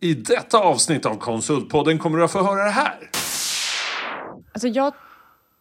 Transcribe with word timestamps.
I 0.00 0.14
detta 0.14 0.58
avsnitt 0.58 1.06
av 1.06 1.14
Konsultpodden 1.18 1.98
kommer 1.98 2.18
du 2.18 2.24
att 2.24 2.32
få 2.32 2.42
höra 2.42 2.64
det 2.64 2.70
här. 2.70 3.10
Alltså 4.52 4.68
jag 4.68 4.94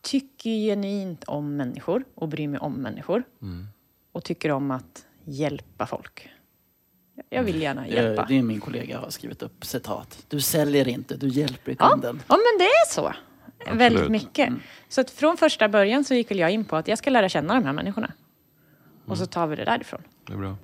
tycker 0.01 0.49
genuint 0.49 1.23
om 1.23 1.55
människor 1.55 2.03
och 2.15 2.27
bryr 2.27 2.47
mig 2.47 2.59
om 2.59 2.73
människor. 2.73 3.23
Och 4.11 4.23
tycker 4.23 4.51
om 4.51 4.71
att 4.71 5.05
hjälpa 5.25 5.85
folk. 5.85 6.29
Jag 7.29 7.43
vill 7.43 7.61
gärna 7.61 7.87
hjälpa. 7.87 8.21
Eh, 8.21 8.27
Det 8.27 8.37
är 8.37 8.41
min 8.43 8.59
kollega 8.59 8.99
har 8.99 9.09
skrivit 9.09 9.41
upp 9.43 9.65
citat. 9.65 10.25
Du 10.27 10.41
säljer 10.41 10.87
inte, 10.87 11.17
du 11.17 11.27
hjälper 11.27 11.75
Ja, 11.79 11.89
kunden. 11.89 12.21
ja, 12.27 12.35
men 12.37 12.57
det 12.59 12.65
är 12.65 12.89
så. 12.93 13.13
Väldigt 13.73 14.09
mycket. 14.09 14.47
Mm. 14.47 14.59
Så 14.89 15.01
att 15.01 15.09
från 15.11 15.37
första 15.37 15.69
början 15.69 16.03
så 16.03 16.13
gick 16.13 16.31
väl 16.31 16.39
jag 16.39 16.51
in 16.51 16.65
på 16.65 16.75
att 16.75 16.87
jag 16.87 16.97
ska 16.97 17.09
lära 17.09 17.29
känna 17.29 17.53
de 17.53 17.65
här 17.65 17.73
människorna. 17.73 18.11
Och 19.05 19.17
så 19.17 19.25
tar 19.25 19.47
vi 19.47 19.55
det 19.55 19.65
därifrån. 19.65 20.01
Det 20.27 20.33
är 20.33 20.37
bra. 20.37 20.55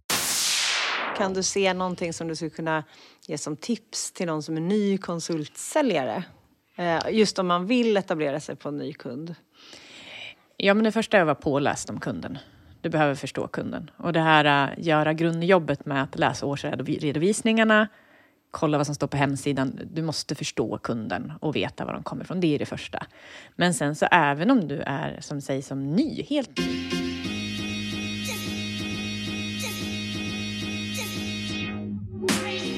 Kan 1.17 1.33
du 1.33 1.43
se 1.43 1.73
någonting 1.73 2.13
som 2.13 2.27
du 2.27 2.35
skulle 2.35 2.49
kunna 2.49 2.83
ge 3.27 3.37
som 3.37 3.55
tips 3.55 4.11
till 4.11 4.27
någon 4.27 4.43
som 4.43 4.57
är 4.57 4.61
ny 4.61 4.97
konsultsäljare? 4.97 6.23
Eh, 6.75 6.99
just 7.11 7.39
om 7.39 7.47
man 7.47 7.67
vill 7.67 7.97
etablera 7.97 8.39
sig 8.39 8.55
på 8.55 8.69
en 8.69 8.77
ny 8.77 8.93
kund. 8.93 9.35
Ja, 10.57 10.73
men 10.73 10.83
det 10.83 10.91
första 10.91 11.17
är 11.17 11.21
att 11.21 11.25
vara 11.25 11.35
påläst 11.35 11.89
om 11.89 11.99
kunden. 11.99 12.37
Du 12.81 12.89
behöver 12.89 13.15
förstå 13.15 13.47
kunden. 13.47 13.91
Och 13.97 14.13
det 14.13 14.19
här 14.19 14.69
eh, 14.71 14.85
göra 14.85 15.13
grundjobbet 15.13 15.85
med 15.85 16.03
att 16.03 16.19
läsa 16.19 16.45
årsredovisningarna, 16.45 17.87
kolla 18.51 18.77
vad 18.77 18.85
som 18.85 18.95
står 18.95 19.07
på 19.07 19.17
hemsidan. 19.17 19.79
Du 19.93 20.01
måste 20.01 20.35
förstå 20.35 20.77
kunden 20.77 21.33
och 21.41 21.55
veta 21.55 21.85
var 21.85 21.93
de 21.93 22.03
kommer 22.03 22.23
ifrån. 22.23 22.39
Det 22.39 22.55
är 22.55 22.59
det 22.59 22.65
första. 22.65 23.05
Men 23.55 23.73
sen 23.73 23.95
så 23.95 24.07
även 24.11 24.51
om 24.51 24.67
du 24.67 24.79
är, 24.79 25.17
som 25.21 25.41
sägs, 25.41 25.67
som 25.67 25.91
ny, 25.95 26.23
helt 26.23 26.57
ny, 26.57 26.94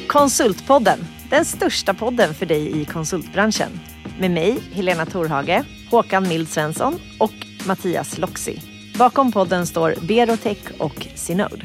Konsultpodden, 0.08 1.00
den 1.30 1.46
största 1.46 1.94
podden 1.94 2.34
för 2.34 2.46
dig 2.46 2.82
i 2.82 2.86
konsultbranschen. 2.86 3.80
Med 4.20 4.32
mig, 4.32 4.60
Helena 4.72 5.06
Torhage, 5.06 5.66
Håkan 5.92 6.28
Mild 6.28 6.48
Svensson 6.50 7.00
och 7.20 7.34
Mattias 7.68 8.18
Loxi. 8.18 8.62
Bakom 8.98 9.32
podden 9.32 9.68
står 9.68 9.96
Berotech 10.08 10.72
och 10.80 11.08
Synode. 11.16 11.62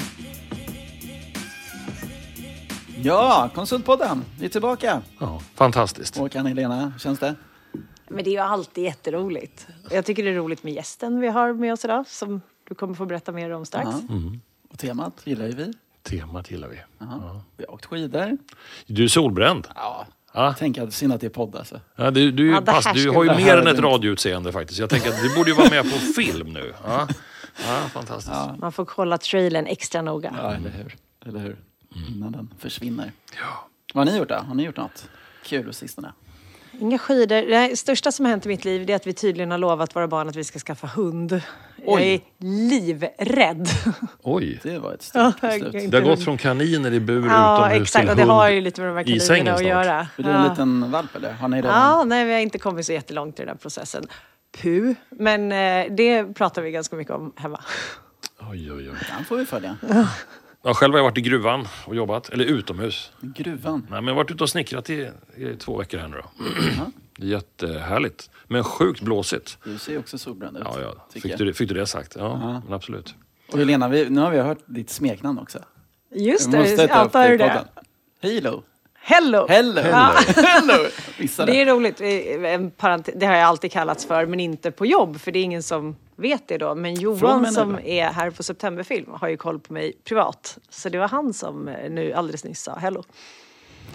Ja, 3.01 3.49
Konsultpodden, 3.55 4.23
vi 4.39 4.45
är 4.45 4.49
tillbaka. 4.49 5.01
Ja, 5.19 5.41
fantastiskt. 5.55 6.17
Håkan, 6.17 6.45
Helena, 6.45 6.89
hur 6.89 6.99
känns 6.99 7.19
det? 7.19 7.35
Men 8.09 8.23
det 8.23 8.29
är 8.29 8.33
ju 8.33 8.39
alltid 8.39 8.83
jätteroligt. 8.83 9.67
Jag 9.91 10.05
tycker 10.05 10.23
det 10.23 10.29
är 10.29 10.35
roligt 10.35 10.63
med 10.63 10.73
gästen 10.73 11.19
vi 11.19 11.27
har 11.27 11.53
med 11.53 11.73
oss 11.73 11.85
idag 11.85 12.07
som 12.07 12.41
du 12.69 12.75
kommer 12.75 12.93
få 12.93 13.05
berätta 13.05 13.31
mer 13.31 13.49
om 13.49 13.65
strax. 13.65 13.89
Ja. 14.09 14.15
Och 14.71 14.79
temat 14.79 15.21
gillar 15.23 15.45
ju 15.45 15.51
vi. 15.51 15.73
Temat 16.03 16.51
gillar 16.51 16.67
vi. 16.67 16.77
Ja. 16.99 17.41
Vi 17.57 17.65
har 17.67 17.73
åkt 17.73 17.85
skidor. 17.85 18.37
Du 18.87 19.03
är 19.03 19.07
solbränd. 19.07 19.67
Ja. 19.75 20.07
Ja. 20.33 20.55
Tänk 20.59 20.77
att 20.77 20.93
synd 20.93 21.13
att 21.13 21.21
det 21.21 21.27
är 21.27 21.29
podd 21.29 21.55
alltså. 21.55 21.79
Ja, 21.95 22.11
du, 22.11 22.31
du, 22.31 22.51
Ja, 22.51 22.61
pass, 22.61 22.87
du 22.93 23.09
har 23.09 23.23
ju 23.23 23.35
mer 23.35 23.57
än 23.57 23.67
ett 23.67 23.79
radioutseende 23.79 24.51
faktiskt. 24.51 24.79
Jag 24.79 24.89
tänker 24.89 25.09
att 25.09 25.21
du 25.21 25.35
borde 25.35 25.49
ju 25.49 25.55
vara 25.55 25.69
med 25.69 25.83
på 25.83 25.97
film 26.15 26.53
nu. 26.53 26.73
Ja, 26.85 27.07
ja 27.67 27.75
fantastiskt. 27.89 28.33
Ja, 28.35 28.55
Man 28.59 28.71
får 28.71 28.85
kolla 28.85 29.17
trailern 29.17 29.65
extra 29.65 30.01
noga. 30.01 30.35
ja 30.37 30.53
eller 30.53 30.69
hur? 30.69 30.95
Eller 31.25 31.39
hur? 31.39 31.57
Innan 32.09 32.31
den 32.31 32.49
försvinner. 32.59 33.11
Ja. 33.39 33.67
Vad 33.93 34.07
har 34.07 34.13
ni 34.13 34.19
gjort 34.19 34.29
då? 34.29 34.35
Har 34.35 34.55
ni 34.55 34.63
gjort 34.63 34.77
något 34.77 35.09
kul 35.43 35.65
på 35.65 35.73
sistone? 35.73 36.13
Inga 36.79 36.97
skidor. 36.97 37.35
Det 37.69 37.77
största 37.79 38.11
som 38.11 38.25
har 38.25 38.29
hänt 38.29 38.45
i 38.45 38.49
mitt 38.49 38.65
liv 38.65 38.89
är 38.89 38.95
att 38.95 39.07
vi 39.07 39.13
tydligen 39.13 39.51
har 39.51 39.57
lovat 39.57 39.95
våra 39.95 40.07
barn 40.07 40.29
att 40.29 40.35
vi 40.35 40.43
ska 40.43 40.59
skaffa 40.59 40.87
hund. 40.87 41.31
Jag 41.85 41.93
Oj. 41.95 42.13
är 42.13 42.19
livrädd. 42.45 43.67
Oj. 44.21 44.59
Det 44.63 44.79
var 44.79 44.93
ett 44.93 45.01
stort 45.01 45.41
beslut. 45.41 45.91
Det 45.91 45.97
har 45.97 46.01
gått 46.09 46.23
från 46.23 46.37
kaniner 46.37 46.93
i 46.93 46.99
bur 46.99 47.27
Ja, 47.27 47.57
utomhus 47.67 47.81
exakt. 47.81 48.01
till 48.03 48.09
Och 48.09 48.15
det 48.15 48.21
hund 48.21 48.31
har 48.31 48.49
ju 48.49 48.61
lite 48.61 48.81
med 48.81 48.89
de 48.89 48.95
här 48.97 49.09
i 49.15 49.19
sängen 49.19 49.45
kaninerna 49.45 49.55
att 49.79 49.85
göra. 49.85 50.07
Är 50.17 50.23
du 50.23 50.29
en 50.29 50.43
Ja. 50.43 50.49
liten 50.49 50.91
valp 50.91 51.15
eller? 51.15 51.31
Har 51.33 51.47
ni 51.47 51.57
redan? 51.57 51.71
Ja, 51.71 52.03
nej, 52.03 52.25
vi 52.25 52.33
har 52.33 52.39
inte 52.39 52.57
kommit 52.59 52.85
så 52.85 52.93
jättelångt 52.93 53.39
i 53.39 53.41
den 53.41 53.49
här 53.49 53.55
processen. 53.55 54.03
Puh. 54.61 54.93
Men 55.09 55.51
eh, 55.51 55.93
det 55.95 56.33
pratar 56.33 56.61
vi 56.61 56.71
ganska 56.71 56.95
mycket 56.95 57.13
om 57.13 57.33
hemma. 57.35 57.59
Oj, 58.51 58.71
oj, 58.71 58.89
oj. 58.89 58.97
Den 59.17 59.25
får 59.25 59.37
vi 59.37 59.45
följa. 59.45 59.77
Ja, 60.65 60.73
själv 60.73 60.93
har 60.93 60.99
jag 60.99 61.03
varit 61.03 61.17
i 61.17 61.21
gruvan 61.21 61.67
och 61.85 61.95
jobbat, 61.95 62.29
eller 62.29 62.45
utomhus. 62.45 63.11
Gruvan. 63.21 63.87
Nej, 63.89 64.01
men 64.01 64.07
jag 64.07 64.13
har 64.13 64.23
varit 64.23 64.31
ute 64.31 64.43
och 64.43 64.49
snickrat 64.49 64.89
i, 64.89 65.09
i 65.37 65.55
två 65.59 65.77
veckor 65.77 65.97
här 65.97 66.07
nu 66.07 66.17
då. 66.17 66.45
Det 67.17 67.23
är 67.25 67.27
Jättehärligt. 67.29 68.29
Men 68.47 68.63
sjukt 68.63 69.01
blåsigt. 69.01 69.57
Du 69.63 69.77
ser 69.77 69.91
ju 69.91 69.99
också 69.99 70.17
solbränd 70.17 70.57
ut. 70.57 70.63
Ja, 70.65 70.81
ja. 70.81 71.07
Fick, 71.13 71.25
jag. 71.25 71.37
du, 71.37 71.45
det- 71.45 71.53
fick 71.53 71.69
du 71.69 71.75
det 71.75 71.85
sagt? 71.87 72.15
Ja, 72.19 72.61
men 72.65 72.73
absolut. 72.73 73.15
Och 73.51 73.59
Helena, 73.59 73.87
vi, 73.89 74.09
nu 74.09 74.21
har 74.21 74.31
vi 74.31 74.39
hört 74.39 74.57
ditt 74.65 74.89
smeknamn 74.89 75.39
också. 75.39 75.59
Just 76.11 76.51
det, 76.51 76.83
upp 76.85 76.91
antar 76.91 77.37
det? 77.37 77.65
Halo. 78.21 78.63
Hello! 79.05 79.45
Hello! 79.49 79.81
Ja. 79.81 80.13
Hello! 80.35 80.73
Det 81.45 81.61
är 81.61 81.65
roligt. 81.65 82.01
Eh, 82.01 82.53
En 82.53 82.71
parentes, 82.71 83.15
det 83.17 83.25
har 83.25 83.35
jag 83.35 83.43
alltid 83.43 83.71
kallats 83.71 84.05
för, 84.05 84.25
men 84.25 84.39
inte 84.39 84.71
på 84.71 84.85
jobb, 84.85 85.19
för 85.19 85.31
det 85.31 85.39
är 85.39 85.43
ingen 85.43 85.63
som 85.63 85.95
vet 86.15 86.47
det 86.47 86.57
då. 86.57 86.75
Men 86.75 86.93
Johan 86.95 87.51
som 87.51 87.79
är 87.83 88.05
här 88.11 88.29
på 88.29 88.43
Septemberfilm 88.43 89.09
har 89.13 89.27
ju 89.27 89.37
koll 89.37 89.59
på 89.59 89.73
mig 89.73 89.93
privat. 90.03 90.57
Så 90.69 90.89
det 90.89 90.97
var 90.97 91.07
han 91.07 91.33
som 91.33 91.67
eh, 91.67 91.89
nu 91.91 92.13
alldeles 92.13 92.43
nyss 92.43 92.61
sa 92.63 92.75
hello. 92.75 93.03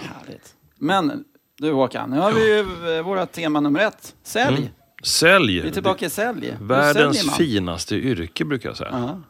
Härligt. 0.00 0.54
Men 0.78 1.24
du 1.58 1.72
Håkan, 1.72 2.10
nu 2.10 2.18
har 2.18 2.32
vi 2.32 2.56
ju 2.56 2.60
eh, 2.96 3.02
våra 3.02 3.26
tema 3.26 3.60
nummer 3.60 3.80
ett. 3.80 4.14
Sälj. 4.22 4.70
Sälj! 5.02 5.60
Vi 5.60 5.68
är 5.68 5.72
tillbaka 5.72 6.06
i 6.06 6.10
sälj. 6.10 6.48
Mm. 6.50 6.68
Världens 6.68 7.36
finaste 7.36 7.94
yrke 7.94 8.44
brukar 8.44 8.68
jag 8.68 8.76
säga. 8.76 8.90
Ja. 8.92 9.20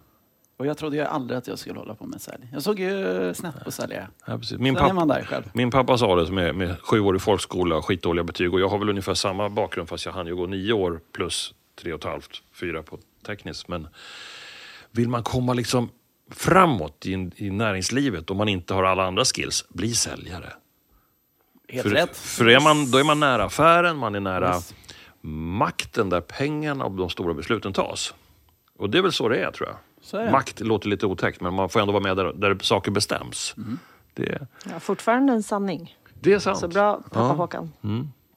Och 0.58 0.66
jag 0.66 0.78
trodde 0.78 0.96
ju 0.96 1.02
aldrig 1.02 1.38
att 1.38 1.46
jag 1.46 1.58
skulle 1.58 1.78
hålla 1.78 1.94
på 1.94 2.06
med 2.06 2.20
sälj. 2.20 2.48
Jag 2.52 2.62
såg 2.62 2.78
ju 2.80 3.34
snett 3.34 3.64
på 3.64 3.70
säljare. 3.70 4.08
Ja, 4.26 4.38
precis. 4.38 4.58
Min, 4.58 4.74
Sen 4.74 4.84
är 4.84 4.88
papp, 4.88 4.94
man 4.96 5.08
där 5.08 5.22
själv. 5.24 5.44
min 5.54 5.70
pappa 5.70 5.98
sa 5.98 6.16
det 6.16 6.32
med, 6.32 6.54
med 6.54 6.80
sjuårig 6.80 7.20
folkskola 7.22 7.76
och 7.76 7.84
skitdåliga 7.84 8.24
betyg. 8.24 8.54
Och 8.54 8.60
jag 8.60 8.68
har 8.68 8.78
väl 8.78 8.88
ungefär 8.88 9.14
samma 9.14 9.48
bakgrund 9.48 9.88
fast 9.88 10.06
jag 10.06 10.12
hann 10.12 10.26
ju 10.26 10.36
gå 10.36 10.46
nio 10.46 10.72
år 10.72 11.00
plus 11.12 11.54
tre 11.82 11.92
och 11.92 11.98
ett 11.98 12.04
halvt, 12.04 12.42
fyra 12.52 12.82
på 12.82 12.98
tekniskt. 13.26 13.68
Men 13.68 13.88
vill 14.90 15.08
man 15.08 15.22
komma 15.22 15.52
liksom 15.54 15.90
framåt 16.30 17.06
i, 17.06 17.30
i 17.36 17.50
näringslivet 17.50 18.30
om 18.30 18.36
man 18.36 18.48
inte 18.48 18.74
har 18.74 18.84
alla 18.84 19.06
andra 19.06 19.24
skills, 19.24 19.64
bli 19.68 19.94
säljare. 19.94 20.52
Helt 21.68 21.82
För, 21.82 21.90
rätt. 21.94 22.16
för 22.16 22.48
är 22.48 22.60
man, 22.60 22.90
då 22.90 22.98
är 22.98 23.04
man 23.04 23.20
nära 23.20 23.44
affären, 23.44 23.96
man 23.96 24.14
är 24.14 24.20
nära 24.20 24.54
Yes. 24.54 24.74
makten 25.58 26.08
där 26.10 26.20
pengarna 26.20 26.84
och 26.84 26.92
de 26.92 27.10
stora 27.10 27.34
besluten 27.34 27.72
tas. 27.72 28.14
Och 28.78 28.90
det 28.90 28.98
är 28.98 29.02
väl 29.02 29.12
så 29.12 29.28
det 29.28 29.38
är 29.38 29.50
tror 29.50 29.68
jag. 29.68 29.76
Så 30.08 30.16
är 30.16 30.24
det. 30.24 30.30
Makt 30.30 30.60
låter 30.60 30.88
lite 30.88 31.06
otäckt 31.06 31.40
men 31.40 31.54
man 31.54 31.68
får 31.68 31.80
ändå 31.80 31.92
vara 31.92 32.02
med 32.02 32.16
där, 32.16 32.32
där 32.32 32.58
saker 32.62 32.90
bestäms. 32.90 33.54
Mm. 33.56 33.78
Det, 34.14 34.46
Ja, 34.72 34.80
fortfarande 34.80 35.32
en 35.32 35.42
sanning. 35.42 35.96
det 36.20 36.32
är 36.32 36.38
sant. 36.38 36.58
Så 36.58 36.68
bra 36.68 36.94
pappa 36.96 37.20
Ja. 37.20 37.32
Håkan. 37.32 37.72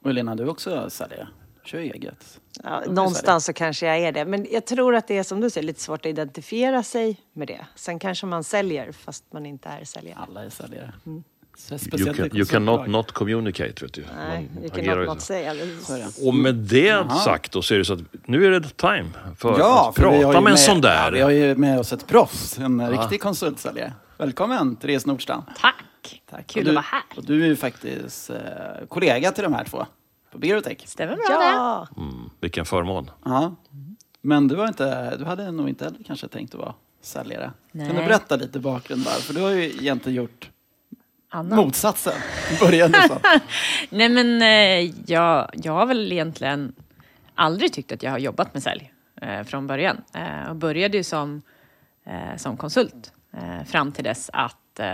Och 0.02 0.06
Helena, 0.08 0.34
du 0.34 0.42
är 0.42 0.48
också 0.48 0.90
säljare. 0.90 1.28
Kör 1.64 1.78
eget. 1.78 2.40
Ja, 2.64 2.82
någonstans 2.88 3.44
så 3.44 3.52
kanske 3.52 3.86
jag 3.86 3.98
är 3.98 4.12
det. 4.12 4.24
Men 4.24 4.46
jag 4.50 4.66
tror 4.66 4.94
att 4.94 5.08
det 5.08 5.18
är 5.18 5.22
som 5.22 5.40
du 5.40 5.50
säger 5.50 5.66
lite 5.66 5.80
svårt 5.80 6.00
att 6.00 6.06
identifiera 6.06 6.82
sig 6.82 7.20
med 7.32 7.48
det. 7.48 7.66
Sen 7.74 7.98
kanske 7.98 8.26
man 8.26 8.44
säljer 8.44 8.92
fast 8.92 9.32
man 9.32 9.46
inte 9.46 9.68
är 9.68 9.84
säljare. 9.84 10.18
Alla 10.28 10.44
är 10.44 10.50
säljare. 10.50 10.92
Mm. 11.06 11.24
You, 11.98 12.14
can, 12.14 12.30
you 12.36 12.44
cannot 12.46 12.86
not 12.86 13.12
communicate. 13.12 13.84
Vet 13.84 13.92
du. 13.92 14.04
Nej, 14.16 14.48
Man 14.54 14.62
you 14.64 14.72
agerar 14.72 14.94
cannot 14.94 15.08
not 15.08 15.20
say. 15.22 15.44
Det. 15.44 16.26
Och 16.28 16.34
med 16.34 16.54
det 16.54 17.10
sagt 17.24 17.52
då 17.52 17.62
så 17.62 17.74
är 17.74 17.78
det 17.78 17.84
så 17.84 17.92
att 17.92 18.00
nu 18.26 18.46
är 18.46 18.50
det 18.60 18.76
time 18.76 19.08
för 19.38 19.58
Ja, 19.58 19.88
att 19.88 19.94
för 19.96 20.02
prata 20.02 20.26
med 20.28 20.36
en 20.36 20.44
med, 20.44 20.58
sån 20.58 20.76
Ja, 20.76 20.80
där. 20.82 21.12
vi 21.12 21.20
har 21.20 21.30
ju 21.30 21.54
med 21.54 21.78
oss 21.78 21.92
ett 21.92 22.06
proffs, 22.06 22.58
en 22.58 22.90
riktig 22.90 23.20
konsultsäljare. 23.22 23.92
Välkommen 24.18 24.76
Therese 24.76 25.06
Nordstrand. 25.06 25.42
Tack! 25.60 25.74
Tack. 26.30 26.46
Kul 26.46 26.64
du, 26.64 26.70
att 26.70 26.74
vara 26.74 26.84
här. 26.88 27.02
Och 27.16 27.24
du 27.24 27.42
är 27.42 27.46
ju 27.46 27.56
faktiskt 27.56 28.30
eh, 28.30 28.36
kollega 28.88 29.32
till 29.32 29.44
de 29.44 29.54
här 29.54 29.64
två 29.64 29.86
på 30.32 30.38
Berotech. 30.38 30.78
Stämmer 30.88 31.16
bra 31.16 31.24
det? 31.28 31.32
Ja, 31.34 31.88
Mm, 31.96 32.30
vilken 32.40 32.64
förmån. 32.64 33.10
Ja. 33.24 33.54
Men 34.22 34.48
du, 34.48 34.54
var 34.54 34.68
inte, 34.68 35.16
du 35.16 35.24
hade 35.24 35.50
nog 35.50 35.68
inte 35.68 35.84
heller 35.84 35.98
kanske 36.06 36.28
tänkt 36.28 36.54
att 36.54 36.60
vara 36.60 36.74
säljare. 37.02 37.52
Kan 37.72 37.80
du 37.86 37.92
Nej. 37.92 38.06
berätta 38.06 38.36
lite 38.36 38.58
bakgrund 38.58 39.04
där? 39.04 39.10
För 39.10 39.34
du 39.34 39.40
har 39.40 39.50
ju 39.50 39.64
egentligen 39.64 40.16
gjort 40.16 40.50
Anna? 41.34 41.56
motsatsen. 41.56 42.12
Började 42.60 43.02
så. 43.08 43.18
Nej 43.90 44.08
men 44.08 44.42
eh, 44.42 44.94
jag, 45.06 45.50
jag 45.52 45.72
har 45.72 45.86
väl 45.86 46.12
egentligen 46.12 46.72
aldrig 47.34 47.72
tyckt 47.72 47.92
att 47.92 48.02
jag 48.02 48.10
har 48.10 48.18
jobbat 48.18 48.54
med 48.54 48.62
sälj 48.62 48.92
eh, 49.22 49.42
från 49.42 49.66
början. 49.66 49.96
Eh, 50.14 50.50
och 50.50 50.56
började 50.56 50.96
ju 50.96 51.02
som, 51.04 51.42
eh, 52.06 52.36
som 52.36 52.56
konsult 52.56 53.12
eh, 53.36 53.64
fram 53.66 53.92
till 53.92 54.04
dess 54.04 54.30
att 54.32 54.80
eh, 54.80 54.86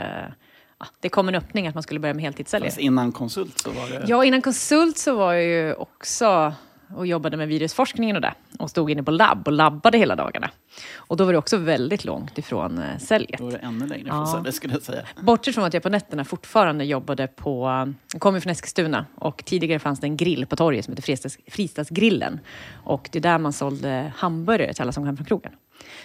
ja, 0.79 0.87
det 1.01 1.09
kom 1.09 1.29
en 1.29 1.35
öppning 1.35 1.67
att 1.67 1.75
man 1.75 1.83
skulle 1.83 2.01
börja 2.01 2.15
med 2.15 2.25
heltidssäljare. 2.25 2.71
Fast 2.71 2.81
innan 2.81 3.13
konsult 3.13 3.59
så 3.59 3.71
var 3.71 3.89
det... 3.89 4.05
Ja, 4.09 4.25
innan 4.25 4.43
konsult 4.43 4.99
så 4.99 5.17
var 5.17 5.33
jag 5.33 5.45
ju 5.45 5.75
också 5.75 6.55
och 6.95 7.07
jobbade 7.07 7.37
med 7.37 7.49
virusforskningen 7.49 8.17
och 8.17 8.23
det. 8.23 8.35
Och 8.59 8.71
stod 8.71 8.91
inne 8.91 9.03
på 9.03 9.11
labb 9.11 9.47
och 9.47 9.53
labbade 9.53 9.99
hela 9.99 10.17
dagarna. 10.17 10.51
Och 10.97 11.17
då 11.17 11.25
var 11.25 11.33
det 11.33 11.39
också 11.39 11.57
väldigt 11.57 12.05
långt 12.05 12.39
ifrån 12.39 12.79
eh, 12.79 12.99
säljet. 12.99 13.39
Då 13.39 13.45
var 13.45 13.53
det 13.53 13.59
ännu 13.59 13.87
längre 13.87 14.05
Ja. 14.07 14.13
från 14.13 14.27
sälj, 14.45 14.53
skulle 14.53 14.73
jag 14.75 14.83
säga. 14.83 15.03
Bortsett 15.23 15.55
från 15.55 15.65
att 15.65 15.75
jag 15.75 15.83
på 15.83 15.89
nätterna 15.89 16.25
fortfarande 16.25 16.85
jobbade 16.85 17.27
på... 17.27 17.69
Jag 18.13 18.21
kommer 18.21 18.41
från 18.41 18.51
Eskilstuna 18.51 19.07
och 19.15 19.45
tidigare 19.45 19.79
fanns 19.79 20.01
det 20.01 20.07
en 20.07 20.17
grill 20.17 20.47
på 20.47 20.57
torget 20.57 20.85
som 20.85 20.93
heter 20.93 21.03
Fristads, 21.03 21.39
Fristadsgrillen. 21.47 22.41
Och 22.85 23.09
det 23.13 23.19
är 23.19 23.23
där 23.23 23.39
man 23.39 23.53
sålde 23.53 24.13
hamburgare 24.17 24.73
till 24.73 24.83
alla 24.83 24.93
som 24.93 25.05
kom 25.07 25.17
från 25.17 25.27
krogen. 25.27 25.53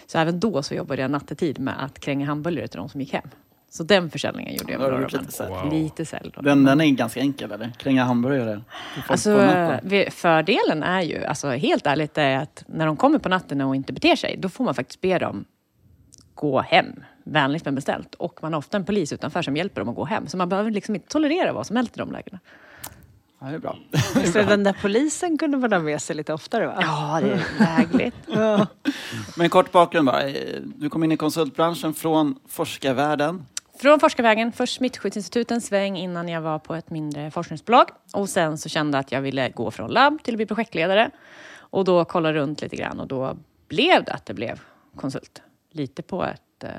Så 0.05 0.17
även 0.17 0.39
då 0.39 0.63
så 0.63 0.73
jobbade 0.73 1.01
jag 1.01 1.11
nattetid 1.11 1.59
med 1.59 1.83
att 1.83 1.99
kränga 1.99 2.25
hamburgare 2.25 2.67
till 2.67 2.77
de 2.77 2.89
som 2.89 3.01
gick 3.01 3.13
hem. 3.13 3.27
Så 3.73 3.83
den 3.83 4.09
försäljningen 4.09 4.55
gjorde 4.55 4.71
jag 4.71 4.81
med 4.81 4.91
några 4.91 5.07
lite 5.07 5.31
sälj? 5.31 5.49
Wow. 5.49 5.73
Lite 5.73 6.05
sälj. 6.05 6.31
då. 6.35 6.41
Den, 6.41 6.63
den 6.63 6.81
är 6.81 6.85
ganska 6.89 7.19
enkel 7.19 7.51
eller? 7.51 7.71
Kränga 7.77 8.03
hamburgare? 8.03 8.61
Alltså, 9.07 9.49
fördelen 10.11 10.83
är 10.83 11.01
ju, 11.01 11.25
alltså, 11.25 11.49
helt 11.49 11.87
ärligt, 11.87 12.17
är 12.17 12.37
att 12.37 12.63
när 12.67 12.85
de 12.85 12.97
kommer 12.97 13.19
på 13.19 13.29
natten 13.29 13.61
och 13.61 13.75
inte 13.75 13.93
beter 13.93 14.15
sig, 14.15 14.37
då 14.37 14.49
får 14.49 14.63
man 14.63 14.75
faktiskt 14.75 15.01
be 15.01 15.19
dem 15.19 15.45
gå 16.35 16.61
hem. 16.61 17.03
Vänligt 17.23 17.65
men 17.65 17.75
beställt. 17.75 18.15
Och 18.15 18.39
man 18.41 18.53
har 18.53 18.57
ofta 18.57 18.77
en 18.77 18.85
polis 18.85 19.13
utanför 19.13 19.41
som 19.41 19.57
hjälper 19.57 19.81
dem 19.81 19.89
att 19.89 19.95
gå 19.95 20.05
hem. 20.05 20.27
Så 20.27 20.37
man 20.37 20.49
behöver 20.49 20.71
liksom 20.71 20.95
inte 20.95 21.07
tolerera 21.07 21.53
vad 21.53 21.67
som 21.67 21.75
helst 21.75 21.97
i 21.97 21.99
de 21.99 22.11
lägena. 22.11 22.39
Ja, 23.39 23.47
det 23.47 23.55
är 23.55 23.59
bra. 23.59 23.77
Så 24.33 24.41
den 24.41 24.63
där 24.63 24.77
polisen 24.81 25.37
kunde 25.37 25.57
man 25.57 25.71
ha 25.71 25.79
med 25.79 26.01
sig 26.01 26.15
lite 26.15 26.33
oftare 26.33 26.67
va? 26.67 26.77
Ja, 26.81 27.19
det 27.21 27.31
är 27.31 27.43
lägligt. 27.59 28.15
Ja. 28.27 28.67
Men 29.37 29.49
kort 29.49 29.71
bakgrund 29.71 30.05
bara. 30.05 30.23
Du 30.63 30.89
kom 30.89 31.03
in 31.03 31.11
i 31.11 31.17
konsultbranschen 31.17 31.93
från 31.93 32.35
forskarvärlden. 32.47 33.45
Från 33.75 33.99
Forskarvägen, 33.99 34.51
först 34.51 34.75
Smittskyddsinstituten 34.75 35.55
en 35.55 35.61
sväng 35.61 35.97
innan 35.97 36.29
jag 36.29 36.41
var 36.41 36.59
på 36.59 36.75
ett 36.75 36.89
mindre 36.89 37.31
forskningsbolag. 37.31 37.89
Och 38.13 38.29
sen 38.29 38.57
så 38.57 38.69
kände 38.69 38.97
jag 38.97 38.99
att 38.99 39.11
jag 39.11 39.21
ville 39.21 39.49
gå 39.49 39.71
från 39.71 39.91
labb 39.91 40.23
till 40.23 40.33
att 40.33 40.37
bli 40.37 40.45
projektledare. 40.45 41.11
Och 41.55 41.85
då 41.85 42.05
kollade 42.05 42.39
runt 42.39 42.61
lite 42.61 42.75
grann 42.75 42.99
och 42.99 43.07
då 43.07 43.37
blev 43.67 44.03
det 44.03 44.11
att 44.11 44.25
det 44.25 44.33
blev 44.33 44.61
konsult. 44.95 45.41
Lite 45.71 46.01
på 46.01 46.23
ett... 46.23 46.63
Eh, 46.63 46.69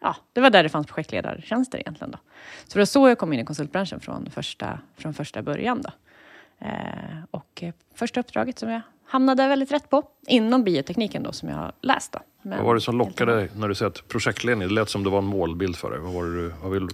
ja, 0.00 0.16
det 0.32 0.40
var 0.40 0.50
där 0.50 0.62
det 0.62 0.68
fanns 0.68 0.86
projektledartjänster 0.86 1.78
egentligen. 1.78 2.10
Då. 2.10 2.18
Så 2.66 2.72
det 2.72 2.78
var 2.78 2.86
så 2.86 3.08
jag 3.08 3.18
kom 3.18 3.32
in 3.32 3.40
i 3.40 3.44
konsultbranschen 3.44 4.00
från 4.00 4.30
första, 4.30 4.80
från 4.96 5.14
första 5.14 5.42
början. 5.42 5.82
Då. 5.82 5.90
Eh, 6.66 7.24
och 7.30 7.62
eh, 7.62 7.74
första 7.94 8.20
uppdraget 8.20 8.58
som 8.58 8.70
jag 8.70 8.80
hamnade 9.08 9.48
väldigt 9.48 9.72
rätt 9.72 9.90
på, 9.90 10.02
inom 10.26 10.64
biotekniken 10.64 11.22
då, 11.22 11.32
som 11.32 11.48
jag 11.48 11.56
har 11.56 11.72
läst. 11.80 12.12
Då. 12.12 12.18
Men 12.42 12.58
Vad 12.58 12.66
var 12.66 12.74
det 12.74 12.80
som 12.80 12.98
lockade 12.98 13.34
dig 13.34 13.50
när 13.56 13.68
du 13.68 13.86
att 13.86 14.08
projektledning, 14.08 14.68
det 14.68 14.74
lät 14.74 14.88
som 14.88 15.04
det 15.04 15.10
var 15.10 15.18
en 15.18 15.24
målbild 15.24 15.76
för 15.76 15.90
dig. 15.90 16.00
Vad 16.00 16.12
var 16.12 16.24
det 16.24 16.42
du, 16.42 16.52
vad 16.62 16.72
vill, 16.72 16.88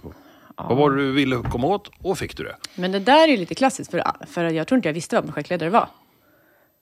vad 0.55 0.77
var 0.77 0.89
du 0.89 1.11
ville 1.11 1.35
komma 1.35 1.67
åt 1.67 1.91
och 2.01 2.17
fick 2.17 2.37
du 2.37 2.43
det? 2.43 2.55
Men 2.75 2.91
det 2.91 2.99
där 2.99 3.23
är 3.23 3.31
ju 3.31 3.37
lite 3.37 3.55
klassiskt, 3.55 3.91
för, 3.91 4.03
för 4.27 4.43
jag 4.43 4.67
tror 4.67 4.77
inte 4.77 4.89
jag 4.89 4.93
visste 4.93 5.15
vad 5.15 5.25
projektledare 5.25 5.69
var. 5.69 5.87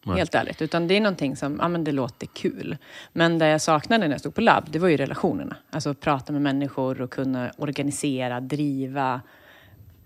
Nej. 0.05 0.17
Helt 0.17 0.35
ärligt. 0.35 0.61
Utan 0.61 0.87
det 0.87 0.97
är 0.97 1.01
någonting 1.01 1.35
som, 1.35 1.57
ja 1.61 1.67
men 1.67 1.83
det 1.83 1.91
låter 1.91 2.27
kul. 2.27 2.77
Men 3.13 3.39
det 3.39 3.47
jag 3.47 3.61
saknade 3.61 4.07
när 4.07 4.13
jag 4.13 4.19
stod 4.19 4.35
på 4.35 4.41
labb, 4.41 4.65
det 4.69 4.79
var 4.79 4.87
ju 4.87 4.97
relationerna. 4.97 5.55
Alltså 5.69 5.89
att 5.89 5.99
prata 5.99 6.33
med 6.33 6.41
människor 6.41 7.01
och 7.01 7.11
kunna 7.11 7.51
organisera, 7.57 8.39
driva 8.39 9.21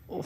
och 0.07 0.25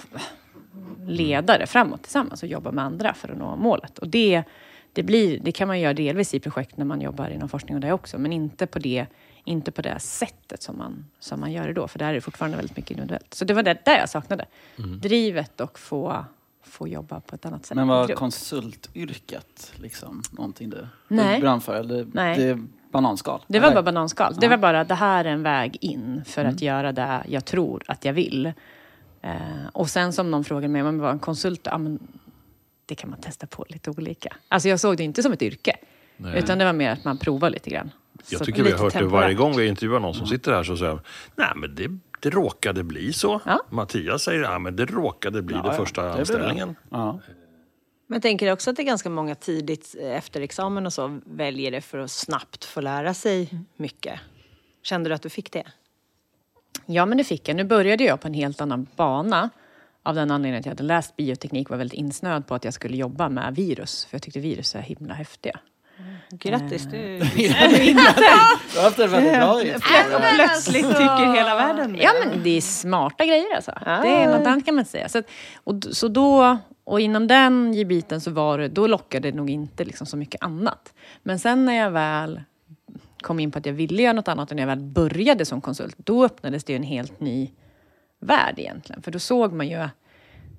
leda 1.05 1.57
det 1.57 1.67
framåt 1.67 2.01
tillsammans 2.03 2.43
och 2.43 2.49
jobba 2.49 2.71
med 2.71 2.85
andra 2.85 3.13
för 3.13 3.29
att 3.29 3.37
nå 3.37 3.55
målet. 3.55 3.99
Och 3.99 4.07
det, 4.07 4.43
det, 4.93 5.03
blir, 5.03 5.39
det 5.39 5.51
kan 5.51 5.67
man 5.67 5.79
göra 5.79 5.93
delvis 5.93 6.33
i 6.33 6.39
projekt 6.39 6.77
när 6.77 6.85
man 6.85 7.01
jobbar 7.01 7.29
inom 7.29 7.49
forskning 7.49 7.75
och 7.75 7.81
det 7.81 7.91
också, 7.93 8.17
men 8.19 8.33
inte 8.33 8.67
på 8.67 8.79
det, 8.79 9.05
inte 9.43 9.71
på 9.71 9.81
det 9.81 9.99
sättet 9.99 10.63
som 10.63 10.77
man, 10.77 11.05
som 11.19 11.39
man 11.39 11.51
gör 11.51 11.67
det 11.67 11.73
då, 11.73 11.87
för 11.87 11.99
där 11.99 12.09
är 12.09 12.13
det 12.13 12.21
fortfarande 12.21 12.57
väldigt 12.57 12.77
mycket 12.77 12.91
individuellt. 12.91 13.33
Så 13.33 13.45
det 13.45 13.53
var 13.53 13.63
det 13.63 13.85
där 13.85 13.97
jag 13.99 14.09
saknade. 14.09 14.45
Drivet 15.01 15.61
och 15.61 15.79
få, 15.79 16.25
få 16.63 16.87
jobba 16.87 17.19
på 17.19 17.35
ett 17.35 17.45
annat 17.45 17.65
sätt. 17.65 17.75
Men 17.75 17.87
var 17.87 18.07
konsultyrket 18.07 19.73
liksom 19.75 20.21
någonting 20.31 20.69
du 20.69 20.87
Nej. 21.07 21.35
du 21.35 21.41
brann 21.41 21.61
för? 21.61 21.75
Eller 21.75 22.07
Nej. 22.13 22.37
det 22.37 22.59
bananskal? 22.91 23.41
Det 23.47 23.59
var 23.59 23.67
eller? 23.67 23.75
bara 23.75 23.83
bananskal. 23.83 24.35
Det 24.39 24.47
var 24.47 24.57
bara, 24.57 24.83
det 24.83 24.95
här 24.95 25.25
är 25.25 25.29
en 25.29 25.43
väg 25.43 25.77
in 25.81 26.21
för 26.25 26.41
Mm. 26.41 26.53
att 26.53 26.61
göra 26.61 26.91
det 26.91 27.23
jag 27.27 27.45
tror 27.45 27.83
att 27.87 28.05
jag 28.05 28.13
vill. 28.13 28.45
Eh, 29.21 29.33
och 29.73 29.89
sen 29.89 30.13
som 30.13 30.31
någon 30.31 30.43
frågade 30.43 30.67
mig, 30.67 30.83
men 30.83 30.99
vad 30.99 31.11
en 31.11 31.19
konsult, 31.19 31.61
ja, 31.63 31.77
men 31.77 31.99
det 32.91 32.95
kan 32.95 33.09
man 33.09 33.21
testa 33.21 33.47
på 33.47 33.65
lite 33.69 33.89
olika. 33.89 34.35
Alltså 34.47 34.69
jag 34.69 34.79
såg 34.79 34.97
det 34.97 35.03
inte 35.03 35.23
som 35.23 35.33
ett 35.33 35.41
yrke. 35.41 35.75
Nej. 36.17 36.39
Utan 36.39 36.57
det 36.57 36.65
var 36.65 36.73
mer 36.73 36.91
att 36.91 37.05
man 37.05 37.17
provar 37.17 37.49
lite 37.49 37.69
grann. 37.69 37.91
Jag 38.29 38.39
Så 38.39 38.45
tycker 38.45 38.63
vi 38.63 38.71
har 38.71 38.77
hört 38.79 38.93
det 38.93 38.99
temporärt. 38.99 39.21
varje 39.23 39.35
gång 39.35 39.57
vi 39.57 39.67
intervjuar 39.67 39.99
någon 39.99 40.13
som 40.13 40.27
sitter 40.27 40.51
här 40.53 40.63
så 40.63 40.77
säger 40.77 40.99
nej 41.35 41.47
men 41.55 41.75
det, 41.75 41.87
det 42.19 42.29
råkade 42.29 42.83
bli 42.83 43.13
så. 43.13 43.41
Ja. 43.45 43.59
Mattias 43.69 44.23
säger, 44.23 44.41
ja 44.41 44.59
men 44.59 44.75
det 44.75 44.85
råkade 44.85 45.41
bli 45.41 45.55
Ja, 45.55 45.61
det 45.61 45.67
ja, 45.67 45.73
första 45.73 46.01
det 46.01 46.07
blir 46.07 46.15
det. 46.15 46.19
anställningen. 46.21 46.75
Ja. 46.89 47.19
Men 48.07 48.15
jag 48.15 48.21
tänker 48.21 48.51
också 48.51 48.69
att 48.69 48.75
det 48.75 48.81
är 48.81 48.85
ganska 48.85 49.09
många 49.09 49.35
tidigt 49.35 49.95
eh, 50.01 50.17
efter 50.17 50.41
examen 50.41 50.85
och 50.85 50.93
så 50.93 51.19
väljer 51.25 51.71
det 51.71 51.81
för 51.81 51.97
att 51.97 52.11
snabbt 52.11 52.65
få 52.65 52.81
lära 52.81 53.13
sig 53.13 53.49
mycket. 53.77 54.19
Kände 54.83 55.09
du 55.09 55.13
att 55.13 55.21
du 55.21 55.29
fick 55.29 55.51
det? 55.51 55.63
Ja, 56.85 57.05
men 57.05 57.17
det 57.17 57.23
fick 57.23 57.49
jag. 57.49 57.55
Nu 57.55 57.63
började 57.63 58.03
jag 58.03 58.21
på 58.21 58.27
en 58.27 58.33
helt 58.33 58.61
annan 58.61 58.87
bana. 58.95 59.49
Av 60.03 60.15
den 60.15 60.31
anledningen 60.31 60.59
att 60.59 60.65
jag 60.65 60.71
hade 60.71 60.83
läst 60.83 61.15
bioteknik 61.15 61.67
och 61.67 61.71
var 61.71 61.77
väldigt 61.77 61.99
insnöad 61.99 62.47
på 62.47 62.55
att 62.55 62.65
jag 62.65 62.73
skulle 62.73 62.97
jobba 62.97 63.29
med 63.29 63.55
virus. 63.55 64.05
För 64.05 64.15
jag 64.15 64.21
tyckte 64.21 64.39
virus 64.39 64.75
är 64.75 64.81
himla 64.81 65.13
häftiga. 65.13 65.59
Grattis, 66.29 66.83
du 66.83 66.97
Du 68.73 68.79
har 68.79 68.83
haft 68.83 68.97
det 68.97 69.07
väldigt 69.07 69.39
bra 69.39 69.61
plötsligt 70.35 70.87
tycker 70.87 71.35
hela 71.35 71.55
världen 71.55 71.93
det. 71.93 71.99
Ja, 71.99 72.11
men 72.25 72.43
det 72.43 72.57
är 72.57 72.61
smarta 72.61 73.25
grejer 73.25 73.55
alltså. 73.55 73.71
Ja. 73.85 74.01
Det 74.01 74.07
är 74.07 74.37
något 74.37 74.47
annat 74.47 74.65
kan 74.65 74.75
man 74.75 74.85
säga. 74.85 75.09
Så, 75.09 75.17
att, 75.17 75.25
och, 75.63 75.75
så 75.91 76.07
då, 76.07 76.57
och 76.83 76.99
inom 76.99 77.27
den 77.27 77.73
gebiten 77.73 78.21
så 78.21 78.31
var 78.31 78.57
det, 78.57 78.67
då 78.67 78.87
lockade 78.87 79.31
det 79.31 79.37
nog 79.37 79.49
inte 79.49 79.83
liksom 79.83 80.07
så 80.07 80.17
mycket 80.17 80.43
annat. 80.43 80.93
Men 81.23 81.39
sen 81.39 81.65
när 81.65 81.73
jag 81.73 81.91
väl 81.91 82.41
kom 83.21 83.39
in 83.39 83.51
på 83.51 83.59
att 83.59 83.65
jag 83.65 83.73
ville 83.73 84.03
göra 84.03 84.13
något 84.13 84.27
annat 84.27 84.49
och 84.49 84.55
när 84.55 84.63
jag 84.63 84.67
väl 84.67 84.79
började 84.79 85.45
som 85.45 85.61
konsult, 85.61 85.95
då 85.97 86.25
öppnades 86.25 86.63
det 86.63 86.73
ju 86.73 86.77
en 86.77 86.83
helt 86.83 87.19
ny 87.19 87.51
värld 88.21 88.59
egentligen. 88.59 89.01
För 89.01 89.11
då 89.11 89.19
såg 89.19 89.53
man 89.53 89.67
ju, 89.67 89.87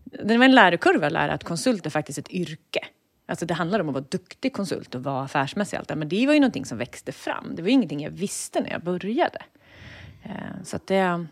det 0.04 0.38
var 0.38 0.44
en 0.44 0.54
lärokurva 0.54 1.06
att 1.06 1.12
lära 1.12 1.32
att 1.32 1.44
konsult 1.44 1.86
är 1.86 1.90
faktiskt 1.90 2.18
ett 2.18 2.30
yrke. 2.30 2.80
Alltså 3.26 3.46
det 3.46 3.54
handlar 3.54 3.80
om 3.80 3.88
att 3.88 3.94
vara 3.94 4.04
duktig 4.10 4.52
konsult 4.52 4.94
och 4.94 5.02
vara 5.02 5.22
affärsmässig. 5.24 5.76
och 5.76 5.80
Allt. 5.80 5.88
det. 5.88 5.96
Men 5.96 6.08
det 6.08 6.26
var 6.26 6.34
ju 6.34 6.40
någonting 6.40 6.64
som 6.64 6.78
växte 6.78 7.12
fram. 7.12 7.52
Det 7.56 7.62
var 7.62 7.68
ju 7.68 7.74
ingenting 7.74 8.00
jag 8.00 8.10
visste 8.10 8.60
när 8.60 8.70
jag 8.70 8.82
började. 8.82 9.38
Eh, 10.22 10.32
Så 10.64 10.76
att 10.76 10.86
det, 10.86 11.26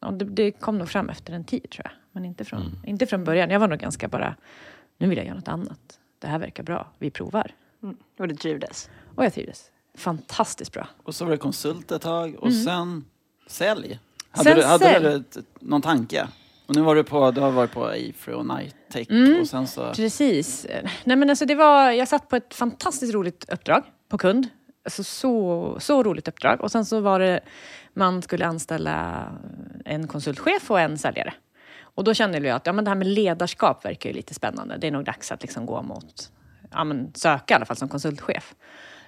ja, 0.00 0.10
det, 0.10 0.24
det 0.24 0.50
kom 0.52 0.78
nog 0.78 0.88
fram 0.88 1.08
efter 1.08 1.32
en 1.32 1.44
tid 1.44 1.70
tror 1.70 1.84
jag. 1.84 1.92
Men 2.12 2.24
inte 2.24 2.44
från, 2.44 2.78
inte 2.86 3.06
från 3.06 3.24
början. 3.24 3.50
Jag 3.50 3.60
var 3.60 3.68
nog 3.68 3.78
ganska 3.78 4.08
bara, 4.08 4.36
nu 4.98 5.08
vill 5.08 5.18
jag 5.18 5.26
göra 5.26 5.36
något 5.36 5.48
annat. 5.48 5.98
Det 6.18 6.26
här 6.26 6.38
verkar 6.38 6.62
bra, 6.62 6.90
vi 6.98 7.10
provar. 7.10 7.54
Mm. 7.82 7.96
Och 8.18 8.28
du 8.28 8.34
trivdes? 8.34 8.90
Och 9.16 9.24
jag 9.24 9.34
trivdes. 9.34 9.70
Fantastiskt 9.94 10.72
bra. 10.72 10.88
Och 11.02 11.14
så 11.14 11.24
var 11.24 11.32
det 11.32 11.38
konsult 11.38 11.92
ett 11.92 12.02
tag 12.02 12.34
och 12.38 12.52
sen 12.52 13.04
sälj. 13.46 13.98
Hade 14.32 14.50
Sen 14.50 14.56
du, 14.58 14.64
hade 14.64 14.84
sälj. 14.84 15.04
du 15.04 15.42
någon 15.60 15.82
tanke? 15.82 16.28
Och 16.66 16.76
nu 16.76 16.82
var 16.82 16.94
du 16.94 17.04
på, 17.04 17.30
du 17.30 17.40
har 17.40 17.50
varit 17.50 17.72
på 17.72 17.84
Afro 17.84 18.38
och 18.38 18.46
Nightech 18.46 19.40
och 19.40 19.48
sen 19.48 19.66
så... 19.66 19.92
Precis. 19.94 20.66
Nej, 21.04 21.16
men 21.16 21.30
alltså 21.30 21.44
det 21.44 21.54
var, 21.54 21.90
jag 21.90 22.08
satt 22.08 22.28
på 22.28 22.36
ett 22.36 22.54
fantastiskt 22.54 23.14
roligt 23.14 23.52
uppdrag 23.52 23.82
på 24.08 24.18
kund. 24.18 24.48
Alltså 24.84 25.04
så, 25.04 25.76
så 25.80 26.02
roligt 26.02 26.28
uppdrag. 26.28 26.60
Och 26.60 26.70
sen 26.72 26.84
så 26.84 27.00
var 27.00 27.18
det, 27.20 27.40
man 27.94 28.22
skulle 28.22 28.46
anställa 28.46 29.26
en 29.84 30.08
konsultchef 30.08 30.70
och 30.70 30.80
en 30.80 30.98
säljare. 30.98 31.34
Och 31.94 32.04
då 32.04 32.14
kände 32.14 32.38
jag 32.38 32.56
att 32.56 32.66
ja, 32.66 32.72
men 32.72 32.84
det 32.84 32.90
här 32.90 32.96
med 32.96 33.06
ledarskap 33.06 33.84
verkar 33.84 34.10
ju 34.10 34.16
lite 34.16 34.34
spännande. 34.34 34.76
Det 34.76 34.86
är 34.86 34.90
nog 34.90 35.04
dags 35.04 35.32
att 35.32 35.42
liksom 35.42 35.66
gå 35.66 35.82
mot, 35.82 36.32
ja, 36.70 36.84
men 36.84 37.14
söka 37.14 37.54
i 37.54 37.56
alla 37.56 37.64
fall 37.64 37.76
som 37.76 37.88
konsultchef. 37.88 38.54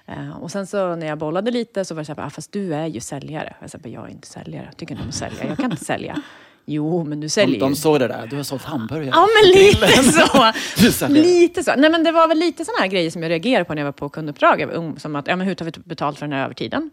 Eh, 0.07 0.37
och 0.41 0.51
sen 0.51 0.67
så 0.67 0.95
när 0.95 1.07
jag 1.07 1.17
bollade 1.17 1.51
lite 1.51 1.85
så 1.85 1.95
var 1.95 2.01
det 2.01 2.05
så 2.05 2.13
här, 2.13 2.25
ah, 2.25 2.29
fast 2.29 2.51
du 2.51 2.73
är 2.75 2.85
ju 2.87 2.99
säljare. 2.99 3.55
Jag 3.61 3.69
sa, 3.69 3.77
jag 3.83 4.05
är 4.05 4.11
inte 4.11 4.27
säljare, 4.27 4.65
jag 4.65 4.77
tycker 4.77 4.91
inte 4.93 5.03
om 5.03 5.09
att 5.09 5.15
sälja. 5.15 5.47
Jag 5.47 5.57
kan 5.57 5.71
inte 5.71 5.85
sälja. 5.85 6.21
Jo, 6.65 7.03
men 7.03 7.19
du 7.19 7.25
De, 7.25 7.29
säljer 7.29 7.59
de 7.59 7.69
ju. 7.69 7.75
såg 7.75 7.99
det 7.99 8.07
där, 8.07 8.27
du 8.27 8.35
har 8.35 8.43
sålt 8.43 8.63
hamburgare. 8.63 9.09
Ja, 9.15 9.27
men 9.43 9.51
lite 9.63 9.87
så. 10.91 11.07
Lite 11.07 11.63
så. 11.63 11.73
Nej, 11.77 11.89
men 11.89 12.03
det 12.03 12.11
var 12.11 12.27
väl 12.27 12.37
lite 12.37 12.65
sådana 12.65 12.81
här 12.81 12.87
grejer 12.87 13.11
som 13.11 13.23
jag 13.23 13.29
reagerade 13.29 13.65
på 13.65 13.73
när 13.73 13.81
jag 13.81 13.85
var 13.85 13.91
på 13.91 14.09
kunduppdrag. 14.09 14.61
Ung, 14.73 14.99
Som 14.99 15.15
att, 15.15 15.27
ja, 15.27 15.35
men 15.35 15.47
hur 15.47 15.55
tar 15.55 15.65
vi 15.65 15.71
betalt 15.85 16.19
för 16.19 16.25
den 16.25 16.33
här 16.33 16.43
övertiden? 16.45 16.89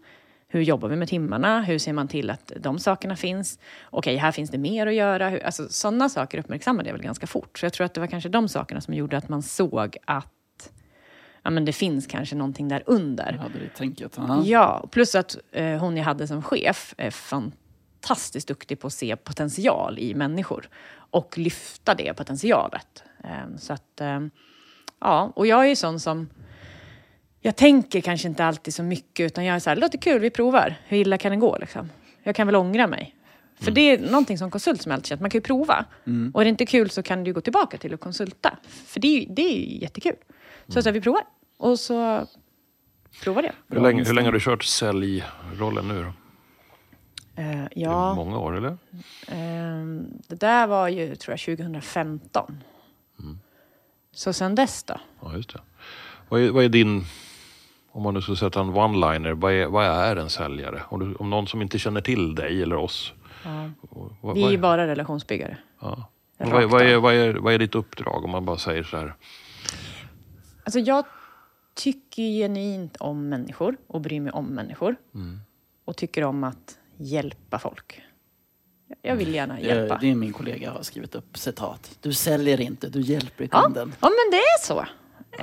Hur 0.47 0.61
jobbar 0.61 0.89
vi 0.89 0.95
med 0.95 1.07
timmarna? 1.09 1.61
Hur 1.61 1.79
ser 1.79 1.93
man 1.93 2.07
till 2.07 2.29
att 2.29 2.51
de 2.59 2.79
sakerna 2.79 3.15
finns? 3.15 3.59
Okej, 3.89 4.15
här 4.17 4.31
finns 4.31 4.49
det 4.49 4.57
mer 4.57 4.87
att 4.87 4.93
göra. 4.93 5.29
Hur- 5.29 5.43
Alltså, 5.45 5.67
sådana 5.69 6.09
saker 6.09 6.37
uppmärksammade 6.39 6.89
jag 6.89 6.93
väl 6.93 7.03
ganska 7.03 7.27
fort. 7.27 7.59
Så 7.59 7.65
jag 7.65 7.73
tror 7.73 7.85
att 7.85 7.93
det 7.93 7.99
var 7.99 8.07
kanske 8.07 8.29
de 8.29 8.47
sakerna 8.49 8.81
som 8.81 8.93
gjorde 8.93 9.17
att 9.17 9.29
man 9.29 9.41
såg 9.41 9.97
att 10.05 10.27
ja, 11.43 11.49
men 11.49 11.65
det 11.65 11.73
finns 11.73 12.07
kanske 12.07 12.35
någonting 12.35 12.67
där 12.67 12.83
under. 12.85 13.31
Jag 13.31 13.39
hade 13.39 13.59
det 13.59 13.69
tänket. 13.69 14.19
aha. 14.19 14.43
Ja, 14.45 14.87
plus 14.91 15.15
att 15.15 15.37
eh, 15.51 15.77
hon 15.79 15.97
jag 15.97 16.03
hade 16.03 16.27
som 16.27 16.41
chef 16.41 16.93
är 16.97 17.11
fantastiskt 17.11 18.47
duktig 18.47 18.79
på 18.79 18.87
att 18.87 18.93
se 18.93 19.15
potential 19.15 19.99
i 19.99 20.15
människor 20.15 20.69
och 20.95 21.37
lyfta 21.37 21.95
det 21.95 22.13
potentialet. 22.13 23.03
Eh, 23.23 23.57
så 23.57 23.73
att, 23.73 24.01
eh, 24.01 24.19
ja, 24.99 25.31
och 25.35 25.47
jag 25.47 25.63
är 25.63 25.69
ju 25.69 25.75
sån 25.75 25.99
som 25.99 26.29
jag 27.45 27.55
tänker 27.55 28.01
kanske 28.01 28.27
inte 28.27 28.45
alltid 28.45 28.73
så 28.73 28.83
mycket 28.83 29.25
utan 29.25 29.45
jag 29.45 29.55
är 29.55 29.59
så 29.59 29.69
här, 29.69 29.75
det 29.75 29.81
låter 29.81 29.97
kul, 29.97 30.19
vi 30.19 30.29
provar. 30.29 30.75
Hur 30.87 30.97
illa 30.97 31.17
kan 31.17 31.31
det 31.31 31.37
gå 31.37 31.57
liksom? 31.57 31.89
Jag 32.23 32.35
kan 32.35 32.47
väl 32.47 32.55
ångra 32.55 32.87
mig. 32.87 33.15
För 33.59 33.71
det 33.71 33.81
är 33.81 33.99
någonting 33.99 34.37
som 34.37 34.51
konsult 34.51 34.81
som 34.81 34.89
jag 34.89 34.97
alltid 34.97 35.07
känt, 35.07 35.21
man 35.21 35.29
kan 35.29 35.37
ju 35.37 35.41
prova. 35.41 35.85
Och 36.33 36.41
är 36.41 36.45
det 36.45 36.49
inte 36.49 36.65
kul 36.65 36.89
så 36.89 37.03
kan 37.03 37.23
du 37.23 37.33
gå 37.33 37.41
tillbaka 37.41 37.77
till 37.77 37.93
att 37.93 37.99
konsulta. 37.99 38.57
För 38.67 38.99
det 38.99 39.07
är 39.07 39.19
ju, 39.19 39.25
det 39.29 39.41
är 39.41 39.57
ju 39.57 39.77
jättekul. 39.81 40.15
Så, 40.73 40.81
så 40.81 40.89
här, 40.89 40.93
vi 40.93 41.01
provar. 41.01 41.21
Och 41.57 41.79
så 41.79 42.27
provade 43.23 43.47
jag. 43.47 43.75
Hur 43.75 43.81
länge, 43.83 44.03
hur 44.03 44.13
länge 44.13 44.27
har 44.27 44.33
du 44.33 44.39
kört 44.39 44.63
säljrollen 44.63 45.87
nu 45.87 46.03
då? 46.03 46.13
Det 47.35 47.41
är 47.41 47.69
ja, 47.75 48.15
Många 48.15 48.37
år 48.37 48.57
eller? 48.57 48.77
ehm, 49.27 50.07
det 50.27 50.35
där 50.35 50.67
var 50.67 50.87
ju, 50.87 51.15
tror 51.15 51.33
jag, 51.33 51.57
2015. 51.57 52.63
Så 54.15 54.33
sen 54.33 54.55
dess 54.55 54.83
då? 54.83 54.99
Ja, 55.21 55.35
just 55.35 55.53
det. 55.53 55.59
Vad 56.29 56.41
är, 56.41 56.49
vad 56.51 56.63
är 56.63 56.69
din 56.69 57.03
Om 57.91 58.03
man 58.03 58.13
nu 58.13 58.21
skulle 58.21 58.37
sätta 58.37 58.59
en 58.61 58.69
one-liner, 58.73 59.31
vad 59.33 59.53
är, 59.53 59.65
vad 59.67 59.85
är 59.85 60.15
en 60.15 60.29
säljare? 60.29 60.81
Om, 60.89 60.99
du, 60.99 61.15
om 61.15 61.29
någon 61.29 61.47
som 61.47 61.61
inte 61.61 61.79
känner 61.79 62.01
till 62.01 62.35
dig 62.35 62.63
eller 62.63 62.75
oss. 62.75 63.13
Vad, 64.21 64.35
Vi 64.35 64.53
är 64.53 64.57
bara 64.57 64.87
relationsbyggare. 64.87 65.57
ja. 65.81 66.09
Vad, 66.37 66.63
är- 66.63 66.67
vad, 66.67 66.81
är, 66.81 66.97
vad, 66.97 67.13
är, 67.13 67.33
vad 67.33 67.53
är 67.53 67.59
ditt 67.59 67.75
uppdrag 67.75 68.23
om 68.25 68.31
man 68.31 68.45
bara 68.45 68.57
säger 68.57 68.83
så 68.83 68.97
här? 68.97 69.15
Alltså 70.63 70.79
jag 70.79 71.05
tycker 71.73 72.23
genuint 72.23 72.97
om 72.97 73.29
människor 73.29 73.77
och 73.87 74.01
bryr 74.01 74.19
mig 74.21 74.31
om 74.31 74.45
människor. 74.45 74.95
Och 75.85 75.97
tycker 75.97 76.23
om 76.23 76.43
att 76.43 76.77
hjälpa 76.97 77.59
folk. 77.59 78.01
Jag 79.01 79.15
vill 79.15 79.33
gärna 79.33 79.59
hjälpa. 79.59 79.93
Eh, 79.95 79.99
Det 80.01 80.11
är 80.11 80.15
min 80.15 80.33
kollega 80.33 80.71
har 80.71 80.81
skrivit 80.81 81.15
upp 81.15 81.37
citat. 81.37 81.97
Du 82.01 82.13
säljer 82.13 82.61
inte, 82.61 82.89
du 82.89 83.01
hjälper 83.01 83.47
Ja, 83.51 83.61
kunden. 83.61 83.93
ja, 84.01 84.09
men 84.09 84.31
det 84.31 84.37
är 84.37 84.65
så. 84.65 84.85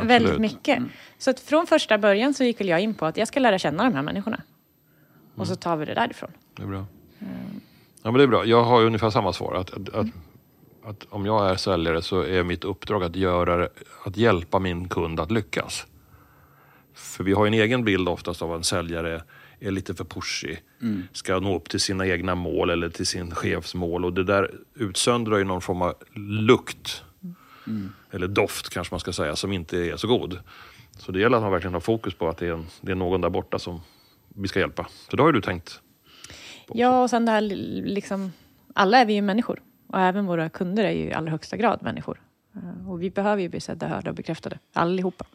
Väldigt 0.02 0.38
mycket. 0.40 0.76
Mm. 0.78 0.90
Så 1.18 1.30
att 1.30 1.40
från 1.40 1.66
första 1.66 1.98
början 1.98 2.34
så 2.34 2.44
gick 2.44 2.60
väl 2.60 2.68
jag 2.68 2.80
in 2.80 2.94
på 2.94 3.06
att 3.06 3.16
jag 3.16 3.28
ska 3.28 3.40
lära 3.40 3.58
känna 3.58 3.84
de 3.84 3.94
här 3.94 4.02
människorna. 4.02 4.42
Och 5.36 5.46
så 5.46 5.56
tar 5.56 5.76
vi 5.76 5.84
det 5.84 5.94
därifrån. 5.94 6.30
Det 6.56 6.62
är 6.62 6.66
bra. 6.66 6.84
Ja, 8.02 8.10
men 8.10 8.14
det 8.14 8.22
är 8.22 8.26
bra. 8.26 8.44
Jag 8.44 8.64
har 8.64 8.84
ungefär 8.84 9.10
samma 9.10 9.32
svar. 9.32 9.54
Att, 9.54 9.70
att, 9.70 9.88
att, 9.88 10.06
att 10.84 11.06
om 11.10 11.26
jag 11.26 11.50
är 11.50 11.56
säljare 11.56 12.02
så 12.02 12.20
är 12.20 12.42
mitt 12.42 12.64
uppdrag 12.64 13.04
att, 13.04 13.16
göra, 13.16 13.68
att 14.04 14.16
hjälpa 14.16 14.58
min 14.58 14.88
kund 14.88 15.20
att 15.20 15.30
lyckas. 15.30 15.86
För 16.94 17.24
vi 17.24 17.32
har 17.32 17.46
en 17.46 17.54
egen 17.54 17.84
bild 17.84 18.08
oftast 18.08 18.42
av 18.42 18.54
en 18.54 18.64
säljare 18.64 19.22
är 19.60 19.70
lite 19.70 19.94
för 19.94 20.04
pushig. 20.04 20.62
Ska 21.12 21.40
nå 21.40 21.56
upp 21.56 21.68
till 21.68 21.80
sina 21.80 22.06
egna 22.06 22.34
mål 22.34 22.70
eller 22.70 22.88
till 22.88 23.06
sin 23.06 23.34
chefs 23.34 23.74
mål. 23.74 24.04
Och 24.04 24.12
det 24.12 24.24
där 24.24 24.50
utsöndrar 24.74 25.38
ju 25.38 25.44
någon 25.44 25.60
form 25.60 25.82
av 25.82 25.94
lukt. 26.14 27.02
Eller 28.10 28.28
doft 28.28 28.68
kanske 28.68 28.94
man 28.94 29.00
ska 29.00 29.12
säga, 29.12 29.36
som 29.36 29.52
inte 29.52 29.78
är 29.78 29.96
så 29.96 30.08
god. 30.08 30.38
Så 30.98 31.12
det 31.12 31.20
gäller 31.20 31.36
att 31.36 31.42
man 31.42 31.52
verkligen 31.52 31.74
har 31.74 31.80
fokus 31.80 32.14
på 32.14 32.28
att 32.28 32.36
det 32.38 32.46
är, 32.46 32.52
en, 32.52 32.66
det 32.80 32.92
är 32.92 32.96
någon 32.96 33.20
där 33.20 33.30
borta 33.30 33.58
som 33.58 33.80
vi 34.28 34.48
ska 34.48 34.60
hjälpa. 34.60 34.86
Så 35.10 35.16
det 35.16 35.22
har 35.22 35.28
ju 35.28 35.32
du 35.32 35.40
tänkt. 35.40 35.80
Ja, 36.74 37.02
och 37.02 37.10
sen 37.10 37.24
det 37.24 37.32
här 37.32 37.40
liksom... 37.40 38.32
Alla 38.74 38.98
är 38.98 39.06
vi 39.06 39.12
ju 39.12 39.22
människor. 39.22 39.60
Och 39.92 40.00
även 40.00 40.26
våra 40.26 40.48
kunder 40.48 40.84
är 40.84 40.90
ju 40.90 41.04
i 41.04 41.12
allra 41.12 41.30
högsta 41.30 41.56
grad 41.56 41.82
människor. 41.82 42.20
Eh, 42.56 42.90
Och 42.90 43.02
vi 43.02 43.10
behöver 43.10 43.42
ju 43.42 43.48
bli 43.48 43.60
sedda, 43.60 43.88
hörda 43.88 44.10
och 44.10 44.16
bekräftade. 44.16 44.58
Allihopa. 44.72 45.26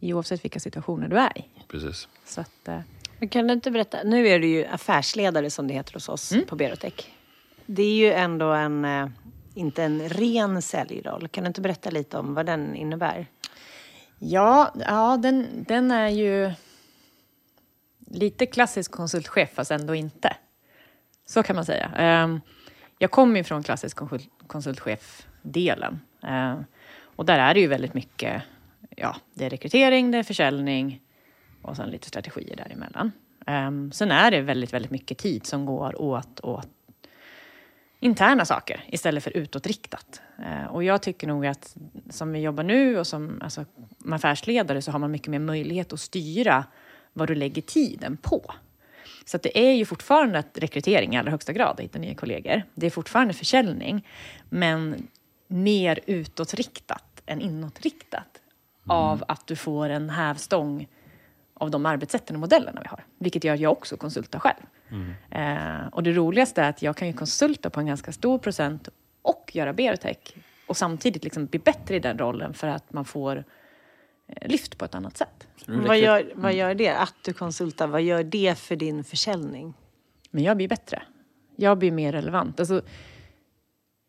I 0.00 0.12
Oavsett 0.12 0.44
vilka 0.44 0.60
situationer 0.60 1.08
du 1.08 1.18
är 1.18 1.38
i. 1.38 1.44
Precis. 1.68 2.08
Så 2.24 2.40
att, 2.40 2.68
eh, 2.68 2.80
Men 3.18 3.28
kan 3.28 3.46
du 3.46 3.52
inte 3.54 3.70
berätta, 3.70 3.98
nu 4.04 4.28
är 4.28 4.38
du 4.38 4.46
ju 4.46 4.64
affärsledare 4.66 5.50
som 5.50 5.68
det 5.68 5.74
heter 5.74 5.94
hos 5.94 6.08
oss 6.08 6.32
på 6.48 6.56
Berotech. 6.56 7.10
Det 7.66 7.82
är 7.82 7.94
ju 7.94 8.12
ändå 8.12 8.52
en, 8.52 8.84
eh, 8.84 9.08
inte 9.54 9.82
en 9.84 10.08
ren 10.08 10.62
säljroll. 10.62 11.28
Kan 11.28 11.44
du 11.44 11.48
inte 11.48 11.60
berätta 11.60 11.90
lite 11.90 12.18
om 12.18 12.34
vad 12.34 12.46
den 12.46 12.74
innebär? 12.74 13.26
Ja, 14.18 14.74
ja 14.86 15.16
den, 15.22 15.64
den 15.68 15.90
är 15.90 16.08
ju 16.08 16.52
lite 18.10 18.46
klassisk 18.46 18.90
konsultchef, 18.90 19.50
fast 19.54 19.70
ändå 19.70 19.94
inte. 19.94 20.36
Så 21.26 21.42
kan 21.42 21.56
man 21.56 21.64
säga. 21.64 21.90
Jag 23.02 23.10
kommer 23.10 23.36
ju 23.36 23.44
från 23.44 23.62
klassisk 23.62 23.96
konsult- 23.96 24.28
konsultchef-delen. 24.46 26.00
Eh, 26.22 26.60
och 27.02 27.26
där 27.26 27.38
är 27.38 27.54
det 27.54 27.60
ju 27.60 27.66
väldigt 27.66 27.94
mycket, 27.94 28.42
ja, 28.96 29.16
det 29.34 29.44
är 29.44 29.50
rekrytering, 29.50 30.10
det 30.10 30.18
är 30.18 30.22
försäljning 30.22 31.00
och 31.62 31.76
sen 31.76 31.90
lite 31.90 32.08
strategier 32.08 32.56
däremellan. 32.56 33.12
Ehm, 33.46 33.92
sen 33.92 34.10
är 34.10 34.30
det 34.30 34.40
väldigt, 34.40 34.72
väldigt 34.72 34.90
mycket 34.90 35.18
tid 35.18 35.46
som 35.46 35.66
går 35.66 36.02
åt, 36.02 36.40
åt 36.40 36.68
interna 38.00 38.44
saker 38.44 38.84
istället 38.88 39.24
för 39.24 39.36
utåtriktat. 39.36 40.20
Eh, 40.38 40.66
och 40.66 40.84
jag 40.84 41.02
tycker 41.02 41.26
nog 41.26 41.46
att 41.46 41.76
som 42.10 42.32
vi 42.32 42.40
jobbar 42.40 42.64
nu 42.64 42.98
och 42.98 43.06
som 43.06 43.38
alltså, 43.42 43.64
som 44.02 44.12
affärsledare 44.12 44.82
så 44.82 44.90
har 44.90 44.98
man 44.98 45.10
mycket 45.10 45.28
mer 45.28 45.38
möjlighet 45.38 45.92
att 45.92 46.00
styra 46.00 46.64
vad 47.12 47.28
du 47.28 47.34
lägger 47.34 47.62
tiden 47.62 48.16
på. 48.16 48.54
Så 49.24 49.36
att 49.36 49.42
det 49.42 49.58
är 49.58 49.72
ju 49.72 49.84
fortfarande 49.84 50.38
ett 50.38 50.58
rekrytering 50.58 51.14
i 51.14 51.18
allra 51.18 51.30
högsta 51.30 51.52
grad, 51.52 51.70
att 51.70 51.80
hitta 51.80 51.98
nya 51.98 52.14
kollegor. 52.14 52.62
Det 52.74 52.86
är 52.86 52.90
fortfarande 52.90 53.34
försäljning, 53.34 54.06
men 54.48 55.08
mer 55.46 56.00
utåtriktat 56.06 57.22
än 57.26 57.40
inåtriktat. 57.40 58.38
Av 58.86 59.24
att 59.28 59.46
du 59.46 59.56
får 59.56 59.88
en 59.88 60.10
hävstång 60.10 60.88
av 61.54 61.70
de 61.70 61.86
arbetssätten 61.86 62.36
och 62.36 62.40
modellerna 62.40 62.80
vi 62.80 62.88
har. 62.88 63.04
Vilket 63.18 63.44
gör 63.44 63.54
att 63.54 63.60
jag 63.60 63.72
också 63.72 63.96
konsultar 63.96 64.38
själv. 64.38 64.62
Eh, 65.30 65.86
och 65.92 66.02
det 66.02 66.12
roligaste 66.12 66.62
är 66.62 66.68
att 66.68 66.82
jag 66.82 66.96
kan 66.96 67.08
ju 67.08 67.14
konsulta 67.14 67.70
på 67.70 67.80
en 67.80 67.86
ganska 67.86 68.12
stor 68.12 68.38
procent 68.38 68.88
och 69.22 69.50
göra 69.54 69.72
biotech 69.72 70.34
och 70.66 70.76
samtidigt 70.76 71.24
liksom 71.24 71.46
bli 71.46 71.58
bättre 71.58 71.96
i 71.96 71.98
den 71.98 72.18
rollen 72.18 72.54
för 72.54 72.68
att 72.68 72.92
man 72.92 73.04
får 73.04 73.44
lyft 74.40 74.78
på 74.78 74.84
ett 74.84 74.94
annat 74.94 75.16
sätt. 75.16 75.46
Vad 75.66 75.98
gör, 75.98 76.32
vad 76.34 76.54
gör 76.54 76.74
det? 76.74 76.88
Att 76.88 77.14
du 77.24 77.32
konsultar, 77.32 77.86
vad 77.86 78.02
gör 78.02 78.24
det 78.24 78.58
för 78.58 78.76
din 78.76 79.04
försäljning? 79.04 79.74
Men 80.30 80.44
jag 80.44 80.56
blir 80.56 80.68
bättre. 80.68 81.02
Jag 81.56 81.78
blir 81.78 81.92
mer 81.92 82.12
relevant. 82.12 82.60
Alltså, 82.60 82.82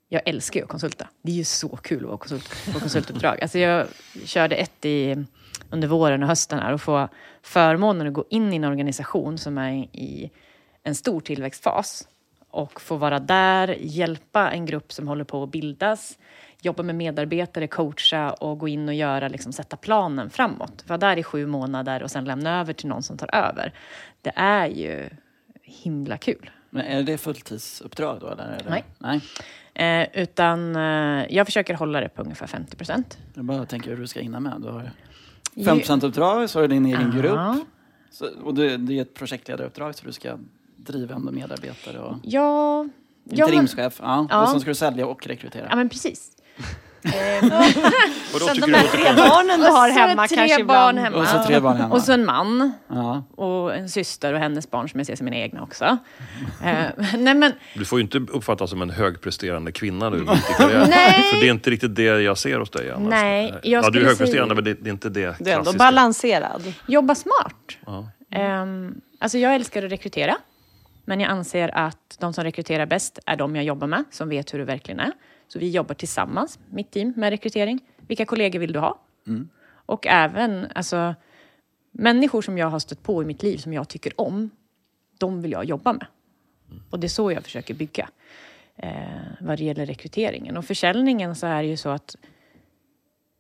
jag 0.10 0.22
älskar 0.26 0.60
ju 0.60 0.64
att 0.64 0.70
konsulta. 0.70 1.08
Det 1.22 1.32
är 1.32 1.36
ju 1.36 1.44
så 1.44 1.68
kul 1.68 2.04
att 2.04 2.08
vara 2.08 2.18
konsult, 2.18 2.74
på 2.74 2.80
konsultuppdrag. 2.80 3.42
Alltså 3.42 3.60
jag 3.60 3.88
körde 4.26 4.56
ett 4.56 4.86
i, 4.86 5.26
under 5.70 5.88
våren 5.88 6.24
och 6.24 6.30
hösten 6.30 6.60
här 6.60 6.74
och 6.74 6.82
få 6.82 7.10
förmånen 7.42 8.08
att 8.08 8.14
gå 8.14 8.26
in 8.30 8.54
i 8.54 8.56
en 8.56 8.64
organisation 8.64 9.38
som 9.38 9.58
är 9.58 9.74
i 9.74 10.32
en 10.84 10.96
stor 10.96 11.20
tillväxtfas 11.20 12.08
och 12.50 12.82
få 12.82 12.96
vara 12.96 13.20
där, 13.20 13.76
hjälpa 13.80 14.52
en 14.52 14.66
grupp 14.66 14.94
som 14.94 15.08
håller 15.08 15.24
på 15.24 15.44
att 15.44 15.52
bildas, 15.52 16.18
jobba 16.66 16.84
med 16.84 16.96
medarbetare, 16.96 17.68
coacha 17.68 18.32
och 18.34 18.58
gå 18.60 18.68
in 18.68 18.88
och 18.88 18.94
göra, 18.94 19.28
liksom, 19.28 19.54
sätta 19.54 19.78
planen 19.78 20.30
framåt. 20.30 20.84
Vara 20.88 20.98
där 20.98 21.18
i 21.18 21.24
sju 21.24 21.46
månader 21.48 22.04
och 22.04 22.12
sen 22.12 22.26
lämna 22.26 22.60
över 22.60 22.74
till 22.74 22.88
någon 22.90 23.04
som 23.04 23.18
tar 23.18 23.36
över. 23.36 23.74
Det 24.22 24.32
är 24.36 24.68
ju 24.68 25.10
himla 25.62 26.18
kul. 26.18 26.50
Men 26.70 26.86
är 26.86 27.04
det 27.04 27.18
fulltidsuppdrag 27.18 28.20
då? 28.20 28.28
Eller? 28.28 28.58
Nej. 28.70 28.84
Nej. 28.98 29.22
Eh, 29.76 30.22
utan 30.22 30.76
eh, 30.76 31.26
jag 31.36 31.46
försöker 31.48 31.74
hålla 31.74 32.00
det 32.02 32.10
på 32.10 32.22
ungefär 32.22 32.48
50 32.48 32.76
procent. 32.76 33.18
Jag 33.34 33.46
bara 33.46 33.66
tänker 33.66 33.90
hur 33.90 33.98
du 33.98 34.08
ska 34.08 34.20
hinna 34.20 34.40
med. 34.40 34.62
Du 34.62 34.68
har 34.68 34.92
5 35.88 36.00
uppdrag, 36.04 36.50
så 36.50 36.60
har 36.60 36.68
du 36.68 36.74
din 36.74 36.86
egen 36.86 37.14
Ja. 37.16 37.22
grupp. 37.22 37.68
Så, 38.12 38.30
och 38.44 38.54
det, 38.54 38.78
det 38.78 38.98
är 38.98 39.02
ett 39.02 39.14
projektledaruppdrag 39.14 39.96
så 39.96 40.06
du 40.06 40.12
ska 40.12 40.38
driva 40.76 41.16
ändå 41.16 41.32
medarbetare 41.32 42.00
och 42.00 42.16
Ja, 42.24 42.88
interimschef. 43.30 44.00
Ja. 44.02 44.28
Ja. 44.30 44.44
Och 44.44 44.50
sen 44.50 44.60
ska 44.60 44.70
du 44.70 44.76
sälja 44.76 45.08
och 45.08 45.28
rekrytera. 45.28 45.68
ja, 45.70 45.76
men 45.76 45.90
precis. 45.90 46.33
Och 48.34 48.40
då 48.40 48.46
Sen 48.48 48.60
de 48.62 48.74
här 48.74 48.88
tre 48.88 49.14
barnen 49.16 49.60
du 49.60 49.66
har 49.66 49.90
hemma 49.90 50.28
tre 50.28 50.38
kanske 50.38 50.64
barn 50.64 50.98
hemma. 50.98 51.18
Och 51.18 51.28
så 51.28 51.44
tre 51.44 51.60
barn 51.60 51.78
hemma. 51.78 51.96
Och 51.96 52.02
så 52.02 52.12
en 52.14 52.26
man 52.26 52.72
Ja. 52.88 53.24
och 53.36 53.76
en 53.76 53.90
syster 53.90 54.34
och 54.34 54.40
hennes 54.40 54.72
barn 54.72 54.90
som 54.90 55.00
jag 55.00 55.08
ser 55.08 55.16
som 55.16 55.26
mina 55.26 55.38
egna 55.38 55.64
också. 55.64 55.98
Eh, 56.64 56.86
nej 57.18 57.34
men, 57.36 57.52
Du 57.76 57.86
får 57.86 58.00
ju 58.00 58.04
inte 58.04 58.18
uppfattas 58.18 58.70
som 58.70 58.82
en 58.82 58.90
högpresterande 58.90 59.72
kvinna 59.72 60.10
nu 60.10 60.18
mitt 60.18 60.30
i 60.50 60.54
karriären. 60.58 60.90
Nej. 60.90 61.32
För 61.34 61.40
det 61.42 61.48
är 61.48 61.52
inte 61.52 61.70
riktigt 61.70 61.96
det 61.96 62.04
jag 62.04 62.38
ser 62.38 62.60
hos 62.60 62.70
dig 62.70 62.92
annars. 62.92 63.10
Nej, 63.10 63.54
jag 63.64 63.84
ja, 63.86 63.90
du 63.90 64.00
är 64.02 64.06
högpresterande 64.06 64.56
säga- 64.56 64.56
men 64.56 64.64
det, 64.64 64.74
det 64.74 64.90
är 64.90 64.92
inte 64.94 65.10
det 65.10 65.36
Du 65.40 65.50
är 65.52 65.58
ändå 65.58 65.74
balanserad. 65.74 66.74
jobba 66.88 67.16
smart. 67.16 67.78
Ja. 67.86 68.08
Ehm, 68.32 68.96
alltså 69.20 69.38
jag 69.38 69.56
älskar 69.56 69.84
att 69.86 69.92
rekrytera. 69.92 70.36
Men 71.06 71.20
jag 71.20 71.32
anser 71.32 71.78
att 71.78 72.18
de 72.20 72.34
som 72.34 72.44
rekryterar 72.44 72.86
bäst 72.86 73.20
är 73.26 73.36
de 73.36 73.56
jag 73.56 73.66
jobbar 73.66 73.88
med, 73.88 74.04
som 74.12 74.30
vet 74.30 74.54
hur 74.54 74.60
det 74.60 74.66
verkligen 74.66 75.00
är. 75.00 75.12
Så 75.54 75.60
vi 75.60 75.70
jobbar 75.70 75.96
tillsammans, 75.96 76.60
mitt 76.70 76.92
team, 76.92 77.14
med 77.16 77.30
rekrytering. 77.30 77.80
Vilka 78.08 78.26
kollegor 78.26 78.60
vill 78.60 78.74
du 78.74 78.80
ha? 78.80 79.00
Och 79.86 80.08
även 80.08 80.68
alltså, 80.76 81.16
människor 81.92 82.42
som 82.42 82.58
jag 82.58 82.68
har 82.68 82.80
stött 82.80 83.04
på 83.04 83.24
i 83.24 83.26
mitt 83.26 83.44
liv, 83.44 83.58
som 83.58 83.74
jag 83.74 83.90
tycker 83.90 84.22
om, 84.22 84.50
de 85.18 85.42
vill 85.42 85.52
jag 85.52 85.66
jobba 85.66 85.94
med. 85.94 86.06
Och 86.90 87.00
det 87.00 87.08
är 87.08 87.10
så 87.10 87.32
jag 87.32 87.44
försöker 87.44 87.74
bygga 87.74 88.10
eh, 88.76 88.92
vad 89.42 89.58
det 89.58 89.64
gäller 89.64 89.86
rekryteringen. 89.86 90.58
Och 90.58 90.66
försäljningen 90.66 91.36
så 91.36 91.48
är 91.48 91.64
det 91.64 91.70
ju 91.70 91.78
så 91.78 91.90
att 91.90 92.16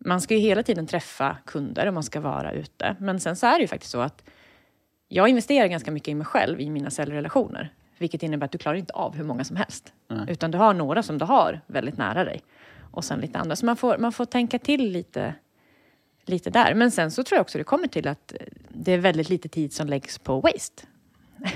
man 0.05 0.21
ska 0.21 0.33
ju 0.33 0.39
hela 0.39 0.63
tiden 0.63 0.87
träffa 0.87 1.37
kunder 1.45 1.87
och 1.87 1.93
man 1.93 2.03
ska 2.03 2.19
vara 2.21 2.51
ute. 2.51 2.95
Men 2.99 3.19
sen 3.19 3.35
så 3.35 3.47
är 3.47 3.53
det 3.53 3.61
ju 3.61 3.67
faktiskt 3.67 3.91
så 3.91 4.01
att 4.01 4.23
jag 5.07 5.29
investerar 5.29 5.67
ganska 5.67 5.91
mycket 5.91 6.07
i 6.07 6.15
mig 6.15 6.25
själv 6.25 6.61
i 6.61 6.69
mina 6.69 6.89
säljrelationer. 6.89 7.73
Vilket 8.03 8.23
innebär 8.23 8.45
att 8.45 8.51
du 8.51 8.57
klarar 8.57 8.77
inte 8.77 8.93
av 8.93 9.15
hur 9.15 9.23
många 9.23 9.43
som 9.43 9.55
helst. 9.55 9.93
Utan 10.27 10.51
du 10.51 10.57
har 10.57 10.73
några 10.73 11.03
som 11.03 11.17
du 11.17 11.25
har 11.25 11.61
väldigt 11.67 11.97
nära 11.97 12.23
dig. 12.23 12.41
Och 12.91 13.03
sen 13.05 13.19
lite 13.19 13.39
andra. 13.39 13.55
Så 13.55 13.65
man 13.65 13.75
får, 13.75 13.97
man 13.97 14.11
får 14.11 14.25
tänka 14.25 14.59
till 14.59 14.91
lite, 14.91 15.35
lite 16.25 16.49
där. 16.49 16.73
Men 16.73 16.91
sen 16.91 17.11
så 17.11 17.23
tror 17.23 17.37
jag 17.37 17.41
också 17.41 17.57
det 17.57 17.63
kommer 17.63 17.87
till 17.87 18.07
att 18.07 18.33
det 18.69 18.91
är 18.91 18.97
väldigt 18.97 19.29
lite 19.29 19.49
tid 19.49 19.73
som 19.73 19.87
läggs 19.87 20.19
på 20.19 20.39
waste. 20.41 20.83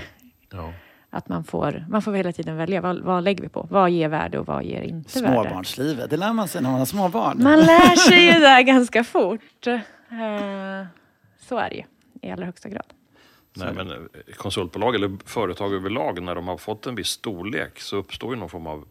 Ja. 0.51 0.73
Att 1.09 1.29
man 1.29 1.43
får, 1.43 1.85
man 1.89 2.01
får 2.01 2.13
hela 2.13 2.31
tiden 2.31 2.57
välja. 2.57 2.81
Vad, 2.81 2.99
vad 2.99 3.23
lägger 3.23 3.43
vi 3.43 3.49
på? 3.49 3.67
Vad 3.71 3.89
ger 3.89 4.07
värde 4.09 4.39
och 4.39 4.47
vad 4.47 4.63
ger 4.63 4.81
inte 4.81 5.21
värde? 5.21 5.33
Småbarnslivet, 5.33 6.09
det 6.09 6.17
lär 6.17 6.33
man 6.33 6.47
sig 6.47 6.61
när 6.61 6.69
man 6.69 6.79
har 6.79 6.85
småbarn. 6.85 7.43
Man 7.43 7.59
lär 7.59 7.95
sig 7.95 8.25
ju 8.25 8.31
där 8.39 8.61
ganska 8.61 9.03
fort. 9.03 9.67
Eh, 9.67 9.79
Så 11.39 11.57
är 11.57 11.69
det 11.69 11.75
ju 11.75 11.83
i 12.21 12.31
allra 12.31 12.45
högsta 12.45 12.69
grad. 12.69 12.93
Nej, 13.65 13.73
men 13.73 13.91
eh, 13.91 13.97
konsultbolag 14.37 14.95
eller 14.95 15.17
företag 15.25 15.73
överlag, 15.73 16.21
när 16.23 16.35
de 16.35 16.47
har 16.47 16.57
fått 16.57 16.85
en 16.87 16.95
viss 16.95 17.07
storlek 17.09 17.79
så 17.79 17.97
uppstår 17.97 18.33
ju 18.33 18.39
någon 18.39 18.49
form 18.49 18.67
av 18.67 18.85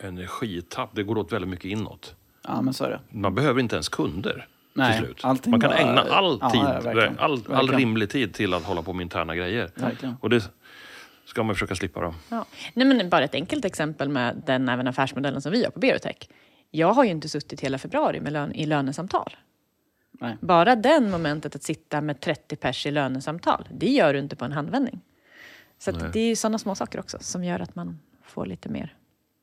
energitapp. 0.00 0.90
Det 0.94 1.02
går 1.02 1.18
åt 1.18 1.32
väldigt 1.32 1.50
mycket 1.50 1.64
inåt. 1.64 2.14
Ja, 2.42 2.62
men 2.62 2.74
så 2.74 2.84
är 2.84 2.90
det. 2.90 3.00
Man 3.10 3.34
behöver 3.34 3.60
inte 3.60 3.76
ens 3.76 3.88
kunder. 3.88 4.46
Nej, 4.74 4.96
till 4.98 5.04
slut. 5.06 5.20
allting 5.24 5.50
Man 5.50 5.60
kan 5.60 5.70
bara- 5.70 5.78
ägna 5.78 6.00
all 6.00 6.38
Ja, 6.40 6.50
tid, 6.50 6.60
ja, 6.60 6.80
verkligen. 6.80 7.18
all, 7.18 7.32
all 7.32 7.38
Verkligen. 7.42 7.78
rimlig 7.80 8.10
tid 8.10 8.34
till 8.34 8.54
att 8.54 8.62
hålla 8.64 8.82
på 8.82 8.92
med 8.92 9.02
interna 9.02 9.36
grejer. 9.36 9.70
Verkligen. 9.74 10.16
Och 10.20 10.30
det 10.30 10.50
ska 11.24 11.42
man 11.42 11.54
försöka 11.54 11.74
slippa 11.74 12.00
då. 12.00 12.14
Ja. 12.28 12.44
Nej, 12.74 12.86
men 12.86 13.08
bara 13.10 13.24
ett 13.24 13.34
enkelt 13.34 13.64
exempel 13.64 14.08
med 14.08 14.42
den 14.46 14.68
även 14.68 14.86
affärsmodellen 14.86 15.42
som 15.42 15.52
vi 15.52 15.64
har 15.64 15.70
på 15.70 15.78
Berotech. 15.80 16.16
Jag 16.70 16.92
har 16.92 17.04
ju 17.04 17.10
inte 17.10 17.28
suttit 17.28 17.60
hela 17.60 17.78
februari 17.78 18.20
med 18.20 18.32
lön, 18.32 18.52
i 18.54 18.66
lönesamtal. 18.66 19.36
Nej. 20.20 20.36
Bara 20.40 20.76
den 20.76 21.10
momentet 21.10 21.56
att 21.56 21.62
sitta 21.62 22.00
med 22.00 22.20
30 22.20 22.56
pers 22.56 22.86
i 22.86 22.90
lönesamtal, 22.90 23.68
det 23.72 23.90
gör 23.90 24.12
du 24.12 24.18
inte 24.18 24.36
på 24.36 24.44
en 24.44 24.52
handvändning. 24.52 25.00
Så 25.78 25.90
att 25.90 26.12
det 26.12 26.20
är 26.20 26.28
ju 26.28 26.36
sådana 26.36 26.58
små 26.58 26.74
saker 26.74 27.00
också 27.00 27.18
som 27.20 27.44
gör 27.44 27.60
att 27.60 27.74
man 27.74 27.98
får 28.24 28.46
lite 28.46 28.68
mer 28.68 28.94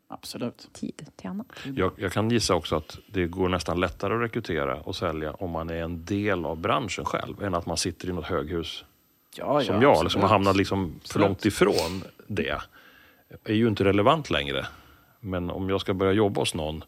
Absolut. 0.08 0.70
tid 0.74 1.08
till 1.16 1.30
annat. 1.30 1.48
Jag, 1.76 1.92
jag 1.96 2.12
kan 2.12 2.30
gissa 2.30 2.56
också 2.56 2.76
att 2.76 2.98
det 3.12 3.28
går 3.28 3.50
nästan 3.50 3.80
lättare 3.80 4.14
att 4.16 4.22
rekrytera 4.22 4.82
och 4.82 4.96
sälja 4.96 5.32
om 5.32 5.52
man 5.52 5.70
är 5.70 5.84
en 5.84 6.06
del 6.06 6.46
av 6.46 6.58
branschen 6.58 7.06
själv 7.06 7.44
än 7.44 7.54
att 7.54 7.66
man 7.66 7.78
sitter 7.78 8.10
i 8.10 8.14
något 8.14 8.26
höghus 8.26 8.86
Ja, 9.38 9.62
som 9.62 9.76
ja, 9.76 9.82
jag, 9.82 9.92
absolut. 9.92 10.00
eller 10.00 10.10
som 10.10 10.22
har 10.22 10.30
hamnat 10.30 10.56
liksom 10.58 11.00
för 11.06 11.20
långt 11.20 11.46
ifrån 11.46 12.04
det. 12.28 12.62
är 13.44 13.54
ju 13.54 13.68
inte 13.68 13.84
relevant 13.84 14.30
längre. 14.30 14.66
Men 15.20 15.50
om 15.50 15.70
jag 15.70 15.82
ska 15.82 15.94
börja 15.94 16.12
jobba 16.12 16.42
hos 16.42 16.54
någon 16.54 16.84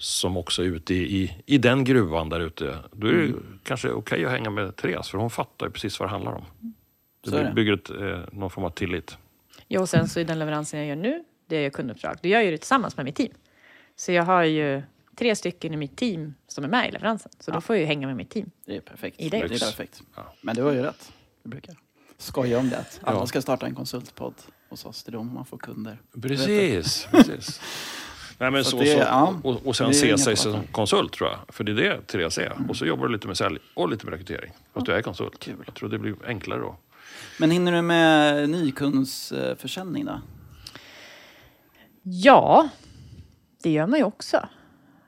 som 0.00 0.36
också 0.36 0.62
är 0.62 0.66
ute 0.66 0.94
i, 0.94 1.22
i, 1.22 1.42
i 1.46 1.58
den 1.58 1.84
gruvan 1.84 2.28
där 2.28 2.40
ute, 2.40 2.78
då 2.92 3.06
är 3.06 3.12
det 3.12 3.24
Mm. 3.24 3.58
kanske 3.64 3.90
okej 3.90 4.24
att 4.24 4.30
hänga 4.30 4.50
med 4.50 4.76
Therese, 4.76 5.08
för 5.08 5.18
hon 5.18 5.30
fattar 5.30 5.66
ju 5.66 5.72
precis 5.72 6.00
vad 6.00 6.08
det 6.08 6.10
handlar 6.10 6.32
om. 6.32 6.44
Det 7.24 7.30
det. 7.42 7.52
bygger 7.54 7.72
ett, 7.72 7.90
eh, 7.90 8.20
någon 8.38 8.50
form 8.50 8.64
av 8.64 8.70
tillit. 8.70 9.16
Ja, 9.68 9.80
och 9.80 9.88
sen 9.88 10.08
så 10.08 10.20
i 10.20 10.24
den 10.24 10.38
leveransen 10.38 10.78
jag 10.80 10.88
gör 10.88 10.96
nu, 10.96 11.24
det 11.46 11.56
är 11.56 11.60
ju 11.60 11.70
kunduppdrag. 11.70 12.16
Då 12.22 12.28
gör 12.28 12.38
jag 12.38 12.44
ju 12.44 12.50
det 12.50 12.58
tillsammans 12.58 12.96
med 12.96 13.04
mitt 13.04 13.16
team. 13.16 13.32
Så 13.96 14.12
jag 14.12 14.22
har 14.22 14.42
ju 14.44 14.82
tre 15.16 15.36
stycken 15.36 15.74
i 15.74 15.76
mitt 15.76 15.96
team 15.96 16.34
som 16.46 16.64
är 16.64 16.68
med 16.68 16.88
i 16.88 16.92
leveransen. 16.92 17.32
Så 17.40 17.50
då 17.50 17.60
får 17.60 17.76
jag 17.76 17.80
ju 17.80 17.86
hänga 17.86 18.06
med 18.06 18.16
mitt 18.16 18.30
team. 18.30 18.50
Det 18.66 18.76
är 18.76 18.80
perfekt. 18.80 19.20
I 19.20 19.28
det. 19.28 19.38
det 19.38 19.44
är 19.44 19.48
perfekt. 19.48 20.02
Ja. 20.16 20.34
Men 20.40 20.56
du 20.56 20.62
har 20.62 20.72
ju 20.72 20.82
rätt. 20.82 21.12
Vi 21.42 21.50
brukar 21.50 21.74
skoja 22.18 22.58
om 22.58 22.70
det. 22.70 22.78
att 22.78 23.00
Alla 23.02 23.18
Ja. 23.18 23.26
ska 23.26 23.42
starta 23.42 23.66
en 23.66 23.74
konsultpodd 23.74 24.34
hos 24.68 24.84
oss. 24.84 25.04
Det 25.04 25.10
är 25.10 25.12
då 25.12 25.22
man 25.22 25.44
får 25.46 25.58
kunder. 25.58 25.98
Precis. 26.22 27.08
precis. 27.10 27.60
Nej, 28.40 28.50
men 28.50 28.64
Så 28.64 28.70
så, 28.70 28.76
det- 28.78 28.86
så, 28.92 28.98
ja, 28.98 29.34
och, 29.42 29.66
och 29.66 29.76
sen 29.76 29.94
se 29.94 30.18
sig 30.18 30.36
som 30.36 30.62
konsult 30.72 31.12
tror 31.12 31.30
jag. 31.30 31.38
För 31.48 31.64
det 31.64 31.72
är 31.72 31.76
det 31.76 32.00
Therese 32.06 32.38
är. 32.38 32.52
Och 32.68 32.76
så 32.76 32.86
jobbar 32.86 33.06
du 33.06 33.12
lite 33.12 33.26
med 33.26 33.36
sälj 33.36 33.58
och 33.74 33.88
lite 33.88 34.04
med 34.06 34.12
rekrytering. 34.12 34.52
Fast 34.74 34.86
du 34.86 34.92
är 34.92 35.02
konsult. 35.02 35.38
Kul. 35.38 35.54
Jag 35.66 35.74
tror 35.74 35.88
det 35.88 35.98
blir 35.98 36.14
enklare 36.26 36.60
då. 36.60 36.76
Men 37.40 37.50
hinner 37.50 37.72
du 37.72 37.82
med 37.82 38.48
nykundsförsäljning 38.50 40.04
då? 40.04 40.20
Ja, 42.02 42.68
det 43.62 43.70
gör 43.70 43.86
man 43.86 43.98
ju 43.98 44.04
också. 44.04 44.48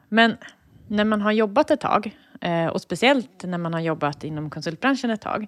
Men 0.08 0.36
när 0.88 1.04
man 1.04 1.20
har 1.20 1.32
jobbat 1.32 1.70
ett 1.70 1.80
tag, 1.80 2.16
eh, 2.40 2.66
och 2.66 2.80
speciellt 2.80 3.44
när 3.44 3.58
man 3.58 3.72
har 3.74 3.80
jobbat 3.80 4.24
inom 4.24 4.50
konsultbranschen 4.50 5.10
ett 5.10 5.20
tag, 5.20 5.46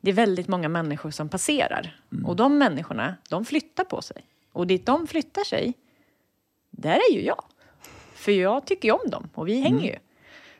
det 0.00 0.10
är 0.10 0.14
väldigt 0.14 0.48
många 0.48 0.68
människor 0.68 1.10
som 1.10 1.28
passerar. 1.28 1.96
Och 2.24 2.36
de 2.36 2.58
människorna, 2.58 3.14
de 3.30 3.44
flyttar 3.44 3.84
på 3.84 4.02
sig. 4.02 4.16
Och 4.52 4.66
dit 4.66 4.86
de 4.86 5.06
flyttar 5.06 5.44
sig, 5.44 5.74
där 6.76 7.00
är 7.10 7.14
ju 7.14 7.22
jag. 7.22 7.44
För 8.14 8.32
jag 8.32 8.66
tycker 8.66 8.88
ju 8.88 8.92
om 8.92 9.10
dem 9.10 9.28
och 9.34 9.48
vi 9.48 9.60
hänger 9.60 9.86
ju. 9.92 9.96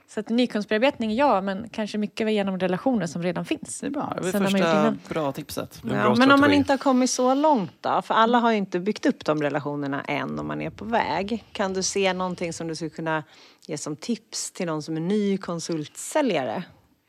Så 0.07 0.21
att 0.21 0.29
nykundsbearbetning, 0.29 1.15
ja, 1.15 1.41
men 1.41 1.69
kanske 1.73 1.99
mycket 1.99 2.33
genom 2.33 2.59
relationer 2.59 3.07
som 3.07 3.23
redan 3.23 3.45
finns. 3.45 3.81
Det 3.81 3.87
är 3.87 3.91
bra. 3.91 4.13
Det 4.17 4.23
var 4.23 4.31
Sen 4.31 4.45
första 4.51 4.95
bra 5.09 5.33
tipset. 5.33 5.83
Är 5.85 5.89
Ja, 5.89 6.03
bra 6.03 6.15
men 6.15 6.31
om 6.31 6.41
man 6.41 6.53
inte 6.53 6.73
har 6.73 6.79
kommit 6.79 7.11
så 7.11 7.35
långt 7.35 7.73
då? 7.81 8.03
För 8.03 8.15
alla 8.15 8.39
har 8.39 8.51
ju 8.51 8.57
inte 8.57 8.81
byggt 8.81 9.07
upp 9.07 9.25
de 9.25 9.43
relationerna 9.43 10.03
än 10.03 10.39
om 10.39 10.47
man 10.47 10.61
är 10.61 10.71
på 10.71 10.85
väg. 10.85 11.45
Kan 11.53 11.75
du 11.75 11.83
se 11.83 12.13
någonting 12.13 12.53
som 12.53 12.69
du 12.69 12.75
skulle 12.77 12.91
kunna 12.91 13.23
ge 13.67 13.79
som 13.79 13.97
tips 13.97 14.51
till 14.51 14.67
någon 14.67 14.83
som 14.83 14.97
är 14.97 15.01
ny 15.01 15.39
konsultsäljare? 15.39 16.63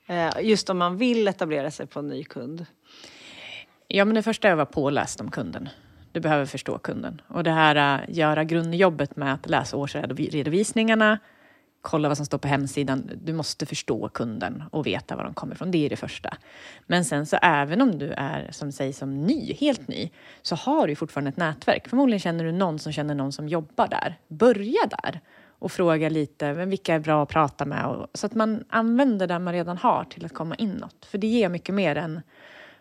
Eh, 0.08 0.30
Just 0.42 0.70
om 0.70 0.78
man 0.78 0.98
vill 0.98 1.28
etablera 1.28 1.72
sig 1.72 1.88
på 1.88 2.00
en 2.00 2.08
ny 2.08 2.24
kund. 2.24 2.66
Ja, 3.88 4.06
men 4.06 4.16
det 4.16 4.24
första 4.24 4.48
är 4.48 4.52
att 4.52 4.58
vara 4.58 4.66
påläst 4.66 5.22
om 5.22 5.32
kunden. 5.32 5.70
Du 6.16 6.22
behöver 6.22 6.46
förstå 6.46 6.78
kunden. 6.78 7.22
Och 7.28 7.44
det 7.44 7.52
här 7.52 7.76
att 7.76 8.10
göra 8.10 8.44
grundjobbet 8.44 9.16
med 9.16 9.34
att 9.34 9.50
läsa 9.50 9.78
årsredovisningarna, 9.78 11.20
kolla 11.82 12.08
vad 12.08 12.18
som 12.18 12.26
står 12.26 12.38
på 12.38 12.48
hemsidan. 12.48 13.12
Du 13.24 13.34
måste 13.34 13.66
förstå 13.66 14.10
kunden 14.10 14.64
och 14.72 14.88
veta 14.88 15.16
var 15.16 15.24
de 15.24 15.34
kommer 15.34 15.56
ifrån. 15.56 15.72
Det 15.72 15.86
är 15.86 15.90
det 15.90 15.96
första. 15.96 16.38
Men 16.88 17.06
sen 17.06 17.26
så 17.26 17.38
även 17.42 17.82
om 17.82 18.00
du 18.00 18.12
är, 18.12 18.52
som 18.52 18.72
sägs 18.72 18.98
som 18.98 19.24
ny, 19.24 19.54
helt 19.54 19.88
ny, 19.88 20.10
så 20.42 20.56
har 20.56 20.88
du 20.88 20.96
fortfarande 20.96 21.30
ett 21.30 21.38
nätverk. 21.38 21.88
Förmodligen 21.88 22.20
känner 22.20 22.44
du 22.44 22.52
någon 22.52 22.80
som 22.80 22.92
känner 22.92 23.16
någon 23.16 23.32
som 23.32 23.48
jobbar 23.48 23.88
där. 23.88 24.18
Börja 24.28 24.82
där 24.90 25.22
och 25.60 25.72
fråga 25.72 26.10
lite, 26.10 26.54
men 26.54 26.70
vilka 26.70 26.96
är 26.96 27.00
bra 27.00 27.24
att 27.24 27.30
prata 27.30 27.66
med? 27.66 27.86
Och, 27.86 28.08
så 28.14 28.26
att 28.26 28.34
man 28.34 28.64
använder 28.70 29.28
det 29.28 29.40
man 29.40 29.54
redan 29.54 29.78
har 29.78 30.04
till 30.04 30.26
att 30.26 30.34
komma 30.34 30.56
inåt. 30.56 31.06
För 31.06 31.18
det 31.18 31.28
ger 31.28 31.50
mycket 31.50 31.76
mer 31.76 31.96
än 31.96 32.22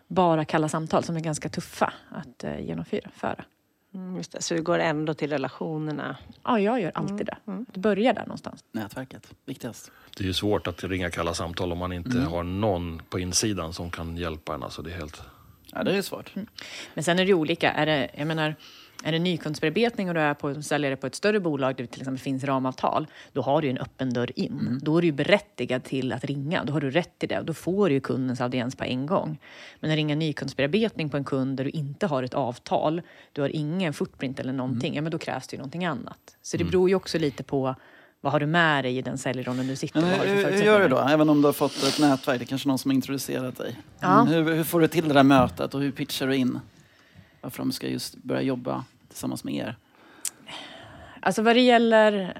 bara 0.07 0.45
kalla 0.45 0.69
samtal 0.69 1.03
som 1.03 1.15
är 1.15 1.19
ganska 1.19 1.49
tuffa 1.49 1.93
att 2.09 2.43
eh, 2.43 2.59
genomföra. 2.59 3.09
Föra. 3.15 3.45
Mm, 3.93 4.15
just 4.15 4.31
det. 4.31 4.41
Så 4.41 4.53
det 4.53 4.61
går 4.61 4.79
ändå 4.79 5.13
till 5.13 5.29
relationerna. 5.29 6.17
Ja, 6.43 6.59
jag 6.59 6.81
gör 6.81 6.91
alltid 6.95 7.25
det. 7.25 7.37
Det 7.73 7.79
börjar 7.79 8.13
där 8.13 8.21
någonstans. 8.21 8.63
Nätverket, 8.71 9.33
viktigast. 9.45 9.91
Det 10.17 10.23
är 10.23 10.27
ju 10.27 10.33
svårt 10.33 10.67
att 10.67 10.83
ringa 10.83 11.11
kalla 11.11 11.33
samtal 11.33 11.71
om 11.71 11.77
man 11.77 11.91
inte 11.93 12.19
har 12.19 12.43
någon 12.43 13.01
på 13.09 13.19
insidan 13.19 13.73
som 13.73 13.91
kan 13.91 14.17
hjälpa 14.17 14.55
en. 14.55 14.63
Alltså 14.63 14.81
det 14.81 14.91
är 14.91 14.95
helt... 14.95 15.21
Ja, 15.73 15.83
det 15.83 15.97
är 15.97 16.01
svårt. 16.01 16.31
Men 16.93 17.03
sen 17.03 17.19
är 17.19 17.25
det 17.25 17.33
olika. 17.33 17.71
Är 17.71 17.85
det, 17.85 18.09
jag 18.17 18.27
menar, 18.27 18.55
är 19.03 19.11
det 19.11 19.19
nykundsbearbetning 19.19 20.07
och 20.07 20.13
du 20.15 20.21
är 20.21 20.33
på, 20.33 20.61
säljare 20.61 20.95
på 20.95 21.07
ett 21.07 21.15
större 21.15 21.39
bolag 21.39 21.75
där 21.75 21.83
det 21.83 21.87
till 21.87 22.01
exempel 22.01 22.19
finns 22.23 22.43
ramavtal, 22.43 23.07
då 23.33 23.41
har 23.41 23.61
du 23.61 23.69
en 23.69 23.77
öppen 23.77 24.13
dörr 24.13 24.31
in. 24.35 24.79
Då 24.83 24.97
är 24.97 25.01
du 25.01 25.11
berättigad 25.11 25.83
till 25.83 26.13
att 26.13 26.25
ringa. 26.25 26.63
Då 26.63 26.73
har 26.73 26.81
du 26.81 26.91
rätt 26.91 27.19
till 27.19 27.29
det 27.29 27.41
då 27.41 27.53
får 27.53 27.89
du 27.89 27.99
kundens 27.99 28.41
audiens 28.41 28.75
på 28.75 28.83
en 28.83 29.05
gång. 29.05 29.39
Men 29.79 29.91
att 29.91 29.95
ringa 29.95 30.15
nykundsbearbetning 30.15 31.09
på 31.09 31.17
en 31.17 31.23
kund 31.23 31.57
där 31.57 31.63
du 31.63 31.69
inte 31.69 32.07
har 32.07 32.23
ett 32.23 32.33
avtal, 32.33 33.01
du 33.31 33.41
har 33.41 33.49
ingen 33.49 33.93
footprint 33.93 34.39
eller 34.39 34.53
någonting, 34.53 34.95
ja 34.95 35.01
men 35.01 35.11
då 35.11 35.17
krävs 35.17 35.47
det 35.47 35.53
ju 35.53 35.57
någonting 35.57 35.85
annat. 35.85 36.37
Så 36.41 36.57
det 36.57 36.63
beror 36.63 36.89
ju 36.89 36.95
också 36.95 37.17
lite 37.19 37.43
på 37.43 37.75
vad 38.21 38.31
har 38.31 38.39
du 38.39 38.45
med 38.45 38.83
dig 38.85 38.97
i 38.97 39.01
den 39.01 39.17
säljrollen 39.17 39.67
du 39.67 39.75
sitter? 39.75 40.01
För 40.01 40.27
hur, 40.27 40.51
hur 40.51 40.63
gör 40.63 40.79
du 40.79 40.87
då? 40.87 40.97
Även 40.97 41.29
om 41.29 41.41
du 41.41 41.47
har 41.47 41.53
fått 41.53 41.83
ett 41.83 41.99
nätverk, 41.99 42.39
det 42.39 42.43
är 42.43 42.47
kanske 42.47 42.67
någon 42.67 42.77
som 42.77 42.91
har 42.91 42.95
introducerat 42.95 43.57
dig. 43.57 43.79
Ja. 43.99 44.21
Mm, 44.21 44.33
Hur, 44.33 44.55
hur 44.55 44.63
får 44.63 44.79
du 44.79 44.87
till 44.87 45.07
det 45.07 45.13
där 45.13 45.23
mötet 45.23 45.73
och 45.73 45.81
hur 45.81 45.91
pitchar 45.91 46.27
du 46.27 46.35
in? 46.35 46.59
Varför 47.45 47.57
de 47.57 47.71
ska 47.71 47.87
just 47.87 48.15
börja 48.15 48.41
jobba 48.41 48.85
tillsammans 49.09 49.43
med 49.43 49.55
er? 49.55 49.77
Alltså 51.19 51.41
vad 51.41 51.55
det 51.55 51.61
gäller... 51.61 52.37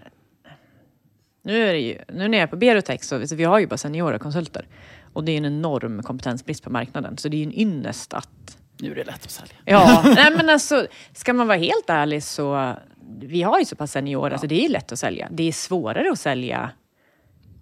Nu, 1.41 1.67
är 1.67 1.73
ju, 1.73 1.97
nu 2.07 2.27
när 2.27 2.37
jag 2.37 2.43
är 2.43 2.47
på 2.47 2.55
Berotech 2.55 3.03
så, 3.03 3.17
vi 3.17 3.43
har 3.43 3.59
ju 3.59 3.67
bara 3.67 3.77
seniora 3.77 4.19
konsulter. 4.19 4.67
Och 5.13 5.23
det 5.23 5.31
är 5.31 5.37
en 5.37 5.45
enorm 5.45 6.03
kompetensbrist 6.03 6.63
på 6.63 6.69
marknaden. 6.69 7.17
Så 7.17 7.29
det 7.29 7.37
är 7.37 7.39
ju 7.39 7.43
en 7.43 7.59
ynnest 7.59 8.13
att... 8.13 8.57
Nu 8.77 8.91
är 8.91 8.95
det 8.95 9.03
lätt 9.03 9.25
att 9.25 9.31
sälja. 9.31 9.55
Ja, 9.65 10.03
nej 10.15 10.31
men 10.37 10.49
alltså, 10.49 10.87
ska 11.13 11.33
man 11.33 11.47
vara 11.47 11.57
helt 11.57 11.89
ärlig 11.89 12.23
så... 12.23 12.75
Vi 13.19 13.41
har 13.41 13.59
ju 13.59 13.65
så 13.65 13.75
pass 13.75 13.91
seniora 13.91 14.37
så 14.37 14.47
det 14.47 14.65
är 14.65 14.69
lätt 14.69 14.91
att 14.91 14.99
sälja. 14.99 15.27
Det 15.31 15.43
är 15.43 15.51
svårare 15.51 16.11
att 16.11 16.19
sälja 16.19 16.71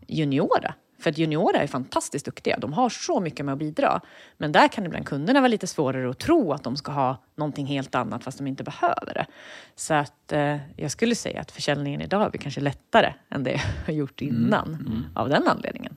juniora. 0.08 0.74
För 1.04 1.10
att 1.10 1.18
juniora 1.18 1.58
är 1.58 1.68
fantastiskt 1.68 2.26
duktiga. 2.26 2.58
De 2.58 2.74
har 2.74 2.90
så 2.90 3.20
mycket 3.20 3.46
med 3.46 3.54
att 3.54 3.60
bidra. 3.60 4.02
Men 4.38 4.52
där 4.52 4.68
kan 4.68 4.86
ibland 4.86 5.06
kunderna 5.06 5.40
vara 5.40 5.48
lite 5.48 5.68
svårare 5.68 6.10
att 6.10 6.20
tro 6.20 6.52
att 6.54 6.64
de 6.64 6.78
ska 6.78 6.92
ha 6.92 7.24
någonting 7.36 7.66
helt 7.66 7.96
annat 7.96 8.24
fast 8.24 8.38
de 8.38 8.48
inte 8.48 8.64
behöver 8.64 9.14
det. 9.14 9.26
Så 9.76 9.94
att 9.94 10.32
eh, 10.32 10.58
jag 10.76 10.92
skulle 10.92 11.16
säga 11.16 11.42
att 11.42 11.52
försäljningen 11.52 12.02
idag 12.02 12.36
är 12.36 12.40
kanske 12.40 12.62
lättare 12.62 13.14
än 13.30 13.44
det 13.44 13.52
jag 13.52 13.60
har 13.86 13.94
gjort 13.94 14.22
innan. 14.22 15.06
Av 15.16 15.30
den 15.30 15.48
anledningen. 15.48 15.96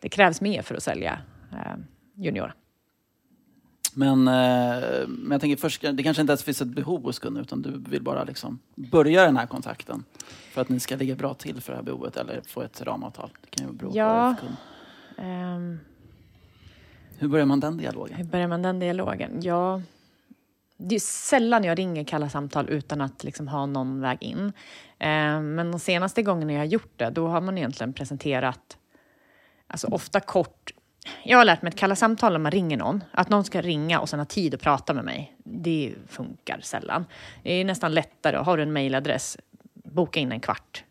Det 0.00 0.08
krävs 0.08 0.40
mer 0.40 0.62
för 0.62 0.74
att 0.74 0.82
sälja 0.82 1.18
eh, 1.52 1.76
juniora. 2.14 2.52
Men, 3.96 4.28
eh, 4.28 5.08
men 5.08 5.30
jag 5.30 5.40
tänker 5.40 5.56
först, 5.56 5.82
det 5.92 6.02
kanske 6.02 6.20
inte 6.20 6.30
ens 6.30 6.42
finns 6.42 6.62
ett 6.62 6.68
behov 6.68 7.02
hos 7.02 7.18
kunden 7.18 7.42
utan 7.42 7.62
du 7.62 7.82
vill 7.90 8.02
bara 8.02 8.24
liksom 8.24 8.58
börja 8.74 9.24
den 9.24 9.36
här 9.36 9.46
kontakten 9.46 10.04
för 10.52 10.60
att 10.60 10.68
ni 10.68 10.80
ska 10.80 10.96
ligga 10.96 11.14
bra 11.14 11.34
till 11.34 11.60
för 11.60 11.72
det 11.72 11.76
här 11.76 11.82
behovet 11.84 12.16
eller 12.16 12.40
få 12.46 12.62
ett 12.62 12.82
ramavtal. 12.82 13.30
Det 13.40 13.50
kan 13.56 13.66
ju 13.66 13.72
bero 13.72 13.90
på 13.90 13.96
Ja. 13.98 14.34
för 14.40 14.46
kund. 14.46 14.56
Ehm, 15.18 15.78
Hur 17.18 17.28
börjar 17.28 17.46
man 17.46 17.60
den 17.60 17.76
dialogen? 17.76 18.16
Hur 18.16 18.24
börjar 18.24 18.48
man 18.48 18.62
den 18.62 18.78
dialogen? 18.78 19.42
Ja, 19.42 19.82
det 20.76 20.94
är 20.94 21.00
sällan 21.00 21.64
jag 21.64 21.78
ringer 21.78 22.04
kalla 22.04 22.28
samtal 22.28 22.68
utan 22.68 23.00
att 23.00 23.24
liksom 23.24 23.48
ha 23.48 23.66
någon 23.66 24.00
väg 24.00 24.18
in. 24.22 24.52
Eh, 24.98 25.40
men 25.40 25.70
de 25.70 25.80
senaste 25.80 26.22
gångerna 26.22 26.52
jag 26.52 26.60
har 26.60 26.64
gjort 26.66 26.92
det, 26.96 27.10
då 27.10 27.28
har 27.28 27.40
man 27.40 27.58
egentligen 27.58 27.92
presenterat, 27.92 28.76
alltså 29.66 29.86
ofta 29.86 30.20
kort. 30.20 30.73
Jag 31.22 31.38
har 31.38 31.44
lärt 31.44 31.62
mig 31.62 31.68
att 31.68 31.76
kalla 31.76 31.96
samtal 31.96 32.32
när 32.32 32.38
man 32.38 32.52
ringer 32.52 32.76
någon, 32.76 33.04
att 33.10 33.28
någon 33.28 33.44
ska 33.44 33.60
ringa 33.60 34.00
och 34.00 34.08
sen 34.08 34.18
ha 34.18 34.26
tid 34.26 34.54
att 34.54 34.60
prata 34.60 34.94
med 34.94 35.04
mig, 35.04 35.36
det 35.44 35.94
funkar 36.08 36.60
sällan. 36.62 37.04
Det 37.42 37.52
är 37.52 37.64
nästan 37.64 37.94
lättare, 37.94 38.36
har 38.36 38.56
du 38.56 38.62
en 38.62 38.72
mejladress, 38.72 39.36
boka 39.74 40.20
in 40.20 40.32
en 40.32 40.40
kvart 40.40 40.84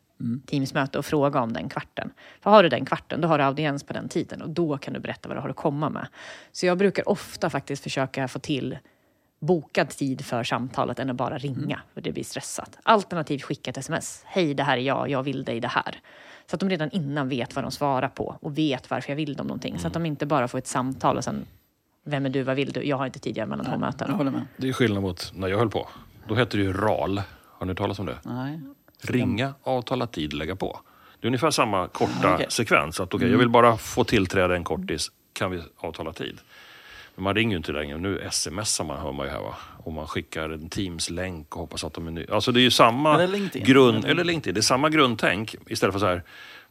Teamsmöte 0.46 0.98
och 0.98 1.06
fråga 1.06 1.42
om 1.42 1.54
den 1.54 1.70
kvarten. 1.70 2.12
För 2.42 2.50
har 2.50 2.64
du 2.64 2.70
den 2.70 2.86
kvarten, 2.86 3.22
då 3.22 3.28
har 3.28 3.38
du 3.38 3.44
audiens 3.44 3.84
på 3.84 3.94
den 3.94 4.10
tiden 4.10 4.42
och 4.42 4.50
då 4.50 4.78
kan 4.78 4.94
du 4.94 5.00
berätta 5.00 5.30
vad 5.30 5.38
du 5.38 5.42
har 5.42 5.50
att 5.50 5.56
komma 5.56 5.90
med. 5.90 6.08
Så 6.52 6.66
jag 6.66 6.78
brukar 6.78 7.10
ofta 7.10 7.50
faktiskt 7.50 7.84
försöka 7.84 8.28
få 8.28 8.40
till 8.40 8.78
bokad 9.40 9.90
tid 9.90 10.26
för 10.26 10.44
samtalet 10.44 11.00
än 11.00 11.10
att 11.10 11.16
bara 11.16 11.38
ringa, 11.38 11.82
för 11.94 12.02
det 12.02 12.12
blir 12.12 12.24
stressat. 12.24 12.78
Alternativt 12.84 13.44
skicka 13.44 13.72
ett 13.72 13.78
sms. 13.78 14.24
Hej, 14.26 14.54
det 14.54 14.64
här 14.64 14.78
är 14.78 14.82
jag, 14.82 15.10
jag 15.10 15.24
vill 15.24 15.44
dig 15.44 15.60
det 15.60 15.68
här. 15.68 16.00
Så 16.48 16.56
att 16.56 16.60
de 16.60 16.70
redan 16.70 16.90
innan 16.92 17.30
vet 17.30 17.56
vad 17.56 17.64
de 17.64 17.72
svarar 17.72 18.10
på 18.10 18.38
och 18.42 18.58
vet 18.58 18.90
varför 18.90 19.10
jag 19.12 19.16
vill 19.16 19.34
dem 19.36 19.48
någonting. 19.48 19.80
Så 19.80 19.88
att 19.88 19.94
de 19.94 20.06
inte 20.06 20.26
bara 20.26 20.48
får 20.48 20.58
ett 20.58 20.68
samtal 20.68 21.18
och 21.18 21.24
sen, 21.24 21.46
vem 22.04 22.26
är 22.26 22.30
du, 22.30 22.44
vad 22.44 22.56
vill 22.56 22.72
du? 22.72 22.84
Jag 22.84 22.98
har 22.98 23.06
inte 23.06 23.20
tid, 23.20 23.38
jag 23.38 23.44
är 23.44 23.48
mellan 23.48 23.66
två 23.66 23.78
möten. 23.78 24.08
Jag 24.10 24.18
håller 24.18 24.32
med. 24.32 24.42
Det 24.58 24.70
är 24.70 24.74
skillnad 24.74 25.04
mot 25.04 25.32
när 25.36 25.48
jag 25.48 25.58
höll 25.58 25.70
på. 25.70 25.88
Då 26.28 26.36
hette 26.36 26.58
det 26.58 26.64
ju 26.64 26.74
RAL. 26.74 27.22
Har 27.48 27.66
ni 27.66 27.72
hört 27.72 27.78
talas 27.78 28.00
om 28.00 28.06
det? 28.06 28.18
Nej. 28.24 28.60
Ringa, 29.02 29.54
avtala 29.64 30.08
tid, 30.08 30.34
lägga 30.34 30.56
på. 30.56 30.80
Det 31.20 31.26
är 31.26 31.28
ungefär 31.28 31.52
samma 31.52 31.88
korta 31.88 32.34
Okej. 32.34 32.46
sekvens. 32.50 33.00
Att, 33.00 33.14
okay, 33.14 33.32
Jag 33.32 33.38
vill 33.38 33.50
bara 33.50 33.78
få 33.78 34.04
tillträde 34.04 34.56
en 34.56 34.64
kortis, 34.64 35.12
kan 35.34 35.52
vi 35.52 35.64
avtala 35.78 36.14
tid? 36.14 36.40
Men 37.16 37.24
man 37.24 37.36
ringer 37.36 37.52
ju 37.52 37.58
inte 37.58 37.72
längre. 37.72 37.98
Nu 37.98 38.28
smsar 38.32 38.84
man, 38.84 39.00
hör 39.00 39.12
man 39.12 39.26
ju 39.26 39.32
här. 39.32 39.40
Va? 39.42 39.56
Och 39.84 39.94
man 39.94 40.08
skickar 40.08 40.50
en 40.50 40.70
Teams-länk 40.70 41.56
och 41.56 41.62
hoppas 41.62 41.84
att 41.84 41.94
de 41.94 42.08
är 42.08 42.12
ny. 42.12 42.26
Alltså 42.32 42.52
det 42.52 42.60
är 42.60 42.62
ju 42.62 42.72
samma 42.72 43.14
Eller 43.16 43.28
LinkedIn. 43.28 43.68
grund... 43.68 44.06
Eller 44.06 44.24
LinkedIn. 44.24 44.54
Det 44.54 44.60
är 44.60 44.62
samma 44.62 44.90
grundtänk. 44.90 45.56
Istället 45.68 45.94
för 45.94 46.00
så 46.00 46.06
här, 46.06 46.24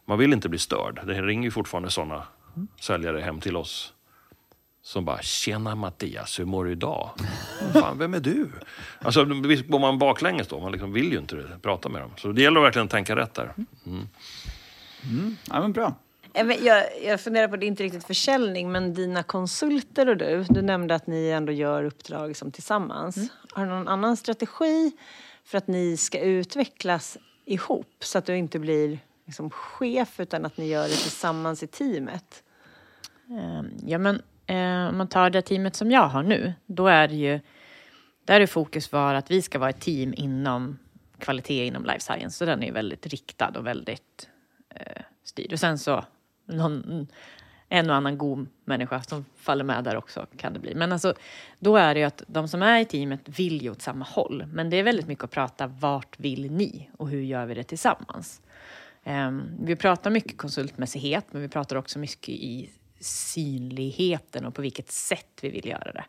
man 0.05 0.17
vill 0.19 0.33
inte 0.33 0.49
bli 0.49 0.59
störd. 0.59 0.99
Det 1.05 1.21
ringer 1.21 1.43
ju 1.43 1.51
fortfarande 1.51 1.89
sådana 1.89 2.23
säljare 2.81 3.19
hem 3.21 3.39
till 3.39 3.55
oss 3.57 3.93
som 4.81 5.05
bara 5.05 5.21
“Tjena 5.21 5.75
Mattias, 5.75 6.39
hur 6.39 6.45
mår 6.45 6.65
du 6.65 6.71
idag?” 6.71 7.09
Fan, 7.73 7.97
vem 7.97 8.13
är 8.13 8.19
du? 8.19 8.49
Alltså, 9.01 9.23
visst 9.23 9.67
går 9.67 9.79
man 9.79 9.99
baklänges 9.99 10.47
då. 10.47 10.59
Man 10.59 10.71
liksom 10.71 10.93
vill 10.93 11.11
ju 11.11 11.17
inte 11.17 11.43
prata 11.61 11.89
med 11.89 12.01
dem. 12.01 12.11
Så 12.17 12.31
det 12.31 12.41
gäller 12.41 12.59
att 12.59 12.65
verkligen 12.65 12.87
tänka 12.87 13.15
rätt 13.15 13.33
där. 13.33 13.53
Ja, 15.49 15.61
men 15.61 15.71
bra. 15.73 15.95
Jag, 16.33 17.03
jag 17.03 17.21
funderar 17.21 17.47
på, 17.47 17.55
det 17.55 17.65
är 17.65 17.67
inte 17.67 17.83
riktigt 17.83 18.03
försäljning, 18.03 18.71
men 18.71 18.93
dina 18.93 19.23
konsulter 19.23 20.09
och 20.09 20.17
du, 20.17 20.45
du 20.49 20.61
nämnde 20.61 20.95
att 20.95 21.07
ni 21.07 21.29
ändå 21.29 21.51
gör 21.51 21.83
uppdrag 21.83 22.35
som 22.35 22.51
tillsammans. 22.51 23.31
Har 23.51 23.65
du 23.65 23.71
någon 23.71 23.87
annan 23.87 24.17
strategi 24.17 24.91
för 25.43 25.57
att 25.57 25.67
ni 25.67 25.97
ska 25.97 26.19
utvecklas 26.19 27.17
ihop 27.45 27.95
så 27.99 28.17
att 28.17 28.25
du 28.25 28.37
inte 28.37 28.59
blir 28.59 28.99
liksom 29.25 29.49
chef 29.49 30.19
utan 30.19 30.45
att 30.45 30.57
ni 30.57 30.67
gör 30.67 30.83
det 30.83 30.95
tillsammans 30.95 31.63
i 31.63 31.67
teamet? 31.67 32.43
Eh, 33.29 33.63
Ja, 33.85 33.97
men 33.97 34.21
eh, 34.47 34.89
om 34.89 34.97
man 34.97 35.07
tar 35.07 35.29
det 35.29 35.41
teamet 35.41 35.75
som 35.75 35.91
jag 35.91 36.07
har 36.07 36.23
nu, 36.23 36.53
då 36.65 36.87
är 36.87 37.07
det 37.07 37.15
ju 37.15 37.39
där 38.25 38.41
är 38.41 38.47
fokus 38.47 38.91
var 38.91 39.13
att 39.13 39.31
vi 39.31 39.41
ska 39.41 39.59
vara 39.59 39.69
ett 39.69 39.81
team 39.81 40.13
inom 40.17 40.79
kvalitet 41.19 41.65
inom 41.65 41.85
life 41.85 41.99
science. 41.99 42.37
Så 42.37 42.45
den 42.45 42.63
är 42.63 42.71
väldigt 42.71 43.07
riktad 43.07 43.51
och 43.57 43.67
väldigt 43.67 44.29
eh, 44.75 45.01
styrd. 45.23 45.53
Och 45.53 45.59
sen 45.59 45.79
så 45.79 46.05
någon, 46.45 47.07
en 47.69 47.89
och 47.89 47.95
annan 47.95 48.17
god 48.17 48.47
människa 48.65 49.01
som 49.01 49.25
faller 49.35 49.63
med 49.63 49.83
där 49.83 49.95
också 49.95 50.25
kan 50.37 50.53
det 50.53 50.59
bli. 50.59 50.75
Men 50.75 50.91
alltså, 50.91 51.13
då 51.59 51.77
är 51.77 51.93
det 51.93 51.99
ju 51.99 52.05
att 52.05 52.23
de 52.27 52.47
som 52.47 52.61
är 52.61 52.79
i 52.79 52.85
teamet 52.85 53.39
vill 53.39 53.61
ju 53.61 53.71
åt 53.71 53.81
samma 53.81 54.05
håll. 54.05 54.45
Men 54.53 54.69
det 54.69 54.77
är 54.77 54.83
väldigt 54.83 55.07
mycket 55.07 55.23
att 55.23 55.31
prata 55.31 55.67
vart 55.67 56.19
vill 56.19 56.51
ni 56.51 56.89
och 56.97 57.09
hur 57.09 57.21
gör 57.21 57.45
vi 57.45 57.53
det 57.53 57.63
tillsammans? 57.63 58.41
Um, 59.05 59.51
vi 59.61 59.75
pratar 59.75 60.11
mycket 60.11 60.37
konsultmässighet, 60.37 61.25
men 61.31 61.41
vi 61.41 61.49
pratar 61.49 61.75
också 61.75 61.99
mycket 61.99 62.29
i 62.29 62.69
synligheten 63.05 64.45
och 64.45 64.55
på 64.55 64.61
vilket 64.61 64.91
sätt 64.91 65.39
vi 65.41 65.49
vill 65.49 65.67
göra 65.67 65.91
det. 65.91 66.05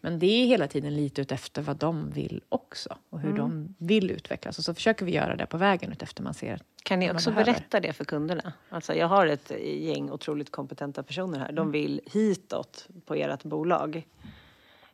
Men 0.00 0.18
det 0.18 0.26
är 0.26 0.46
hela 0.46 0.68
tiden 0.68 0.96
lite 0.96 1.20
utefter 1.20 1.62
vad 1.62 1.76
de 1.76 2.10
vill 2.10 2.42
också 2.48 2.98
och 3.10 3.20
hur 3.20 3.32
de 3.32 3.74
vill 3.78 4.10
utvecklas. 4.10 4.58
Och 4.58 4.64
så 4.64 4.74
försöker 4.74 5.06
vi 5.06 5.12
göra 5.12 5.36
det 5.36 5.46
på 5.46 5.56
vägen 5.56 5.92
utefter 5.92 6.22
man 6.22 6.34
ser 6.34 6.62
Kan 6.82 6.98
ni 6.98 7.12
också 7.12 7.30
berätta 7.30 7.80
det 7.80 7.92
för 7.92 8.04
kunderna? 8.04 8.52
Alltså 8.68 8.94
jag 8.94 9.06
har 9.06 9.26
ett 9.26 9.52
gäng 9.60 10.10
otroligt 10.10 10.52
kompetenta 10.52 11.02
personer 11.02 11.38
här. 11.38 11.52
De 11.52 11.70
vill 11.70 12.00
hitåt 12.12 12.88
på 13.04 13.14
ert 13.14 13.42
bolag. 13.42 14.06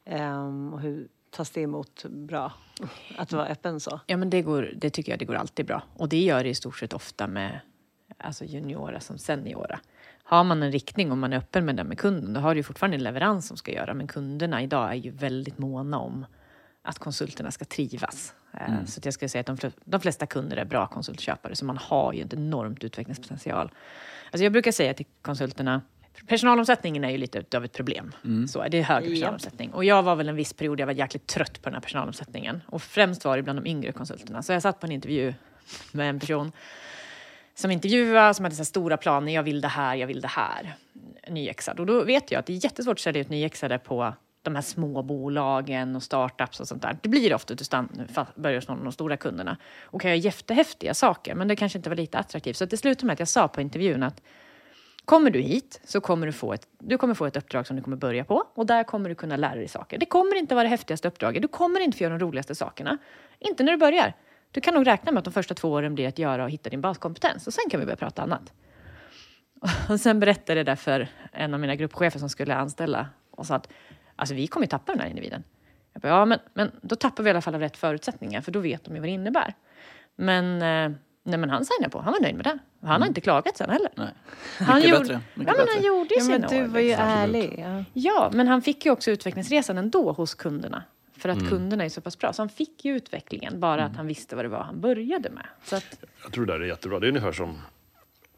Ehm, 0.05 0.75
och 0.75 0.81
hur 0.81 1.09
tas 1.31 1.51
det 1.51 1.61
emot 1.61 2.05
bra? 2.05 2.53
Att 3.17 3.33
vara 3.33 3.47
öppen 3.47 3.81
så? 3.81 4.01
Ja, 4.07 4.17
men 4.17 4.31
det, 4.31 4.43
går, 4.43 4.73
det 4.77 4.91
tycker 4.91 5.13
jag 5.13 5.19
det 5.19 5.25
går 5.25 5.35
alltid 5.35 5.67
bra. 5.67 5.83
Och 5.97 6.09
det 6.09 6.23
gör 6.23 6.45
det 6.45 6.51
i 6.51 6.55
stort 6.55 6.79
sett 6.79 6.93
ofta 6.93 7.27
med 7.27 7.61
alltså 8.19 8.45
juniora 8.45 9.01
som 9.01 9.19
seniora. 9.19 9.81
Har 10.27 10.45
man 10.45 10.63
en 10.63 10.73
riktning 10.73 11.11
och 11.13 11.19
man 11.19 11.33
är 11.33 11.37
öppen 11.37 11.65
med 11.65 11.77
den 11.77 11.87
med 11.87 11.99
kunden, 11.99 12.33
då 12.33 12.41
har 12.41 12.55
du 12.55 12.59
ju 12.59 12.63
fortfarande 12.63 12.97
en 12.97 13.03
leverans 13.03 13.47
som 13.49 13.57
ska 13.57 13.73
göra. 13.73 13.95
Men 13.95 14.07
kunderna 14.07 14.63
idag 14.63 14.91
är 14.91 14.95
ju 14.95 15.11
väldigt 15.11 15.59
måna 15.59 15.99
om 15.99 16.27
att 16.83 16.99
konsulterna 16.99 17.51
ska 17.51 17.65
trivas. 17.65 18.35
Eh, 18.53 18.85
Så 18.87 18.99
att 19.01 19.05
jag 19.05 19.15
skulle 19.15 19.29
säga 19.29 19.41
att 19.41 19.47
de, 19.47 19.57
fl- 19.57 19.73
de 19.85 20.01
flesta 20.01 20.27
kunder 20.27 20.57
är 20.57 20.65
bra 20.65 20.87
konsultköpare, 20.87 21.57
så 21.57 21.65
man 21.65 21.77
har 21.77 22.13
ju 22.13 22.21
en 22.23 22.29
enormt 22.33 22.85
utvecklingspotential. 22.85 23.71
Alltså 24.31 24.45
jag 24.45 24.53
brukar 24.53 24.73
säga 24.73 24.95
till 24.95 25.07
konsulterna, 25.23 25.83
personalomsättningen 26.27 27.05
är 27.05 27.11
ju 27.11 27.19
lite 27.19 27.57
av 27.57 27.65
ett 27.65 27.73
problem. 27.73 28.13
Så, 28.49 28.69
det 28.69 28.79
är 28.79 28.83
hög 28.83 29.05
personalomsättning. 29.15 29.71
Och 29.73 29.85
jag 29.85 30.03
var 30.03 30.17
väl 30.17 30.29
en 30.29 30.37
viss 30.37 30.53
period, 30.53 30.81
jag 30.81 30.87
var 30.87 30.93
jäkligt 30.93 31.27
trött 31.27 31.63
på 31.63 31.69
den 31.69 31.75
här 31.75 31.81
personalomsättningen. 31.81 32.63
Och 32.67 32.83
främst 32.83 33.25
var 33.25 33.37
det 33.37 33.43
bland 33.43 33.59
de 33.59 33.67
yngre 33.71 33.93
konsulterna. 33.93 34.43
Så 34.43 34.53
jag 34.53 34.63
satt 34.63 34.81
på 34.81 34.87
en 34.87 34.93
intervju 34.93 35.35
med 35.93 36.11
en 36.11 36.21
person 36.21 36.53
som 37.55 37.71
intervjuade, 37.71 38.35
som 38.35 38.45
hade 38.45 38.55
så 38.55 38.61
här 38.61 38.65
stora 38.65 38.97
planer. 38.97 39.33
Jag 39.33 39.43
vill 39.43 39.61
det 39.61 39.69
här, 39.69 39.95
jag 39.95 40.07
vill 40.07 40.21
det 40.21 40.29
här. 40.29 40.75
Nyexad. 41.29 41.81
Och 41.81 41.87
då 41.87 42.05
vet 42.05 42.31
jag 42.31 42.39
att 42.39 42.47
det 42.47 42.53
är 42.53 42.65
jättesvårt 42.65 42.93
att 42.93 43.01
sälja 43.01 43.21
ut 43.21 43.29
nyexade 43.29 43.79
på 43.79 44.15
de 44.43 44.55
här 44.55 44.63
små 44.63 45.03
bolagen 45.03 45.97
och 45.97 46.03
startups 46.03 46.61
och 46.61 46.69
sånt 46.69 46.83
där. 46.83 46.99
Det 47.03 47.09
blir 47.09 47.35
ofta 47.35 47.55
att 47.55 47.59
du 47.59 48.43
börjar 48.43 48.57
hos 48.57 48.69
någon 48.69 48.79
av 48.79 48.85
de 48.85 48.93
stora 48.93 49.17
kunderna 49.17 49.57
och 49.83 50.01
kan 50.01 50.11
göra 50.11 50.19
jättehäftiga 50.19 50.95
saker, 50.95 51.35
men 51.35 51.49
det 51.49 51.57
kanske 51.57 51.79
inte 51.79 51.89
var 51.89 51.97
lite 51.97 52.19
attraktivt. 52.19 52.57
Så 52.57 52.65
det 52.65 52.77
slutade 52.77 53.07
med 53.07 53.13
att 53.13 53.19
jag 53.19 53.29
sa 53.29 53.49
på 53.49 53.61
intervjun 53.61 54.03
att 54.03 54.23
Kommer 55.05 55.31
du 55.31 55.41
hit 55.41 55.81
så 55.85 56.01
kommer 56.01 56.27
du 56.27 56.33
få 56.33 56.53
ett, 56.53 56.69
du 56.79 56.99
kommer 56.99 57.15
få 57.15 57.27
ett 57.27 57.37
uppdrag 57.37 57.67
som 57.67 57.77
du 57.77 57.83
kommer 57.83 57.97
börja 57.97 58.25
på 58.25 58.45
och 58.55 58.67
där 58.67 58.85
kommer 58.85 59.09
du 59.09 59.15
kunna 59.15 59.37
lära 59.37 59.55
dig 59.55 59.69
saker. 59.69 59.99
Det 59.99 60.07
kommer 60.07 60.37
inte 60.37 60.55
vara 60.55 60.63
det 60.63 60.69
häftigaste 60.69 61.09
uppdraget. 61.09 61.43
Du 61.43 61.49
kommer 61.49 61.81
inte 61.81 61.99
få 61.99 62.05
göra 62.05 62.19
de 62.19 62.25
roligaste 62.25 62.55
sakerna. 62.55 62.99
Inte 63.39 63.63
när 63.63 63.73
du 63.73 63.79
börjar. 63.79 64.15
Du 64.55 64.61
kan 64.61 64.75
nog 64.75 64.87
räkna 64.87 65.13
med 65.13 65.19
att 65.19 65.25
de 65.25 65.31
första 65.33 65.55
två 65.55 65.69
åren 65.73 65.95
blir 65.95 66.09
att 66.09 66.19
göra 66.19 66.45
och 66.45 66.51
hitta 66.51 66.71
din 66.71 66.81
baskompetens 66.81 67.47
och 67.47 67.55
sen 67.55 67.65
kan 67.71 67.81
vi 67.81 67.87
börja 67.87 67.97
prata 67.97 68.23
annat. 68.23 68.53
Och 69.89 70.01
sen 70.01 70.21
berättade 70.21 70.61
jag 70.61 70.67
det 70.67 70.71
där 70.73 70.77
för 70.77 71.09
en 71.33 71.55
av 71.55 71.61
mina 71.61 71.77
gruppchefer 71.77 72.19
som 72.19 72.29
skulle 72.29 72.55
anställa 72.55 73.07
och 73.31 73.47
sa 73.47 73.55
att 73.55 73.69
alltså, 74.17 74.35
vi 74.35 74.47
kommer 74.47 74.67
tappa 74.67 74.93
den 74.93 75.01
här 75.01 75.09
individen. 75.09 75.43
Jag 75.93 76.03
bara, 76.03 76.09
ja, 76.09 76.25
men, 76.25 76.39
men 76.55 76.71
då 76.83 76.97
tappar 76.97 77.23
vi 77.23 77.29
i 77.29 77.31
alla 77.31 77.41
fall 77.41 77.55
av 77.55 77.61
rätt 77.61 77.77
förutsättningar 77.77 78.41
för 78.41 78.53
då 78.53 78.61
vet 78.61 78.85
de 78.85 78.95
ju 78.95 79.01
vad 79.01 79.09
det 79.09 79.13
innebär. 79.13 79.55
Men, 80.17 80.55
eh, 80.55 80.99
nej, 81.23 81.39
men 81.39 81.51
han 81.51 81.65
signade 81.65 81.91
på, 81.91 82.01
han 82.01 82.13
var 82.13 82.21
nöjd 82.21 82.35
med 82.35 82.45
det. 82.45 82.59
Han 82.87 83.01
har 83.01 83.09
inte 83.09 83.21
klagat 83.21 83.57
sen 83.57 83.71
heller. 83.71 83.91
Nej. 83.97 84.09
Han 84.59 84.77
Mycket 84.77 84.91
gjorde, 84.91 85.01
bättre, 85.03 85.15
ja, 85.15 85.21
men 85.35 85.47
bättre. 85.47 85.67
han 85.75 85.85
gjorde 85.85 86.15
ju 86.15 86.21
Ja, 86.21 86.25
men 86.25 86.49
sina 86.49 86.49
du 86.49 86.65
år. 86.65 86.69
var 86.69 86.81
ju 86.81 86.87
liksom. 86.89 87.05
ärlig. 87.09 87.55
Ja. 87.59 87.85
Ja, 87.93 88.31
men 88.35 88.49
han 88.49 88.63
fick 88.63 88.87
ju 88.87 88.93
också 88.93 89.11
utvecklingsresan 89.11 89.79
ändå 89.79 90.13
hos 90.13 90.35
kunderna. 90.35 90.83
För 91.25 91.29
att 91.29 91.49
kunderna 91.49 91.85
är 91.85 91.89
så 91.89 92.01
pass 92.01 92.19
bra. 92.19 92.33
Så 92.33 92.43
han 92.43 92.49
fick 92.49 92.85
ju 92.85 92.97
utvecklingen, 92.97 93.61
bara 93.61 93.85
att 93.85 93.97
han 93.97 94.07
visste 94.07 94.37
vad 94.37 94.45
det 94.45 94.49
var 94.49 94.63
han 94.63 94.81
började 94.81 95.31
med. 95.31 95.47
Så 95.65 95.77
att, 95.77 95.99
Jag 96.23 96.33
tror 96.33 96.47
det 96.47 96.53
där 96.53 96.61
är 96.61 96.65
jättebra. 96.65 97.01
Det 97.01 97.07
är 97.07 97.09
ungefär 97.09 97.33
som 97.33 97.59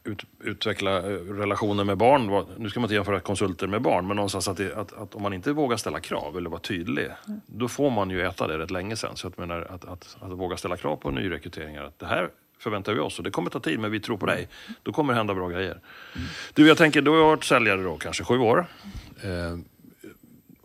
ut, 0.04 0.24
utveckla 0.40 0.96
eh, 0.98 1.02
relationer 1.12 1.84
med 1.84 1.96
barn. 1.96 2.46
Nu 2.58 2.70
ska 2.70 2.80
man 2.80 2.84
inte 2.84 2.94
jämföra 2.94 3.20
konsulter 3.20 3.66
med 3.66 3.82
barn, 3.82 4.06
men 4.06 4.16
någonstans 4.16 4.48
att, 4.48 4.56
det, 4.56 4.76
att, 4.76 4.92
att 4.92 5.14
om 5.14 5.22
man 5.22 5.32
inte 5.32 5.52
vågar 5.52 5.76
ställa 5.76 6.00
krav 6.00 6.36
eller 6.36 6.50
vara 6.50 6.60
tydlig, 6.60 7.08
då 7.46 7.68
får 7.68 7.90
man 7.90 8.10
ju 8.10 8.26
äta 8.26 8.46
det 8.46 8.58
rätt 8.58 8.70
länge 8.70 8.96
sen. 8.96 9.16
Så 9.16 9.28
att, 9.28 9.34
jag 9.36 9.48
menar, 9.48 9.62
att, 9.70 9.84
att, 9.84 10.16
att 10.20 10.30
våga 10.30 10.56
ställa 10.56 10.76
krav 10.76 10.96
på 10.96 11.10
nyrekryteringar, 11.10 11.84
att 11.84 11.98
det 11.98 12.06
här 12.06 12.30
förväntar 12.58 12.94
vi 12.94 13.00
oss 13.00 13.18
och 13.18 13.24
det 13.24 13.30
kommer 13.30 13.50
ta 13.50 13.60
tid, 13.60 13.78
men 13.78 13.90
vi 13.90 14.00
tror 14.00 14.16
på 14.16 14.26
dig. 14.26 14.48
Då 14.82 14.92
kommer 14.92 15.12
det 15.12 15.16
hända 15.16 15.34
bra 15.34 15.48
grejer. 15.48 15.80
Du, 16.54 16.68
jag 16.68 16.78
tänker, 16.78 17.02
du 17.02 17.10
har 17.10 17.24
varit 17.24 17.44
säljare 17.44 17.82
då 17.82 17.96
kanske 17.96 18.24
sju 18.24 18.38
år. 18.38 18.66
Eh, 19.22 19.58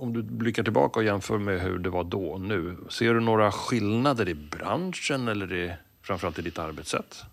om 0.01 0.13
du 0.13 0.23
blickar 0.23 0.63
tillbaka 0.63 0.99
och 0.99 1.05
jämför 1.05 1.37
med 1.37 1.61
hur 1.61 1.79
det 1.79 1.89
var 1.89 2.03
då 2.03 2.25
och 2.25 2.41
nu, 2.41 2.77
ser 2.89 3.13
du 3.13 3.19
några 3.19 3.51
skillnader 3.51 4.29
i 4.29 4.33
branschen 4.33 5.27
eller 5.27 5.53
i, 5.53 5.73
framförallt 6.01 6.39
i 6.39 6.41
ditt 6.41 6.59
arbetssätt? 6.59 7.23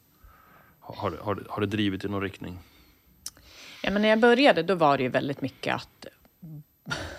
Har, 0.81 1.11
har, 1.21 1.43
har, 1.49 1.61
det 1.61 1.67
drivit 1.67 2.05
i 2.05 2.09
någon 2.09 2.23
riktning? 2.23 2.59
ja, 3.83 3.91
men 3.91 4.03
när 4.03 4.09
jag 4.09 4.21
började, 4.21 4.63
då 4.63 4.75
var 4.75 4.97
det 4.97 5.03
ju 5.03 5.09
väldigt 5.09 5.41
mycket 5.41 5.75
att... 5.75 6.07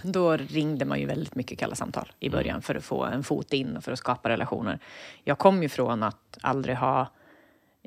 Då 0.02 0.38
ringde 0.38 0.86
man 0.86 1.00
ju 1.00 1.06
väldigt 1.06 1.36
mycket 1.36 1.60
kalla 1.60 1.76
samtal 1.76 2.12
i 2.20 2.30
början 2.30 2.62
för 2.62 2.76
att 2.76 2.84
få 2.84 3.04
en 3.04 3.24
fot 3.24 3.54
in 3.54 3.78
och 3.78 3.84
för 3.84 3.92
att 3.92 4.00
skapa 4.00 4.30
relationer. 4.30 4.80
Jag 5.24 5.38
kom 5.38 5.64
ju 5.64 5.70
från 5.70 6.04
att 6.04 6.38
aldrig 6.42 6.76
ha... 6.76 7.08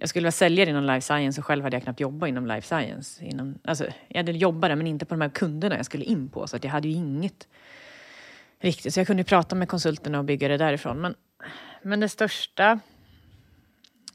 Jag 0.03 0.09
skulle 0.09 0.25
vara 0.27 0.33
säljare 0.33 0.71
inom 0.71 0.85
life 0.85 1.01
science 1.01 1.41
och 1.41 1.45
själv 1.47 1.65
hade 1.65 1.77
jag 1.77 1.83
knappt 1.83 2.01
jobbat 2.01 2.29
inom 2.29 2.47
life 2.47 2.67
science. 2.67 3.25
Inom, 3.25 3.59
alltså, 3.65 3.87
jag 4.09 4.17
hade 4.17 4.33
jobbat 4.33 4.71
där, 4.71 4.77
men 4.77 4.87
inte 4.87 5.05
på 5.05 5.15
de 5.15 5.21
här 5.21 5.29
kunderna 5.29 5.77
jag 5.77 5.87
skulle 5.87 6.05
in 6.05 6.29
på. 6.29 6.47
Så 6.47 6.57
att 6.57 6.65
jag 6.65 6.71
hade 6.71 6.89
ju 6.89 6.95
inget 6.95 7.49
riktigt. 8.61 8.95
Så 8.95 9.01
jag 9.01 9.07
kunde 9.07 9.25
prata 9.25 9.55
med 9.57 9.69
konsulterna 9.69 10.19
och 10.19 10.25
bygga 10.25 10.49
det 10.49 10.57
därifrån. 10.57 11.01
Men, 11.01 11.15
men 11.83 12.01
det 12.01 12.09
största... 12.09 12.81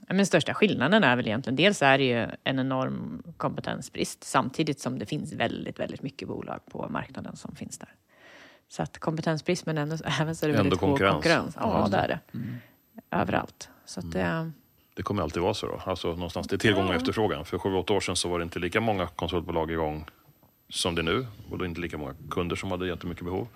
Men 0.07 0.17
den 0.17 0.25
största 0.25 0.53
skillnaden 0.53 1.03
är 1.03 1.15
väl 1.15 1.27
egentligen, 1.27 1.55
dels 1.55 1.81
är 1.81 1.97
det 1.97 2.03
ju 2.03 2.27
en 2.43 2.59
enorm 2.59 3.23
kompetensbrist 3.37 4.23
samtidigt 4.23 4.79
som 4.79 4.99
det 4.99 5.05
finns 5.05 5.33
väldigt, 5.33 5.79
väldigt 5.79 6.01
mycket 6.01 6.27
bolag 6.27 6.59
på 6.71 6.87
marknaden 6.89 7.35
som 7.35 7.55
finns 7.55 7.77
där. 7.79 7.93
Så 8.67 8.83
att 8.83 8.97
kompetensbrist 8.99 9.65
men 9.65 9.77
ändå, 9.77 9.97
även 10.21 10.35
så 10.35 10.45
är 10.45 10.49
det 10.49 10.53
Ändå 10.53 10.63
väldigt 10.63 10.79
konkurrens. 10.79 11.13
konkurrens. 11.13 11.55
Ja, 11.59 11.79
Ja. 11.91 11.97
det 11.97 11.97
är 11.97 12.07
det. 12.07 12.19
Överallt. 13.11 13.69
Så 13.85 13.99
att 13.99 14.11
det, 14.11 14.51
Det 14.97 15.03
kommer 15.03 15.23
alltid 15.23 15.43
vara 15.43 15.53
så 15.53 15.67
då? 15.67 15.81
Alltså 15.85 16.07
någonstans, 16.07 16.47
det 16.47 16.55
är 16.55 16.57
tillgång 16.57 16.87
och 16.87 16.93
efterfrågan. 16.93 17.45
För 17.45 17.57
sju, 17.57 17.73
åtta 17.73 17.93
år 17.93 17.99
sedan 17.99 18.15
så 18.15 18.29
var 18.29 18.39
det 18.39 18.43
inte 18.43 18.59
lika 18.59 18.81
många 18.81 19.07
konsultbolag 19.07 19.71
igång 19.71 20.05
som 20.69 20.95
det 20.95 21.01
är 21.01 21.03
nu. 21.03 21.27
Och 21.51 21.57
då 21.57 21.65
inte 21.65 21.81
lika 21.81 21.97
många 21.97 22.13
kunder 22.29 22.55
som 22.55 22.71
hade 22.71 22.87
jättemycket 22.87 23.25
behov. 23.25 23.47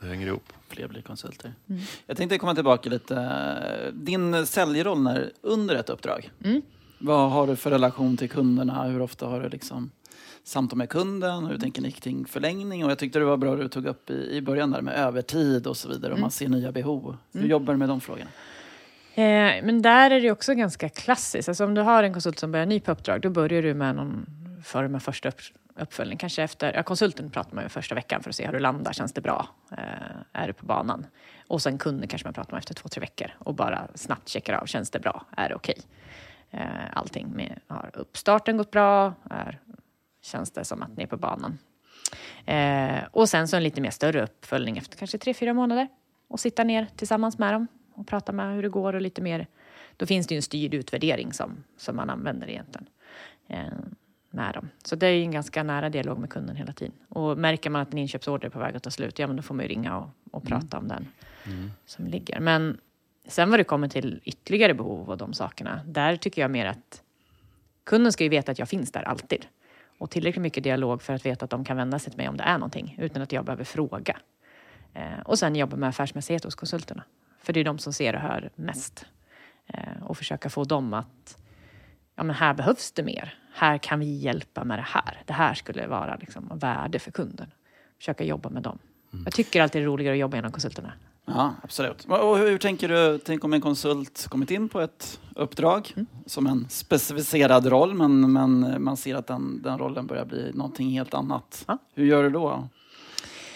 Det 0.00 0.06
hänger 0.06 0.26
ihop. 0.26 0.52
Fler 0.68 0.88
blir 0.88 1.02
konsulter. 1.02 1.52
Jag 2.06 2.16
tänkte 2.16 2.38
komma 2.38 2.54
tillbaka 2.54 2.90
lite. 2.90 3.92
Din 3.92 4.46
säljroll 4.46 5.02
när, 5.02 5.30
under 5.40 5.74
ett 5.74 5.90
uppdrag. 5.90 6.30
Vad 6.98 7.30
har 7.30 7.46
du 7.46 7.56
för 7.56 7.70
relation 7.70 8.16
till 8.16 8.30
kunderna? 8.30 8.84
Hur 8.84 9.00
ofta 9.02 9.26
har 9.26 9.40
du 9.40 9.48
liksom 9.48 9.90
samtal 10.44 10.78
med 10.78 10.88
kunden? 10.88 11.46
Hur 11.46 11.58
tänker 11.58 11.82
ni 11.82 11.92
kring 11.92 12.26
förlängning? 12.26 12.84
Och 12.84 12.90
jag 12.90 12.98
tyckte 12.98 13.18
det 13.18 13.24
var 13.24 13.36
bra 13.36 13.56
det 13.56 13.62
du 13.62 13.68
tog 13.68 13.86
upp 13.86 14.10
i, 14.10 14.36
i 14.36 14.42
början 14.42 14.70
där 14.70 14.82
med 14.82 14.94
övertid 14.94 15.66
och 15.66 15.76
så 15.76 15.88
vidare. 15.88 16.14
Om 16.14 16.20
man 16.20 16.30
ser 16.30 16.48
nya 16.48 16.72
behov. 16.72 17.16
Hur 17.32 17.48
jobbar 17.48 17.74
du 17.74 17.78
med 17.78 17.88
de 17.88 18.00
frågorna? 18.00 18.30
Eh, 19.14 19.64
men 19.64 19.82
där 19.82 20.10
är 20.10 20.20
det 20.20 20.30
också 20.30 20.54
ganska 20.54 20.88
klassiskt. 20.88 21.48
Alltså 21.48 21.64
om 21.64 21.74
du 21.74 21.80
har 21.80 22.02
en 22.02 22.12
konsult 22.12 22.38
som 22.38 22.52
börjar 22.52 22.66
ny 22.66 22.80
på 22.80 22.92
uppdrag, 22.92 23.20
då 23.20 23.30
börjar 23.30 23.62
du 23.62 23.74
med 23.74 23.96
någon 23.96 24.26
form 24.64 24.94
av 24.94 24.98
första 24.98 25.28
upp, 25.28 25.40
uppföljning. 25.76 26.18
Kanske 26.18 26.42
efter, 26.42 26.72
ja, 26.74 26.82
konsulten 26.82 27.30
pratar 27.30 27.54
man 27.54 27.64
med 27.64 27.72
första 27.72 27.94
veckan 27.94 28.22
för 28.22 28.30
att 28.30 28.36
se 28.36 28.46
hur 28.46 28.52
du 28.52 28.58
landar. 28.58 28.92
Känns 28.92 29.12
det 29.12 29.20
bra? 29.20 29.48
Eh, 29.72 30.42
är 30.42 30.46
du 30.46 30.52
på 30.52 30.66
banan? 30.66 31.06
Och 31.48 31.62
sen 31.62 31.78
kunden 31.78 32.08
kanske 32.08 32.26
man 32.26 32.34
pratar 32.34 32.52
med 32.52 32.58
efter 32.58 32.74
två, 32.74 32.88
tre 32.88 33.00
veckor 33.00 33.30
och 33.38 33.54
bara 33.54 33.88
snabbt 33.94 34.28
checkar 34.28 34.54
av. 34.54 34.66
Känns 34.66 34.90
det 34.90 34.98
bra? 34.98 35.26
Är 35.36 35.48
det 35.48 35.54
okej? 35.54 35.78
Eh, 36.50 36.60
allting 36.92 37.30
med, 37.30 37.60
har 37.66 37.90
uppstarten 37.94 38.56
gått 38.56 38.70
bra? 38.70 39.14
Är, 39.30 39.58
känns 40.22 40.50
det 40.50 40.64
som 40.64 40.82
att 40.82 40.96
ni 40.96 41.02
är 41.02 41.06
på 41.06 41.16
banan? 41.16 41.58
Eh, 42.46 43.04
och 43.10 43.28
sen 43.28 43.48
så 43.48 43.56
en 43.56 43.62
lite 43.62 43.80
mer 43.80 43.90
större 43.90 44.22
uppföljning 44.22 44.78
efter 44.78 44.98
kanske 44.98 45.18
tre, 45.18 45.34
fyra 45.34 45.54
månader. 45.54 45.88
Och 46.28 46.40
sitta 46.40 46.64
ner 46.64 46.86
tillsammans 46.96 47.38
med 47.38 47.54
dem 47.54 47.66
och 47.94 48.06
prata 48.06 48.32
med 48.32 48.54
hur 48.54 48.62
det 48.62 48.68
går 48.68 48.92
och 48.92 49.00
lite 49.00 49.22
mer. 49.22 49.46
Då 49.96 50.06
finns 50.06 50.26
det 50.26 50.34
ju 50.34 50.36
en 50.36 50.42
styrd 50.42 50.74
utvärdering 50.74 51.32
som, 51.32 51.64
som 51.76 51.96
man 51.96 52.10
använder 52.10 52.50
egentligen 52.50 52.86
eh, 53.48 53.64
med 54.30 54.54
dem. 54.54 54.68
Så 54.84 54.96
det 54.96 55.06
är 55.06 55.12
ju 55.12 55.22
en 55.22 55.30
ganska 55.30 55.62
nära 55.62 55.90
dialog 55.90 56.18
med 56.18 56.30
kunden 56.30 56.56
hela 56.56 56.72
tiden. 56.72 56.94
Och 57.08 57.38
märker 57.38 57.70
man 57.70 57.82
att 57.82 57.92
en 57.92 57.98
inköpsorder 57.98 58.46
är 58.46 58.50
på 58.50 58.58
väg 58.58 58.76
att 58.76 58.82
ta 58.82 58.90
slut, 58.90 59.18
ja 59.18 59.26
men 59.26 59.36
då 59.36 59.42
får 59.42 59.54
man 59.54 59.64
ju 59.64 59.68
ringa 59.68 59.98
och, 59.98 60.08
och 60.30 60.44
prata 60.44 60.78
om 60.78 60.88
den 60.88 61.06
som 61.86 62.06
ligger. 62.06 62.40
Men 62.40 62.78
sen 63.26 63.50
vad 63.50 63.60
det 63.60 63.64
kommer 63.64 63.88
till 63.88 64.20
ytterligare 64.24 64.74
behov 64.74 65.10
och 65.10 65.16
de 65.16 65.32
sakerna, 65.32 65.80
där 65.86 66.16
tycker 66.16 66.42
jag 66.42 66.50
mer 66.50 66.66
att 66.66 67.02
kunden 67.84 68.12
ska 68.12 68.24
ju 68.24 68.30
veta 68.30 68.52
att 68.52 68.58
jag 68.58 68.68
finns 68.68 68.92
där 68.92 69.02
alltid. 69.02 69.46
Och 69.98 70.10
tillräckligt 70.10 70.42
mycket 70.42 70.64
dialog 70.64 71.02
för 71.02 71.12
att 71.12 71.26
veta 71.26 71.44
att 71.44 71.50
de 71.50 71.64
kan 71.64 71.76
vända 71.76 71.98
sig 71.98 72.10
till 72.10 72.18
mig 72.18 72.28
om 72.28 72.36
det 72.36 72.44
är 72.44 72.58
någonting, 72.58 72.96
utan 72.98 73.22
att 73.22 73.32
jag 73.32 73.44
behöver 73.44 73.64
fråga. 73.64 74.18
Eh, 74.94 75.20
och 75.24 75.38
sen 75.38 75.56
jobba 75.56 75.76
med 75.76 75.88
affärsmässighet 75.88 76.44
hos 76.44 76.54
konsulterna. 76.54 77.02
För 77.42 77.52
det 77.52 77.60
är 77.60 77.64
de 77.64 77.78
som 77.78 77.92
ser 77.92 78.14
och 78.14 78.20
hör 78.20 78.50
mest. 78.54 79.06
Eh, 79.66 80.02
och 80.02 80.16
försöka 80.16 80.50
få 80.50 80.64
dem 80.64 80.94
att, 80.94 81.38
ja 82.16 82.22
men 82.22 82.36
här 82.36 82.54
behövs 82.54 82.92
det 82.92 83.02
mer. 83.02 83.34
Här 83.52 83.78
kan 83.78 84.00
vi 84.00 84.16
hjälpa 84.16 84.64
med 84.64 84.78
det 84.78 84.86
här. 84.86 85.22
Det 85.26 85.32
här 85.32 85.54
skulle 85.54 85.86
vara 85.86 86.16
liksom 86.16 86.50
värde 86.54 86.98
för 86.98 87.10
kunden. 87.10 87.50
Försöka 87.98 88.24
jobba 88.24 88.50
med 88.50 88.62
dem. 88.62 88.78
Jag 89.24 89.32
tycker 89.32 89.62
alltid 89.62 89.82
det 89.82 89.84
är 89.84 89.86
roligare 89.86 90.14
att 90.14 90.20
jobba 90.20 90.36
genom 90.36 90.52
konsulterna. 90.52 90.92
Ja, 91.26 91.54
absolut. 91.62 92.04
Och 92.04 92.38
hur 92.38 92.58
tänker 92.58 92.88
du? 92.88 93.18
Tänk 93.18 93.44
om 93.44 93.52
en 93.52 93.60
konsult 93.60 94.26
kommit 94.28 94.50
in 94.50 94.68
på 94.68 94.80
ett 94.80 95.20
uppdrag 95.36 95.94
som 96.26 96.46
en 96.46 96.66
specificerad 96.68 97.66
roll, 97.66 97.94
men, 97.94 98.32
men 98.32 98.82
man 98.82 98.96
ser 98.96 99.14
att 99.14 99.26
den, 99.26 99.62
den 99.62 99.78
rollen 99.78 100.06
börjar 100.06 100.24
bli 100.24 100.52
någonting 100.54 100.90
helt 100.90 101.14
annat. 101.14 101.64
Ja. 101.68 101.78
Hur 101.94 102.04
gör 102.04 102.22
du 102.22 102.30
då? 102.30 102.68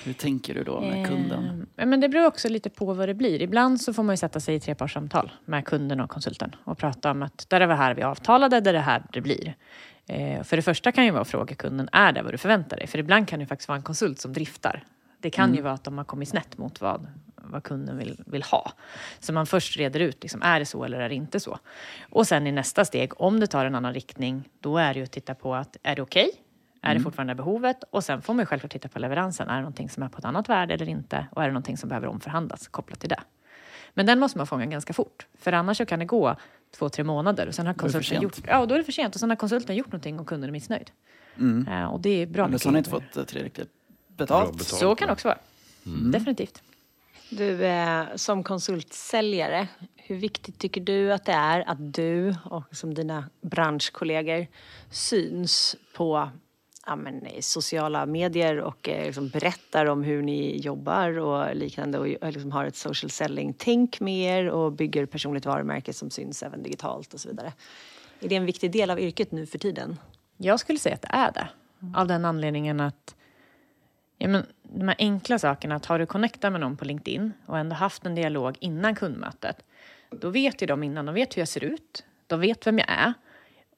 Hur 0.05 0.13
tänker 0.13 0.55
du 0.55 0.65
då 0.65 0.81
med 0.81 1.07
kunden? 1.07 1.67
Eh, 1.77 1.87
men 1.87 2.01
det 2.01 2.09
beror 2.09 2.27
också 2.27 2.49
lite 2.49 2.71
på 2.71 2.93
vad 2.93 3.09
det 3.09 3.15
blir. 3.15 3.43
Ibland 3.43 3.81
så 3.81 3.93
får 3.93 4.03
man 4.03 4.13
ju 4.13 4.17
sätta 4.17 4.41
sig 4.41 4.55
i 4.55 4.61
trepartssamtal 4.61 5.33
med 5.45 5.65
kunden 5.65 6.01
och 6.01 6.11
konsulten 6.11 6.57
och 6.65 6.79
prata 6.79 7.11
om 7.11 7.23
att 7.23 7.47
där 7.49 7.61
är 7.61 7.69
här 7.69 7.95
vi 7.95 8.03
avtalade, 8.03 8.61
där 8.61 8.71
är 8.71 8.75
det 8.75 8.81
här 8.81 9.03
det 9.13 9.21
blir. 9.21 9.55
Eh, 10.07 10.43
för 10.43 10.57
det 10.57 10.63
första 10.63 10.93
kan 10.93 11.05
ju 11.05 11.11
vara 11.11 11.23
att 11.23 11.29
fråga 11.29 11.55
kunden, 11.55 11.89
är 11.93 12.13
det 12.13 12.23
vad 12.23 12.35
du 12.35 12.39
förväntar 12.39 12.77
dig? 12.77 12.87
För 12.87 12.99
ibland 12.99 13.29
kan 13.29 13.41
det 13.41 13.47
faktiskt 13.47 13.69
vara 13.69 13.77
en 13.77 13.83
konsult 13.83 14.21
som 14.21 14.33
driftar. 14.33 14.85
Det 15.21 15.31
kan 15.31 15.55
ju 15.55 15.63
vara 15.63 15.73
att 15.73 15.85
de 15.85 15.99
har 15.99 16.05
kommit 16.05 16.29
snett 16.29 16.59
mot 16.59 16.81
vad, 16.81 17.07
vad 17.37 17.63
kunden 17.63 17.99
vill, 17.99 18.23
vill 18.27 18.43
ha. 18.43 18.73
Så 19.21 19.33
man 19.33 19.47
först 19.47 19.77
reder 19.77 20.01
ut, 20.01 20.23
liksom, 20.23 20.43
är 20.43 20.59
det 20.59 20.67
så 20.67 20.85
eller 20.85 21.01
är 21.01 21.09
det 21.09 21.15
inte 21.15 21.41
så? 21.41 21.59
Och 22.11 22.27
sen 22.27 22.47
i 22.47 22.53
nästa 22.53 22.85
steg, 22.85 23.21
om 23.21 23.41
det 23.41 23.47
tar 23.47 23.65
en 23.65 23.75
annan 23.75 23.95
riktning, 23.95 24.49
då 24.61 24.79
är 24.79 24.95
det 24.95 24.99
ju 24.99 25.05
att 25.05 25.13
titta 25.13 25.35
på 25.35 25.55
att 25.55 25.77
är 25.83 25.97
det 25.97 26.03
okej? 26.03 26.31
Är 26.85 26.95
det 26.95 27.01
fortfarande 27.01 27.35
behovet? 27.35 27.85
Och 27.91 28.05
sen 28.05 28.23
får 28.23 28.35
man 28.35 28.43
ju 28.43 28.47
självklart 28.47 28.73
titta 28.73 28.89
på 28.89 28.99
leveransen. 28.99 29.49
Är 29.49 29.55
det 29.55 29.61
någonting 29.61 29.91
som 29.91 30.03
är 30.03 30.09
på 30.09 30.19
ett 30.19 30.25
annat 30.25 30.49
värde 30.49 30.75
eller 30.75 30.89
inte? 30.89 31.27
Och 31.33 31.43
är 31.43 31.47
det 31.47 31.53
någonting 31.53 31.77
som 31.77 31.89
behöver 31.89 32.07
omförhandlas 32.07 32.69
kopplat 32.69 33.01
till 33.01 33.09
det? 33.09 33.21
Men 33.95 34.07
den 34.07 34.19
måste 34.19 34.39
man 34.39 34.47
fånga 34.47 34.67
ganska 34.67 34.93
fort. 34.93 35.27
För 35.39 35.53
annars 35.53 35.77
så 35.77 35.87
kan 35.87 35.99
det 35.99 36.05
gå 36.05 36.37
två, 36.79 36.89
tre 36.89 37.05
månader 37.05 37.47
och 37.47 37.55
sen 37.55 37.67
har 37.67 37.75
Då 37.75 37.85
är 37.85 37.87
det 37.87 37.93
för 37.93 37.99
konsulten 37.99 38.21
sent. 38.21 38.39
gjort... 38.39 38.47
Ja, 38.49 38.67
då 38.67 38.75
är 38.75 38.79
det 38.79 38.85
för 38.85 38.93
sent. 38.93 39.15
Och 39.15 39.21
sen 39.21 39.31
har 39.31 39.37
konsulten 39.37 39.77
gjort 39.77 39.87
någonting 39.87 40.21
och 40.21 40.27
kunden 40.27 40.51
är 40.51 40.53
missnöjd. 40.53 40.91
Eh, 41.69 41.85
och 41.85 42.01
det 42.01 42.23
är 42.23 42.27
bra 42.27 42.47
mycket 42.47 42.63
så 42.63 42.69
har 42.69 42.73
ni 42.73 42.79
inte 42.79 42.91
fått 42.91 43.17
eh, 43.17 43.25
tillräckligt 43.25 43.71
betalt. 44.09 44.53
betalt. 44.53 44.63
Så 44.63 44.95
kan 44.95 45.09
det 45.09 45.13
också 45.13 45.29
vara. 45.29 45.39
Definitivt. 46.13 46.63
Du, 47.31 47.65
eh, 47.65 48.05
som 48.15 48.43
konsultsäljare, 48.43 49.69
hur 49.97 50.17
viktigt 50.17 50.59
tycker 50.59 50.81
du 50.81 51.13
att 51.13 51.25
det 51.25 51.33
är 51.33 51.71
att 51.71 51.95
du 51.95 52.35
och 52.45 52.63
som 52.73 52.95
dina 52.95 53.31
branschkollegor 53.41 54.47
syns 54.91 55.77
på 55.97 56.31
ja, 56.87 56.97
men, 56.97 57.27
i 57.27 57.43
sociala 57.43 58.07
medier 58.07 58.61
och 58.61 58.89
eh, 58.89 59.07
liksom 59.07 59.29
berättar 59.29 59.87
om 59.87 60.03
hur 60.03 60.23
ni 60.23 60.57
jobbar 60.57 61.19
och 61.19 61.57
liknande 61.57 61.99
och 61.99 62.09
eh, 62.09 62.33
liksom 62.33 62.53
har 62.53 62.65
ett 62.65 62.77
social 62.77 63.11
selling-tänk 63.11 64.01
med 64.01 64.15
er 64.15 64.49
och 64.49 64.73
bygger 64.73 65.07
personligt 65.07 65.47
varumärke 65.47 65.93
som 65.93 66.11
syns 66.11 66.43
även 66.43 66.63
digitalt 66.63 67.15
och 67.15 67.21
så 67.21 67.29
vidare. 67.29 67.53
Är 68.21 68.29
det 68.29 68.37
en 68.37 68.47
viktig 68.47 68.71
del 68.71 68.91
av 68.91 69.01
yrket 69.01 69.33
nu 69.33 69.47
för 69.47 69.59
tiden? 69.59 69.99
Jag 70.37 70.61
skulle 70.61 70.79
säga 70.79 70.95
att 70.95 71.03
det 71.03 71.11
är 71.13 71.33
det. 71.33 71.49
Av 71.95 72.07
den 72.07 72.25
anledningen 72.25 72.81
att 72.81 73.15
ja, 74.19 74.29
men, 74.29 74.47
de 74.63 74.89
här 74.89 74.97
enkla 74.99 75.39
sakerna, 75.39 75.75
att 75.75 75.87
har 75.87 75.99
du 75.99 76.07
connectat 76.07 76.53
med 76.53 76.61
någon 76.61 76.77
på 76.77 76.85
LinkedIn 76.85 77.33
och 77.47 77.59
ändå 77.59 77.75
haft 77.75 78.07
en 78.07 78.15
dialog 78.15 78.57
innan 78.61 78.95
kundmötet, 78.95 79.65
då 80.11 80.31
vet 80.31 80.63
ju 80.63 80.67
de 80.67 80.83
innan, 80.83 81.07
de 81.07 81.15
vet 81.15 81.37
hur 81.37 81.41
jag 81.41 81.49
ser 81.49 81.65
ut, 81.65 82.05
de 82.27 82.41
vet 82.41 82.67
vem 82.67 82.79
jag 82.79 82.89
är. 82.89 83.13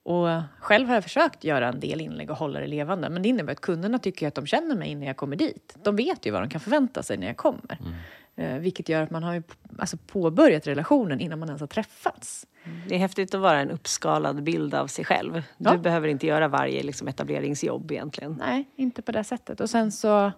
Och 0.06 0.42
själv 0.60 0.88
har 0.88 0.94
jag 0.94 1.02
försökt 1.04 1.44
göra 1.44 1.68
en 1.68 1.80
del 1.80 2.00
inlägg 2.00 2.30
och 2.30 2.36
hålla 2.36 2.60
det 2.60 2.66
levande, 2.66 3.08
men 3.10 3.22
det 3.22 3.28
innebär 3.28 3.52
att 3.52 3.60
kunderna 3.60 3.98
tycker 3.98 4.28
att 4.28 4.34
de 4.34 4.46
känner 4.46 4.76
mig 4.76 4.94
när 4.94 5.06
jag 5.06 5.16
kommer 5.16 5.36
dit. 5.36 5.76
De 5.82 5.96
vet 5.96 6.26
ju 6.26 6.30
vad 6.30 6.42
de 6.42 6.48
kan 6.48 6.60
förvänta 6.60 7.02
sig 7.02 7.16
när 7.16 7.26
jag 7.26 7.36
kommer. 7.36 7.78
Eh, 8.36 8.54
vilket 8.58 8.88
gör 8.88 9.02
att 9.02 9.10
man 9.10 9.22
har 9.22 9.34
ju 9.34 9.42
alltså 9.78 9.96
påbörjat 10.06 10.66
relationen 10.66 11.20
innan 11.20 11.38
man 11.38 11.48
ens 11.48 11.60
har 11.60 11.66
träffats. 11.68 12.46
Det 12.88 12.94
är 12.94 12.98
häftigt 12.98 13.34
att 13.34 13.40
vara 13.40 13.60
en 13.60 13.70
uppskalad 13.70 14.42
bild 14.42 14.74
av 14.74 14.86
sig 14.86 15.04
själv. 15.04 15.32
Du 15.58 15.70
Ja. 15.70 15.76
behöver 15.76 16.08
inte 16.08 16.26
göra 16.26 16.48
varje 16.48 16.82
liksom, 16.82 17.08
etableringsjobb 17.08 17.92
egentligen. 17.92 18.36
Nej, 18.46 18.64
inte 18.76 19.02
på 19.02 19.12
det 19.12 19.24
sättet. 19.24 19.60
Och 19.60 19.70
sen 19.70 19.92
så 19.92 20.32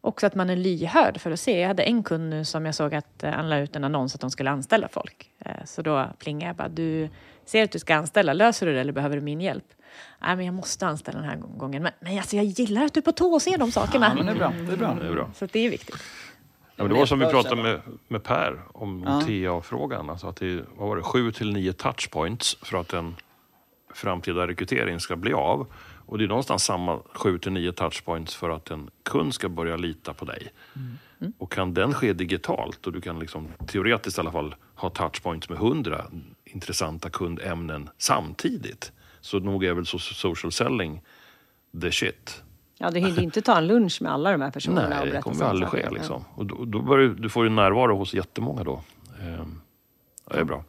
också 0.00 0.26
att 0.26 0.34
man 0.34 0.50
är 0.50 0.56
lyhörd 0.56 1.20
för 1.20 1.30
att 1.30 1.40
se. 1.40 1.60
Jag 1.60 1.68
hade 1.68 1.82
en 1.82 2.02
kund 2.02 2.30
nu 2.30 2.44
som 2.44 2.66
jag 2.66 2.74
såg 2.74 2.94
att 2.94 3.22
eh, 3.22 3.30
han 3.30 3.48
la 3.50 3.58
ut 3.58 3.76
en 3.76 3.84
annons 3.84 4.14
att 4.14 4.20
de 4.20 4.30
skulle 4.30 4.50
anställa 4.50 4.88
folk. 4.88 5.30
Eh, 5.38 5.64
Så 5.64 5.82
då 5.82 6.06
plingade 6.18 6.46
jag 6.46 6.56
bara, 6.56 6.68
du 6.68 7.08
ser 7.44 7.64
att 7.64 7.72
du 7.72 7.78
ska 7.78 7.94
anställa, 7.94 8.32
löser 8.32 8.66
du 8.66 8.74
det 8.74 8.80
eller 8.80 8.92
behöver 8.92 9.16
du 9.16 9.22
min 9.22 9.40
hjälp? 9.40 9.64
Nej, 10.20 10.36
men 10.36 10.46
jag 10.46 10.54
måste 10.54 10.86
anställa 10.86 11.18
den 11.18 11.28
här 11.28 11.36
gången. 11.36 11.82
Men, 11.82 11.92
men 12.00 12.18
alltså, 12.18 12.36
jag 12.36 12.44
gillar 12.44 12.84
att 12.84 12.94
du 12.94 13.00
är 13.00 13.02
på 13.02 13.12
tå 13.12 13.32
och 13.32 13.42
ser 13.42 13.58
de 13.58 13.72
sakerna. 13.72 14.06
Ja, 14.08 14.14
men 14.14 14.26
det 14.26 14.32
är 14.32 14.36
bra. 14.36 14.52
Det 14.66 14.72
är 14.72 14.76
bra. 14.76 14.96
Det 15.00 15.06
är 15.06 15.12
bra. 15.12 15.30
Så 15.34 15.46
det 15.46 15.58
är 15.66 15.70
viktigt. 15.70 15.96
Ja, 16.76 16.84
men 16.84 16.92
det 16.92 16.98
var 16.98 17.06
som 17.06 17.18
vi 17.18 17.26
pratade 17.26 17.62
med, 17.62 17.80
med 18.08 18.22
Per 18.22 18.60
om, 18.72 19.06
om 19.06 19.20
TA-frågan. 19.20 20.10
Alltså 20.10 20.26
att 20.26 20.36
det 20.36 20.64
vad 20.76 20.88
var 20.88 20.96
det, 20.96 21.02
sju 21.02 21.32
till 21.32 21.52
nio 21.52 21.72
touchpoints 21.72 22.58
för 22.62 22.80
att 22.80 22.92
en 22.92 23.16
framtida 23.94 24.46
rekrytering 24.46 25.00
ska 25.00 25.16
bli 25.16 25.32
av. 25.32 25.66
Och 26.06 26.18
det 26.18 26.24
är 26.24 26.28
någonstans 26.28 26.64
samma 26.64 27.00
sju 27.14 27.38
till 27.38 27.52
nio 27.52 27.72
touchpoints 27.72 28.34
för 28.34 28.50
att 28.50 28.70
en 28.70 28.90
kund 29.02 29.34
ska 29.34 29.48
börja 29.48 29.76
lita 29.76 30.14
på 30.14 30.24
dig. 30.24 30.52
Och 31.38 31.52
kan 31.52 31.74
den 31.74 31.94
ske 31.94 32.12
digitalt 32.12 32.86
och 32.86 32.92
du 32.92 33.00
kan 33.00 33.18
liksom, 33.18 33.48
teoretiskt 33.66 34.18
i 34.18 34.20
alla 34.20 34.32
fall 34.32 34.54
ha 34.74 34.90
touchpoints 34.90 35.48
med 35.48 35.58
hundra 35.58 36.04
intressanta 36.52 37.10
kundämnen 37.10 37.90
samtidigt. 37.98 38.92
Så 39.20 39.38
nog 39.38 39.64
är 39.64 39.72
väl 39.74 39.84
so- 39.84 39.98
social 40.14 40.52
selling 40.52 41.02
the 41.80 41.92
shit. 41.92 42.42
Ja, 42.78 42.90
du 42.90 42.98
hinner 43.00 43.16
ju 43.16 43.22
inte 43.22 43.42
ta 43.42 43.58
en 43.58 43.66
lunch 43.66 44.02
med 44.02 44.12
alla 44.12 44.32
de 44.32 44.40
här 44.40 44.50
personerna 44.50 45.00
och 45.00 45.06
Nej, 45.06 45.10
det 45.14 45.22
kommer 45.22 45.44
aldrig 45.44 45.68
ske. 45.68 45.90
Liksom. 45.90 46.24
Och 46.34 46.46
då, 46.46 46.64
då 46.64 46.82
börjar, 46.82 47.08
du- 47.08 47.14
du 47.14 47.28
får 47.28 47.44
ju 47.44 47.50
närvaro 47.50 47.96
hos 47.96 48.14
jättemånga 48.14 48.64
då. 48.64 48.82
Ehm, 49.20 49.60
ja, 50.28 50.34
det 50.34 50.40
är 50.40 50.44
bra. 50.44 50.64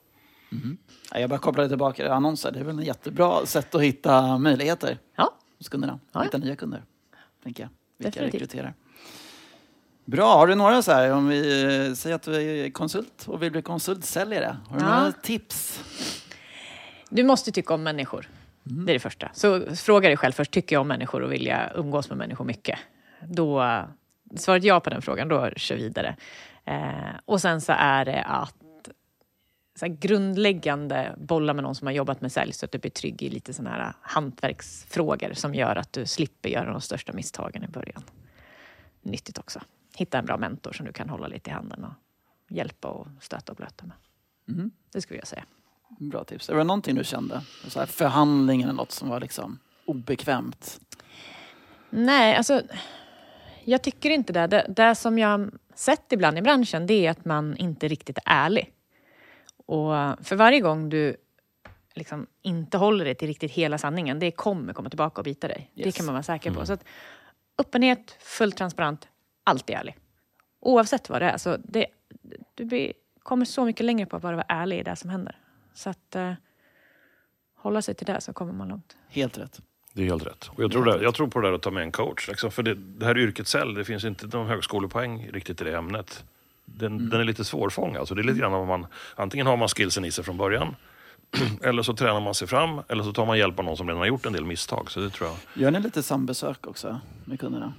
Ja, 1.11 1.19
Jag 1.19 1.29
bara 1.29 1.39
kopplade 1.39 1.69
tillbaka 1.69 2.13
annonser. 2.13 2.51
Det 2.51 2.59
är 2.59 2.63
väl 2.63 2.79
ett 2.79 2.85
jättebra 2.85 3.45
sätt 3.45 3.75
att 3.75 3.81
hitta 3.81 4.37
möjligheter 4.37 4.97
Ja, 5.15 5.33
hos 5.57 5.69
kunderna. 5.69 5.99
Ja, 6.03 6.09
ja. 6.19 6.21
Hitta 6.23 6.37
nya 6.37 6.55
kunder, 6.55 6.83
tänker 7.43 7.63
jag. 7.63 7.69
Vilka 7.97 8.09
Definitivt. 8.09 8.33
rekryterar. 8.41 8.73
Bra, 10.05 10.33
har 10.37 10.47
du 10.47 10.55
några 10.55 10.81
så 10.81 10.91
här, 10.91 11.11
om 11.11 11.27
vi 11.27 11.63
eh, 11.87 11.93
säger 11.93 12.15
att 12.15 12.23
du 12.23 12.35
är 12.65 12.69
konsult 12.69 13.25
och 13.27 13.43
vill 13.43 13.51
bli 13.51 13.61
konsultsäljare. 13.61 14.57
Har 14.67 14.79
du 14.79 14.85
Ja. 14.85 14.99
några 14.99 15.11
tips? 15.11 15.83
du 17.09 17.23
måste 17.23 17.51
tycka 17.51 17.73
om 17.73 17.83
människor. 17.83 18.29
Det 18.63 18.91
är 18.91 18.93
det 18.93 18.99
första. 18.99 19.29
Så 19.33 19.75
fråga 19.75 20.07
dig 20.09 20.17
själv 20.17 20.31
först, 20.31 20.51
tycker 20.51 20.75
jag 20.75 20.81
om 20.81 20.87
människor 20.87 21.21
och 21.21 21.31
vill 21.33 21.45
jag 21.45 21.69
umgås 21.75 22.09
med 22.09 22.17
människor 22.17 22.45
mycket? 22.45 22.79
Då, 23.21 23.63
svaret 24.37 24.63
ja 24.63 24.79
på 24.79 24.89
den 24.89 25.01
frågan, 25.01 25.27
då 25.27 25.49
kör 25.55 25.75
vidare. 25.75 26.15
Eh, 26.65 26.93
och 27.25 27.41
sen 27.41 27.61
så 27.61 27.73
är 27.77 28.05
det 28.05 28.23
att 28.23 28.55
så 29.79 29.85
grundläggande 29.99 31.15
bolla 31.17 31.53
med 31.53 31.63
någon 31.63 31.75
som 31.75 31.87
har 31.87 31.93
jobbat 31.93 32.21
med 32.21 32.31
sälj 32.31 32.53
så 32.53 32.65
att 32.65 32.71
du 32.71 32.77
blir 32.77 32.91
trygg 32.91 33.21
i 33.23 33.29
lite 33.29 33.53
sådana 33.53 33.75
här 33.75 33.93
hantverksfrågor 34.01 35.33
som 35.33 35.55
gör 35.55 35.75
att 35.75 35.93
du 35.93 36.05
slipper 36.05 36.49
göra 36.49 36.71
de 36.71 36.81
största 36.81 37.13
misstagen 37.13 37.63
i 37.63 37.67
början. 37.67 38.03
Nyttigt 39.01 39.37
också. 39.37 39.61
Hitta 39.95 40.17
en 40.17 40.25
bra 40.25 40.37
mentor 40.37 40.71
som 40.73 40.85
du 40.85 40.91
kan 40.93 41.09
hålla 41.09 41.27
lite 41.27 41.49
i 41.49 41.53
handen 41.53 41.83
och 41.83 41.93
hjälpa 42.55 42.87
och 42.87 43.07
stötta 43.21 43.51
och 43.51 43.55
blöta 43.55 43.85
med. 43.85 43.95
Mm. 44.47 44.71
Det 44.91 45.01
skulle 45.01 45.19
jag 45.19 45.27
säga. 45.27 45.43
Bra 45.99 46.23
tips. 46.23 46.49
Är 46.49 46.55
det 46.55 46.63
någonting 46.63 46.95
du 46.95 47.03
kände? 47.03 47.41
Så 47.67 47.79
här 47.79 47.85
förhandling 47.85 48.61
eller 48.61 48.73
något 48.73 48.91
som 48.91 49.09
var 49.09 49.19
liksom 49.19 49.59
obekvämt? 49.85 50.79
Nej, 51.89 52.35
alltså 52.35 52.61
jag 53.63 53.81
tycker 53.83 54.09
inte 54.09 54.33
det. 54.33 54.47
det. 54.47 54.65
Det 54.69 54.95
som 54.95 55.19
jag 55.19 55.51
sett 55.75 56.11
ibland 56.11 56.37
i 56.37 56.41
branschen 56.41 56.87
det 56.87 57.05
är 57.05 57.11
att 57.11 57.25
man 57.25 57.57
inte 57.57 57.87
riktigt 57.87 58.17
är 58.17 58.23
ärlig. 58.25 58.73
Och 59.65 59.91
för 60.21 60.35
varje 60.35 60.59
gång 60.59 60.89
du 60.89 61.15
liksom 61.93 62.27
inte 62.41 62.77
håller 62.77 63.05
dig 63.05 63.15
till 63.15 63.27
riktigt 63.27 63.51
hela 63.51 63.77
sanningen, 63.77 64.19
det 64.19 64.31
kommer 64.31 64.73
komma 64.73 64.89
tillbaka 64.89 65.21
och 65.21 65.25
bita 65.25 65.47
dig. 65.47 65.71
Det 65.73 65.85
Yes. 65.85 65.95
kan 65.95 66.05
man 66.05 66.13
vara 66.13 66.23
säker 66.23 66.51
på. 66.51 66.65
Så 66.65 66.73
att, 66.73 66.83
öppenhet, 67.57 68.17
fullt 68.19 68.57
transparent, 68.57 69.07
alltid 69.43 69.75
ärlig. 69.75 69.97
Oavsett 70.59 71.09
vad 71.09 71.21
det 71.21 71.29
är. 71.29 71.37
Så 71.37 71.57
det, 71.63 71.85
du 72.55 72.65
blir, 72.65 72.93
kommer 73.23 73.45
så 73.45 73.65
mycket 73.65 73.85
längre 73.85 74.05
på 74.05 74.15
att 74.15 74.21
bara 74.21 74.35
vara 74.35 74.45
ärlig 74.49 74.79
i 74.79 74.83
det 74.83 74.95
som 74.95 75.09
händer. 75.09 75.35
Så 75.73 75.89
att 75.89 76.15
eh, 76.15 76.33
hålla 77.55 77.81
sig 77.81 77.95
till 77.95 78.05
det 78.05 78.21
så 78.21 78.33
kommer 78.33 78.53
man 78.53 78.67
långt. 78.67 78.97
Helt 79.09 79.37
rätt. 79.37 79.61
Det 79.93 80.01
är 80.01 80.05
helt 80.05 80.25
rätt. 80.25 80.49
Och 80.55 80.63
jag, 80.63 80.71
tror 80.71 80.85
det, 80.85 81.03
jag 81.03 81.15
tror 81.15 81.27
på 81.27 81.39
det 81.39 81.47
där 81.47 81.53
att 81.53 81.61
ta 81.61 81.71
med 81.71 81.83
en 81.83 81.91
coach. 81.91 82.27
Liksom, 82.27 82.51
för 82.51 82.63
det, 82.63 82.75
det 82.75 83.05
här 83.05 83.17
yrket 83.17 83.47
själv, 83.47 83.75
det 83.75 83.85
finns 83.85 84.03
inte 84.03 84.27
någon 84.27 84.47
högskolepoäng 84.47 85.29
riktigt 85.33 85.61
i 85.61 85.63
det 85.63 85.77
ämnet. 85.77 86.23
Den, 86.65 87.09
den 87.09 87.19
är 87.19 87.23
lite 87.23 87.45
svårfångad. 87.45 88.07
Så 88.07 88.15
det 88.15 88.21
är 88.21 88.23
lite 88.23 88.39
grann 88.39 88.51
vad 88.51 88.67
man, 88.67 88.87
antingen 89.15 89.47
har 89.47 89.57
man 89.57 89.67
skillsen 89.67 90.05
i 90.05 90.11
sig 90.11 90.23
från 90.23 90.37
början. 90.37 90.75
eller 91.61 91.83
så 91.83 91.93
tränar 91.93 92.19
man 92.19 92.33
sig 92.33 92.47
fram. 92.47 92.81
Eller 92.87 93.03
så 93.03 93.13
tar 93.13 93.25
man 93.25 93.37
hjälp 93.37 93.59
av 93.59 93.65
någon 93.65 93.77
som 93.77 93.87
redan 93.87 93.99
har 93.99 94.07
gjort 94.07 94.25
en 94.25 94.33
del 94.33 94.45
misstag. 94.45 94.91
Så 94.91 94.99
det 94.99 95.09
tror 95.09 95.29
jag. 95.29 95.63
Gör 95.63 95.71
ni 95.71 95.79
lite 95.79 96.03
sambesök 96.03 96.67
också 96.67 96.99
med 97.25 97.39
kunderna? 97.39 97.73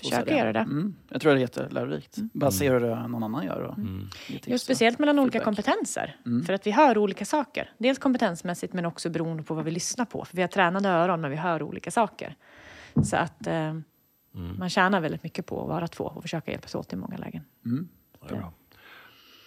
Försöker 0.00 0.36
göra 0.36 0.52
det. 0.52 0.58
Mm. 0.58 0.94
Jag 1.08 1.20
tror 1.20 1.32
det 1.32 1.38
är 1.38 1.40
jättelärorikt. 1.40 2.16
Bara 2.32 2.50
se 2.50 2.70
hur 2.70 2.80
det 2.80 3.08
någon 3.08 3.22
annan 3.22 3.46
gör. 3.46 3.60
Och 3.60 3.78
ge 4.26 4.34
tips 4.38 4.48
Just 4.48 4.64
speciellt 4.64 4.98
mellan 4.98 5.18
olika 5.18 5.38
feedback. 5.38 5.44
kompetenser. 5.44 6.16
För 6.46 6.52
att 6.52 6.66
vi 6.66 6.70
hör 6.70 6.98
olika 6.98 7.24
saker. 7.24 7.70
Dels 7.78 7.98
kompetensmässigt 7.98 8.72
men 8.72 8.86
också 8.86 9.10
beroende 9.10 9.42
på 9.42 9.54
vad 9.54 9.64
vi 9.64 9.70
lyssnar 9.70 10.04
på. 10.04 10.24
För 10.24 10.36
vi 10.36 10.42
har 10.42 10.48
tränade 10.48 10.88
öron 10.88 11.20
men 11.20 11.30
vi 11.30 11.36
hör 11.36 11.62
olika 11.62 11.90
saker. 11.90 12.36
Så 13.04 13.16
att 13.16 13.46
eh, 13.46 13.74
man 14.58 14.70
tjänar 14.70 15.00
väldigt 15.00 15.22
mycket 15.22 15.46
på 15.46 15.62
att 15.62 15.68
vara 15.68 15.88
två 15.88 16.04
och 16.04 16.22
försöka 16.22 16.50
hjälpas 16.50 16.74
åt 16.74 16.92
i 16.92 16.96
många 16.96 17.16
lägen. 17.16 17.44
Är 18.22 18.34
bra. 18.34 18.52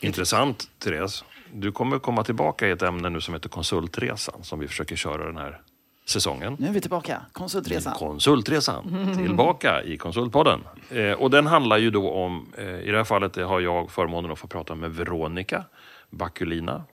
Intressant, 0.02 0.70
Therese. 0.80 1.24
Du 1.54 1.72
kommer 1.72 2.00
komma 2.00 2.24
tillbaka 2.24 2.68
i 2.68 2.72
ett 2.72 2.82
ämne 2.82 3.10
nu 3.10 3.22
som 3.22 3.34
heter 3.34 3.50
konsultresan 3.50 4.44
som 4.44 4.60
vi 4.60 4.68
försöker 4.68 4.96
köra 4.96 5.26
den 5.26 5.38
här 5.38 5.62
säsongen. 6.12 6.56
Nu 6.60 6.67
är 6.67 6.71
vi 6.71 6.82
tillbaka. 6.82 7.21
Konsultresan. 7.32 7.93
Konsultresan. 7.93 9.15
Tillbaka 9.17 9.84
i 9.84 9.97
Konsultpodden. 9.97 10.60
Eh, 10.89 11.12
och 11.12 11.30
den 11.30 11.47
handlar 11.47 11.78
ju 11.78 11.91
då 11.91 12.12
om, 12.12 12.47
eh, 12.58 12.80
i 12.80 12.91
det 12.91 12.97
här 12.97 13.04
fallet 13.04 13.36
har 13.36 13.60
jag 13.60 13.91
förmånen 13.91 14.32
att 14.32 14.39
få 14.39 14.47
prata 14.47 14.76
med 14.76 14.95
Veronica 14.95 15.63
Bakulina 16.10 16.84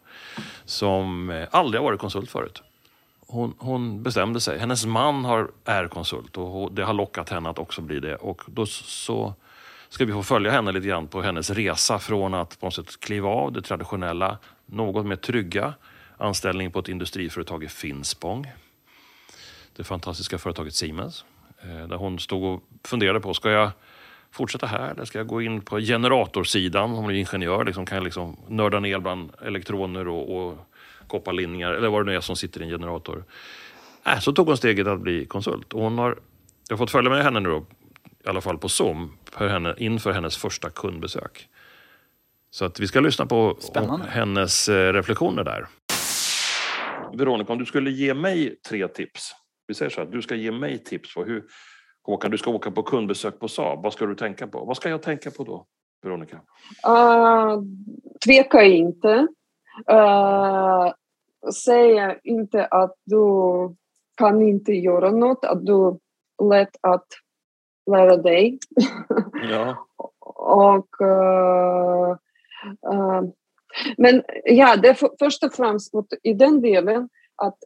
som 0.64 1.31
eh, 1.31 1.48
aldrig 1.50 1.81
har 1.81 1.85
varit 1.85 2.00
konsult 2.00 2.31
förut. 2.31 2.62
Hon, 3.26 3.54
hon 3.59 4.02
bestämde 4.02 4.40
sig. 4.40 4.59
Hennes 4.59 4.87
man 4.87 5.24
har, 5.24 5.50
är 5.64 5.88
konsult 5.88 6.37
och 6.37 6.72
det 6.72 6.85
har 6.85 6.94
lockat 6.94 7.31
henne 7.31 7.48
att 7.48 7.59
också 7.59 7.83
bli 7.83 8.00
det. 8.00 8.16
Och 8.16 8.42
då 8.46 8.66
så 8.66 9.35
ska 9.88 10.04
vi 10.04 10.12
få 10.12 10.22
följa 10.22 10.50
henne 10.50 10.72
lite 10.72 10.87
grann 10.88 11.07
på 11.07 11.22
hennes 11.22 11.50
resa 11.50 11.98
från 11.98 12.35
att 12.35 12.61
på 12.61 12.66
något 12.66 12.74
sätt 12.74 13.00
kliva 13.00 13.28
av 13.28 13.52
det 13.52 13.62
traditionella, 13.62 14.38
något 14.66 15.07
mer 15.07 15.16
trygga 15.16 15.74
anställning 16.16 16.70
på 16.70 16.78
ett 16.78 16.88
industriföretag 16.88 17.64
i 17.64 17.68
Finspång 17.68 18.46
det 19.78 19.84
fantastiska 19.84 20.38
företaget 20.38 20.74
Siemens. 20.74 21.24
eh, 21.62 21.88
Där 21.88 21.96
hon 21.96 22.18
stod 22.18 22.44
och 22.44 22.62
funderade 22.84 23.20
på, 23.20 23.34
ska 23.34 23.50
jag 23.50 23.70
fortsätta 24.30 24.66
här 24.66 24.90
eller 24.90 25.04
ska 25.04 25.18
jag 25.18 25.26
gå 25.26 25.42
in 25.42 25.60
på 25.60 25.78
generatorsidan? 25.78 26.90
Hon 26.90 27.10
är 27.10 27.14
ingenjör, 27.14 27.64
liksom, 27.64 27.86
kan 27.86 27.96
jag 27.96 28.04
liksom 28.04 28.36
nörda 28.48 28.80
ner 28.80 28.98
bland 28.98 29.30
elektroner 29.42 30.08
och, 30.08 30.36
och 30.48 30.58
kopparlinjer 31.06 31.70
eller 31.72 31.88
vad 31.88 32.00
det 32.06 32.10
nu 32.10 32.16
är 32.16 32.20
som 32.20 32.36
sitter 32.36 32.60
i 32.60 32.64
en 32.64 32.70
generator. 32.70 33.24
Äh, 34.06 34.18
så 34.18 34.32
tog 34.32 34.46
hon 34.46 34.56
steget 34.56 34.86
att 34.86 35.00
bli 35.00 35.26
konsult. 35.26 35.72
Och 35.72 35.82
hon 35.82 35.98
har, 35.98 36.18
jag 36.68 36.76
har 36.76 36.78
fått 36.78 36.90
följa 36.90 37.10
med 37.10 37.24
henne 37.24 37.40
nu 37.40 37.48
då, 37.48 37.66
i 38.24 38.28
alla 38.28 38.40
fall 38.40 38.58
på 38.58 38.68
Zoom, 38.68 39.18
för 39.32 39.48
henne, 39.48 39.74
inför 39.78 40.12
hennes 40.12 40.36
första 40.36 40.70
kundbesök. 40.70 41.48
Så 42.50 42.64
att 42.64 42.80
vi 42.80 42.86
ska 42.86 43.00
lyssna 43.00 43.26
på 43.26 43.56
Spännande. 43.60 44.06
hennes 44.10 44.68
eh, 44.68 44.92
reflektioner 44.92 45.44
där. 45.44 45.66
Veronica, 47.14 47.52
om 47.52 47.58
du 47.58 47.66
skulle 47.66 47.90
ge 47.90 48.14
mig 48.14 48.56
tre 48.68 48.88
tips. 48.88 49.34
Vi 49.68 49.74
säger 49.74 49.90
så 49.90 50.00
här, 50.00 50.09
du 50.09 50.22
ska 50.22 50.35
ge 50.35 50.52
mig 50.52 50.78
tips 50.78 51.14
på 51.14 51.24
hur 51.24 51.44
Håkan, 52.02 52.31
du 52.31 52.38
ska 52.38 52.50
åka 52.50 52.70
på 52.70 52.83
kundbesök 52.83 53.38
på 53.38 53.48
Saab. 53.48 53.83
Vad 53.83 53.92
ska 53.92 54.07
du 54.07 54.14
tänka 54.14 54.46
på? 54.46 54.64
Vad 54.64 54.76
ska 54.76 54.88
jag 54.88 55.02
tänka 55.02 55.31
på 55.31 55.44
då, 55.44 55.66
Veronica? 56.02 56.37
Uh, 56.88 57.62
tveka 58.24 58.62
inte. 58.62 59.26
Uh, 59.92 60.92
säg 61.64 62.18
inte 62.24 62.66
att 62.66 62.94
du 63.04 63.24
kan 64.16 64.42
inte 64.42 64.72
göra 64.72 65.11
något, 65.11 65.44
att 65.44 65.66
du 65.66 65.88
är 65.88 65.98
lätt 66.48 66.76
att 66.81 67.07
lära 67.90 68.16
dig. 68.16 68.59
Ja. 69.50 69.87
Och, 70.37 71.02
eh, 71.02 72.11
eh, 72.92 73.22
men 73.96 74.22
ja, 74.44 74.76
det 74.76 74.88
är 74.88 74.94
för, 74.94 75.11
först 75.18 75.44
och 75.44 75.52
främst 75.52 75.92
i 76.22 76.35
den 76.35 76.61
delen 76.61 77.09
att 77.42 77.59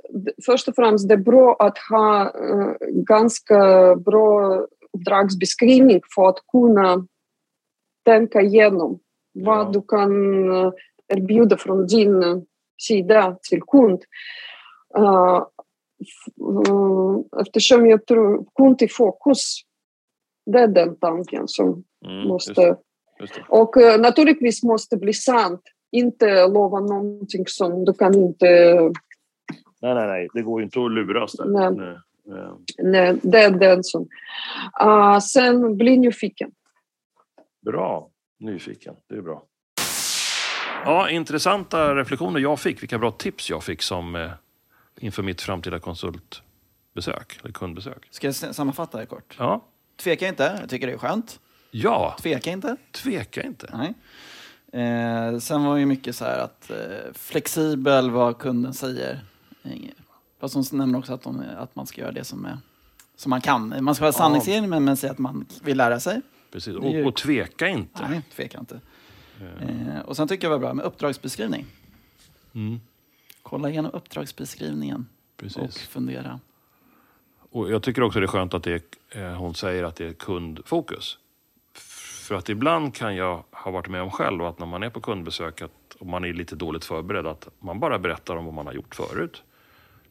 först 0.47 0.69
och 0.69 0.75
främst 0.75 1.09
det 1.09 1.15
är 1.15 1.19
bra 1.19 1.57
att 1.59 1.79
ha 1.79 2.23
eh, 2.25 2.75
ganska 2.89 3.57
bra 3.97 4.61
uppdragsbeskrivning 4.93 6.01
för 6.15 6.29
att 6.29 6.39
kunna 6.53 7.07
tänka 8.05 8.41
igenom 8.41 9.01
vad 9.33 9.73
du 9.73 9.83
kan 9.83 10.13
eh, 10.53 10.73
erbjuda 11.09 11.57
från 11.57 11.87
din 11.87 12.23
eh, 12.23 12.39
sida 12.83 13.37
till 13.51 13.63
kund. 13.63 14.03
Eftersom 17.41 17.87
jag 17.87 18.07
tror 18.07 18.47
kund 18.55 18.83
i 18.83 18.89
fokus, 18.89 19.61
det 20.47 20.59
är 20.59 20.69
den 20.69 20.97
tanken 20.97 21.49
som 21.49 21.85
Mm, 22.05 22.17
just, 22.17 22.29
måste 22.29 22.77
just 23.21 23.35
det. 23.35 23.45
och 23.49 24.01
naturligtvis 24.01 24.63
måste 24.63 24.97
bli 24.97 25.13
sant. 25.13 25.63
Inte 25.93 26.47
lova 26.47 26.81
någonting 26.81 27.47
som 27.47 27.85
du 27.85 27.93
kan 27.93 28.15
inte... 28.15 28.77
Nej, 29.83 29.95
nej, 29.95 30.07
nej. 30.07 30.29
Det 30.35 30.43
går 30.43 30.61
ju 30.61 30.65
inte 30.65 30.81
att 30.85 30.91
luras 30.91 31.33
där. 31.33 31.45
Nej. 31.45 31.71
Nej. 32.27 32.39
Eh, 32.39 32.55
Nej, 32.79 33.21
det 33.23 33.39
är 33.43 33.51
den 33.51 33.85
som... 33.85 34.09
Uh, 34.83 35.19
sen 35.19 35.77
bli 35.77 35.97
nyfiken. 35.97 36.51
Bra. 37.65 38.09
Nyfiken. 38.41 38.95
Det 39.09 39.15
är 39.15 39.23
bra. 39.23 39.43
Ja, 40.85 41.11
intressanta 41.11 41.95
reflektioner 41.95 42.41
jag 42.41 42.61
fick. 42.61 42.83
Vilka 42.83 42.99
bra 42.99 43.11
tips 43.11 43.51
jag 43.51 43.65
fick 43.65 43.83
som 43.83 44.17
eh, 44.17 44.31
inför 45.01 45.23
mitt 45.23 45.41
framtida 45.43 45.79
konsultbesök, 45.79 47.39
eller 47.43 47.53
kundbesök. 47.53 48.09
Ska 48.11 48.27
jag 48.27 48.35
sammanfatta 48.35 48.99
det 48.99 49.07
kort? 49.07 49.37
Ja, 49.39 49.65
Tveka 49.97 50.29
inte. 50.29 50.59
Jag 50.61 50.69
tycker 50.71 50.87
det 50.87 50.93
är 50.93 50.99
skönt. 50.99 51.41
ja 51.71 52.17
Tveka 52.21 52.51
inte. 52.51 52.77
tveka 52.93 53.43
inte. 53.43 53.71
Nej. 53.73 53.95
Eh, 54.83 55.39
sen 55.39 55.65
var 55.65 55.77
ju 55.77 55.87
mycket 55.87 56.17
så 56.17 56.25
här 56.25 56.39
att 56.39 56.71
eh, 56.71 56.77
flexibel 57.15 58.11
vad 58.11 58.39
kunden 58.39 58.75
säger. 58.75 59.21
Eh, 59.63 59.71
Fast 60.41 60.55
hon 60.55 60.65
nämner 60.73 60.99
också 60.99 61.13
att, 61.15 61.23
de, 61.23 61.45
att 61.57 61.77
man 61.77 61.87
ska 61.87 62.01
göra 62.01 62.13
det 62.13 62.25
som, 62.25 62.45
är, 62.45 62.59
som 63.17 63.31
man 63.31 63.41
kan. 63.41 63.85
Man 63.85 63.95
ska 63.95 64.05
vara 64.05 64.13
sanningsenlig 64.13 64.69
men, 64.69 64.85
men 64.85 64.97
säga 64.97 65.13
att 65.13 65.19
man 65.19 65.47
vill 65.63 65.77
lära 65.77 66.01
sig. 66.01 66.21
Precis. 66.53 66.77
Är 66.77 66.81
ju- 66.91 67.03
Och, 67.03 67.09
och 67.09 67.17
tveka 67.17 67.69
inte. 67.69 68.09
Nej, 68.09 68.23
tveka 68.35 68.59
inte. 68.59 68.81
Eh, 69.61 70.01
och 70.05 70.17
sen 70.17 70.29
tycker 70.29 70.45
jag 70.47 70.51
det 70.53 70.57
var 70.57 70.61
bra 70.67 70.75
med 70.75 70.85
uppdragsbeskrivning. 70.85 71.67
Mm, 72.55 72.81
Kolla 73.43 73.71
igenom 73.71 73.91
uppdragsbeskrivningen 73.93 75.07
och 75.33 75.37
precis. 75.37 75.79
fundera. 75.79 76.41
Och 77.51 77.71
jag 77.71 77.83
tycker 77.83 78.03
också 78.03 78.21
det 78.21 78.25
är 78.25 78.29
skönt 78.29 78.55
att 78.55 78.63
det 78.63 78.73
är, 79.11 79.23
eh, 79.23 79.35
hon 79.35 79.55
säger 79.55 79.85
att 79.85 79.97
det 79.97 80.07
är 80.07 80.13
kundfokus. 80.13 81.19
För 82.23 82.35
att 82.35 82.49
ibland 82.49 82.95
kan 82.95 83.17
jag 83.17 83.45
ha 83.51 83.71
varit 83.71 83.89
med 83.89 84.03
om 84.03 84.11
själv 84.11 84.45
att 84.45 84.59
när 84.59 84.67
man 84.67 84.83
är 84.83 84.91
på 84.91 85.01
kundbesök 85.01 85.63
att, 85.63 85.95
och 85.99 86.07
man 86.07 86.25
är 86.25 86.33
lite 86.33 86.57
dåligt 86.57 86.85
förberedd 86.85 87.27
att 87.27 87.49
man 87.59 87.81
bara 87.81 87.99
berättar 87.99 88.37
om 88.37 88.45
vad 88.45 88.55
man 88.55 88.67
har 88.67 88.73
gjort 88.73 88.95
förut. 88.95 89.43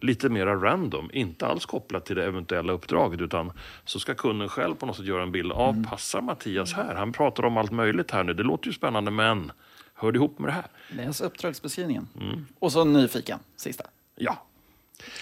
Lite 0.01 0.29
mera 0.29 0.55
random, 0.55 1.09
inte 1.13 1.47
alls 1.47 1.65
kopplat 1.65 2.05
till 2.05 2.15
det 2.15 2.25
eventuella 2.25 2.73
uppdraget 2.73 3.21
utan 3.21 3.51
så 3.85 3.99
ska 3.99 4.13
kunden 4.13 4.49
själv 4.49 4.75
på 4.75 4.85
något 4.85 4.95
sätt 4.97 5.05
göra 5.05 5.23
en 5.23 5.31
bild 5.31 5.51
av, 5.51 5.85
passar 5.89 6.21
Mattias 6.21 6.73
här? 6.73 6.95
Han 6.95 7.11
pratar 7.11 7.45
om 7.45 7.57
allt 7.57 7.71
möjligt 7.71 8.11
här 8.11 8.23
nu, 8.23 8.33
det 8.33 8.43
låter 8.43 8.67
ju 8.67 8.73
spännande 8.73 9.11
men 9.11 9.51
hör 9.93 10.11
det 10.11 10.15
ihop 10.17 10.39
med 10.39 10.49
det 10.49 10.53
här? 10.53 10.65
Läs 10.89 11.21
uppdragsbeskrivningen. 11.21 12.07
Mm. 12.21 12.45
Och 12.59 12.71
så 12.71 12.83
nyfiken, 12.83 13.39
sista. 13.55 13.83
Ja, 14.15 14.43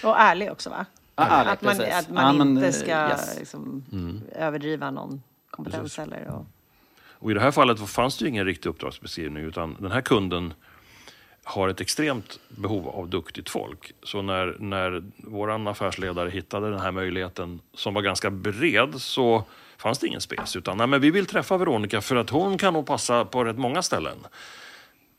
Och 0.04 0.20
ärlig 0.20 0.52
också 0.52 0.70
va? 0.70 0.86
Ja, 1.16 1.24
ärlig, 1.26 1.50
att 1.50 1.62
man, 1.62 1.76
precis. 1.76 1.94
att 1.94 2.10
man 2.10 2.24
Ja, 2.24 2.32
men, 2.44 2.48
inte 2.48 2.66
eh, 2.66 2.72
ska 2.72 3.08
yes. 3.08 3.38
liksom, 3.38 3.84
Mm. 3.92 4.20
överdriva 4.36 4.90
någon 4.90 5.22
kompetens 5.50 5.98
eller... 5.98 6.28
Och, 6.28 6.46
Och 7.22 7.30
i 7.30 7.34
det 7.34 7.40
här 7.40 7.50
fallet 7.50 7.90
fanns 7.90 8.18
det 8.18 8.24
ju 8.24 8.28
ingen 8.28 8.44
riktig 8.44 8.70
uppdragsbeskrivning 8.70 9.44
utan 9.44 9.76
den 9.78 9.90
här 9.90 10.00
kunden 10.00 10.54
har 11.50 11.68
ett 11.68 11.80
extremt 11.80 12.40
behov 12.48 12.88
av 12.88 13.08
duktigt 13.08 13.50
folk. 13.50 13.92
Så 14.02 14.22
när, 14.22 14.56
när 14.58 15.02
vår 15.16 15.68
affärsledare 15.68 16.30
hittade 16.30 16.70
den 16.70 16.80
här 16.80 16.92
möjligheten 16.92 17.60
som 17.74 17.94
var 17.94 18.02
ganska 18.02 18.30
bred 18.30 18.94
så 18.96 19.44
fanns 19.78 19.98
det 19.98 20.06
ingen 20.06 20.20
spes. 20.20 20.56
Utan 20.56 20.76
nej, 20.76 20.86
men 20.86 21.00
vi 21.00 21.10
vill 21.10 21.26
träffa 21.26 21.56
Veronica 21.56 22.00
för 22.00 22.16
att 22.16 22.30
hon 22.30 22.58
kan 22.58 22.72
nog 22.72 22.86
passa 22.86 23.24
på 23.24 23.44
rätt 23.44 23.58
många 23.58 23.82
ställen. 23.82 24.16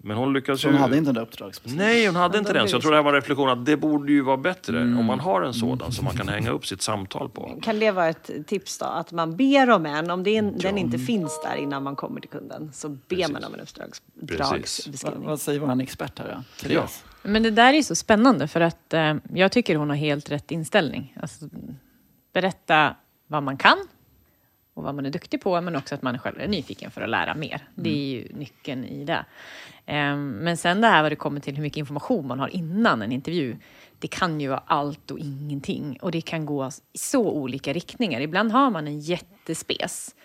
Men 0.04 0.18
hon 0.18 0.34
lyckades 0.34 0.62
Så 0.62 0.68
hon 0.68 0.76
ju... 0.76 0.82
hade 0.82 0.98
inte 0.98 1.08
den 1.08 1.16
där 1.16 1.22
uppdragsbeskrivningen? 1.22 1.94
Nej, 1.94 2.06
hon 2.06 2.16
hade 2.16 2.32
Men 2.32 2.40
inte 2.40 2.54
den. 2.54 2.68
Så 2.68 2.76
jag 2.76 2.82
tror 2.82 2.92
det 2.92 2.98
här 2.98 3.04
var 3.04 3.10
en 3.14 3.16
reflektion 3.22 3.50
att 3.50 3.66
det 3.66 3.78
borde 3.78 4.12
ju 4.12 4.22
vara 4.22 4.38
bättre 4.38 4.82
Mm. 4.82 5.00
om 5.00 5.06
man 5.06 5.20
har 5.20 5.42
en 5.42 5.54
sådan 5.54 5.92
som 5.92 6.06
man 6.06 6.14
kan 6.16 6.28
hänga 6.28 6.50
upp 6.52 6.66
sitt 6.68 6.82
samtal 6.82 7.30
på. 7.30 7.60
Kan 7.62 7.80
det 7.80 7.92
vara 7.92 8.08
ett 8.10 8.30
tips 8.48 8.78
då? 8.78 8.86
Att 8.86 9.12
man 9.12 9.36
ber 9.36 9.70
om 9.70 9.86
en, 9.86 10.12
om 10.12 10.24
det 10.24 10.38
är, 10.38 10.42
den 10.42 10.78
inte 10.78 10.98
finns 11.00 11.42
där 11.44 11.56
innan 11.56 11.84
man 11.84 11.96
kommer 11.96 12.22
till 12.22 12.30
kunden, 12.30 12.72
så 12.74 12.90
ber 12.90 12.98
Precis. 13.08 13.30
man 13.34 13.44
om 13.44 13.54
en 13.54 13.60
uppdragsbeskrivning. 13.60 15.28
vad 15.28 15.42
säger 15.42 15.60
vår 15.60 15.82
expert 15.82 16.20
här 16.20 16.28
då? 16.36 16.68
Therese? 16.68 17.04
Men 17.24 17.44
det 17.44 17.52
där 17.52 17.74
är 17.74 17.82
så 17.82 17.96
spännande 17.96 18.48
för 18.48 18.62
att 18.62 18.94
eh, 18.94 19.16
jag 19.34 19.52
tycker 19.52 19.76
hon 19.76 19.90
har 19.90 19.96
helt 19.98 20.32
rätt 20.32 20.52
inställning. 20.52 21.18
Alltså, 21.22 21.46
berätta 22.34 22.96
vad 23.28 23.44
man 23.44 23.58
kan 23.58 23.78
och 24.74 24.84
vad 24.84 24.96
man 24.96 25.06
är 25.06 25.10
duktig 25.10 25.42
på, 25.42 25.62
men 25.62 25.76
också 25.76 25.96
att 25.96 26.02
man 26.02 26.20
själv 26.20 26.40
är 26.40 26.48
nyfiken 26.48 26.92
för 26.92 27.02
att 27.02 27.10
lära 27.10 27.36
mer. 27.36 27.68
Det 27.76 27.90
är 27.90 28.06
ju 28.20 28.28
nyckeln 28.34 28.86
i 28.86 29.06
det. 29.06 29.26
Eh, 29.86 30.16
men 30.16 30.58
sen 30.58 30.82
det 30.82 30.88
här 30.88 31.02
vad 31.02 31.12
det 31.12 31.16
kommer 31.16 31.40
till 31.40 31.56
hur 31.56 31.62
mycket 31.62 31.78
information 31.78 32.28
man 32.28 32.40
har 32.40 32.48
innan 32.48 33.02
en 33.02 33.12
intervju. 33.12 33.58
Det 34.00 34.08
kan 34.08 34.42
ju 34.42 34.48
vara 34.48 34.64
allt 34.66 35.12
och 35.12 35.20
ingenting 35.20 35.98
och 36.02 36.12
det 36.12 36.22
kan 36.22 36.46
gå 36.46 36.70
i 36.94 36.98
så 36.98 37.32
olika 37.32 37.74
riktningar. 37.74 38.22
Ibland 38.22 38.52
har 38.52 38.70
man 38.72 38.88
en 38.88 39.00
jättespes 39.00 40.16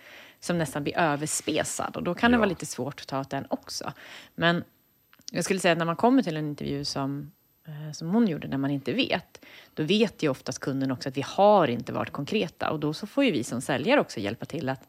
som 0.40 0.58
nästan 0.58 0.82
blir 0.82 0.98
överspesad 0.98 1.96
och 1.96 2.02
då 2.02 2.14
kan 2.14 2.30
det 2.30 2.34
Ja. 2.34 2.38
vara 2.38 2.48
lite 2.48 2.66
svårt 2.66 3.00
att 3.00 3.06
ta 3.06 3.20
åt 3.20 3.30
den 3.30 3.46
också. 3.50 3.92
Men 4.34 4.64
jag 5.32 5.44
skulle 5.44 5.60
säga 5.60 5.72
att 5.72 5.78
när 5.78 5.84
man 5.84 5.96
kommer 5.96 6.22
till 6.22 6.36
en 6.36 6.46
intervju 6.48 6.84
som, 6.84 7.32
eh, 7.66 7.92
som 7.92 8.08
hon 8.10 8.28
gjorde, 8.28 8.48
när 8.48 8.58
man 8.58 8.70
inte 8.70 8.92
vet, 8.92 9.44
då 9.74 9.82
vet 9.82 10.22
ju 10.22 10.28
oftast 10.28 10.58
kunden 10.58 10.90
också 10.90 11.08
att 11.08 11.16
vi 11.16 11.24
har 11.26 11.68
inte 11.68 11.92
varit 11.92 12.10
konkreta 12.12 12.70
och 12.70 12.80
då 12.80 12.94
så 12.94 13.06
får 13.06 13.24
ju 13.24 13.30
vi 13.32 13.44
som 13.44 13.60
säljare 13.60 14.00
också 14.00 14.20
hjälpa 14.20 14.46
till 14.46 14.68
att 14.68 14.88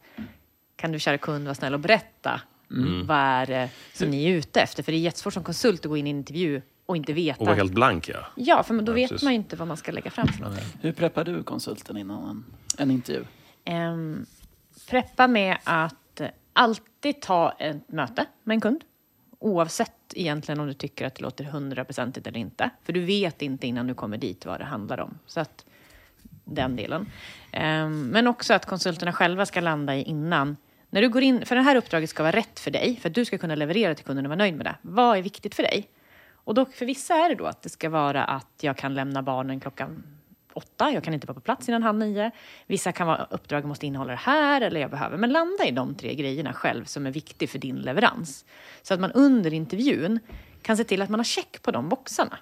kan 0.76 0.92
du 0.92 1.00
kära 1.00 1.18
kund 1.18 1.44
vara 1.46 1.56
snäll 1.56 1.74
och 1.74 1.80
berätta 1.80 2.42
vad 3.06 3.18
är 3.18 3.46
det 3.46 3.70
som 3.94 4.10
ni 4.10 4.26
är 4.26 4.30
ute 4.34 4.62
efter? 4.62 4.84
För 4.84 4.92
det 4.92 4.98
är 4.98 5.00
jättesvårt 5.00 5.34
som 5.34 5.44
konsult 5.44 5.86
att 5.86 5.90
gå 5.90 5.98
in 5.98 6.08
i 6.08 6.10
en 6.10 6.18
intervju 6.18 6.62
och 6.86 6.98
inte 6.98 7.14
veta. 7.14 7.40
Och 7.42 7.48
var 7.48 7.56
helt 7.56 7.74
blank, 7.74 8.10
ja. 8.10 8.26
Ja, 8.36 8.64
för 8.64 8.82
då 8.82 8.92
Ja, 8.92 8.96
vet 8.96 9.10
precis. 9.10 9.24
man 9.24 9.34
ju 9.34 9.38
inte 9.38 9.56
vad 9.56 9.68
man 9.68 9.78
ska 9.78 9.92
lägga 9.92 10.12
fram 10.12 10.28
för 10.28 10.42
någonting. 10.42 10.66
Hur 10.82 10.92
preppar 10.92 11.24
du 11.24 11.44
konsulten 11.44 11.98
innan 11.98 12.30
en, 12.30 12.46
en 12.78 12.92
intervju? 12.92 13.24
Um, 13.70 14.26
preppa 14.90 15.28
med 15.28 15.58
att 15.64 16.22
alltid 16.54 17.22
ta 17.22 17.52
ett 17.52 17.90
möte 17.90 18.26
med 18.44 18.56
en 18.56 18.62
kund. 18.62 18.84
Oavsett 19.40 19.92
egentligen 20.14 20.60
om 20.60 20.68
du 20.68 20.74
tycker 20.74 21.06
att 21.08 21.16
det 21.16 21.22
låter 21.22 21.44
hundraprocentigt 21.44 22.28
eller 22.28 22.40
inte. 22.40 22.70
För 22.84 22.94
du 22.94 23.06
vet 23.06 23.42
inte 23.42 23.68
innan 23.68 23.88
du 23.88 23.94
kommer 23.94 24.18
dit 24.18 24.46
vad 24.46 24.60
det 24.60 24.66
handlar 24.66 25.00
om. 25.00 25.18
Så 25.26 25.40
att 25.40 25.66
den 26.46 26.76
delen. 26.76 27.08
Ehm, 27.52 28.02
men 28.08 28.28
också 28.28 28.54
att 28.54 28.66
konsulterna 28.66 29.14
själva 29.14 29.46
ska 29.46 29.62
landa 29.62 29.96
i 29.96 30.04
innan. 30.04 30.58
När 30.90 31.02
du 31.02 31.10
går 31.10 31.24
in, 31.24 31.46
för 31.46 31.56
det 31.56 31.62
här 31.62 31.76
uppdraget 31.76 32.10
ska 32.10 32.24
vara 32.24 32.36
rätt 32.36 32.60
för 32.60 32.72
dig, 32.72 33.00
för 33.02 33.10
att 33.10 33.16
du 33.16 33.26
ska 33.26 33.38
kunna 33.38 33.56
leverera 33.56 33.96
till 33.96 34.06
kunden 34.06 34.26
och 34.26 34.30
vara 34.30 34.38
nöjd 34.38 34.56
med 34.56 34.66
det. 34.66 34.76
Vad 34.82 35.18
är 35.18 35.22
viktigt 35.22 35.56
för 35.56 35.64
dig? 35.64 35.90
Och 36.34 36.54
då, 36.54 36.66
för 36.66 36.86
vissa 36.86 37.16
är 37.16 37.30
det 37.30 37.36
då 37.36 37.46
att 37.46 37.62
det 37.62 37.70
ska 37.70 37.90
vara 37.90 38.24
att 38.24 38.54
jag 38.62 38.78
kan 38.78 38.94
lämna 38.94 39.22
barnen 39.22 39.60
klockan 39.60 40.04
åtta, 40.54 40.92
jag 40.92 41.04
kan 41.04 41.14
inte 41.14 41.28
vara 41.28 41.36
på 41.36 41.42
plats 41.42 41.70
innan 41.70 41.84
halv 41.84 41.98
nio. 41.98 42.32
Vissa 42.68 42.92
kan 42.92 43.08
vara 43.08 43.28
uppdrag 43.30 43.66
måste 43.66 43.86
innehålla 43.86 44.12
det 44.12 44.18
här 44.18 44.62
eller 44.62 44.82
jag 44.82 44.92
behöver. 44.92 45.18
Men 45.18 45.32
landa 45.32 45.66
i 45.66 45.72
de 45.72 45.96
tre 45.96 46.16
grejerna 46.16 46.54
själv 46.54 46.86
som 46.86 47.06
är 47.06 47.12
viktiga 47.12 47.50
för 47.50 47.60
din 47.60 47.76
leverans. 47.76 48.46
Så 48.82 48.94
att 48.94 49.00
man 49.00 49.12
under 49.12 49.54
intervjun 49.54 50.20
kan 50.62 50.78
se 50.78 50.84
till 50.84 51.02
att 51.02 51.10
man 51.10 51.20
har 51.20 51.26
check 51.26 51.62
på 51.62 51.72
de 51.72 51.90
boxarna. 51.90 52.38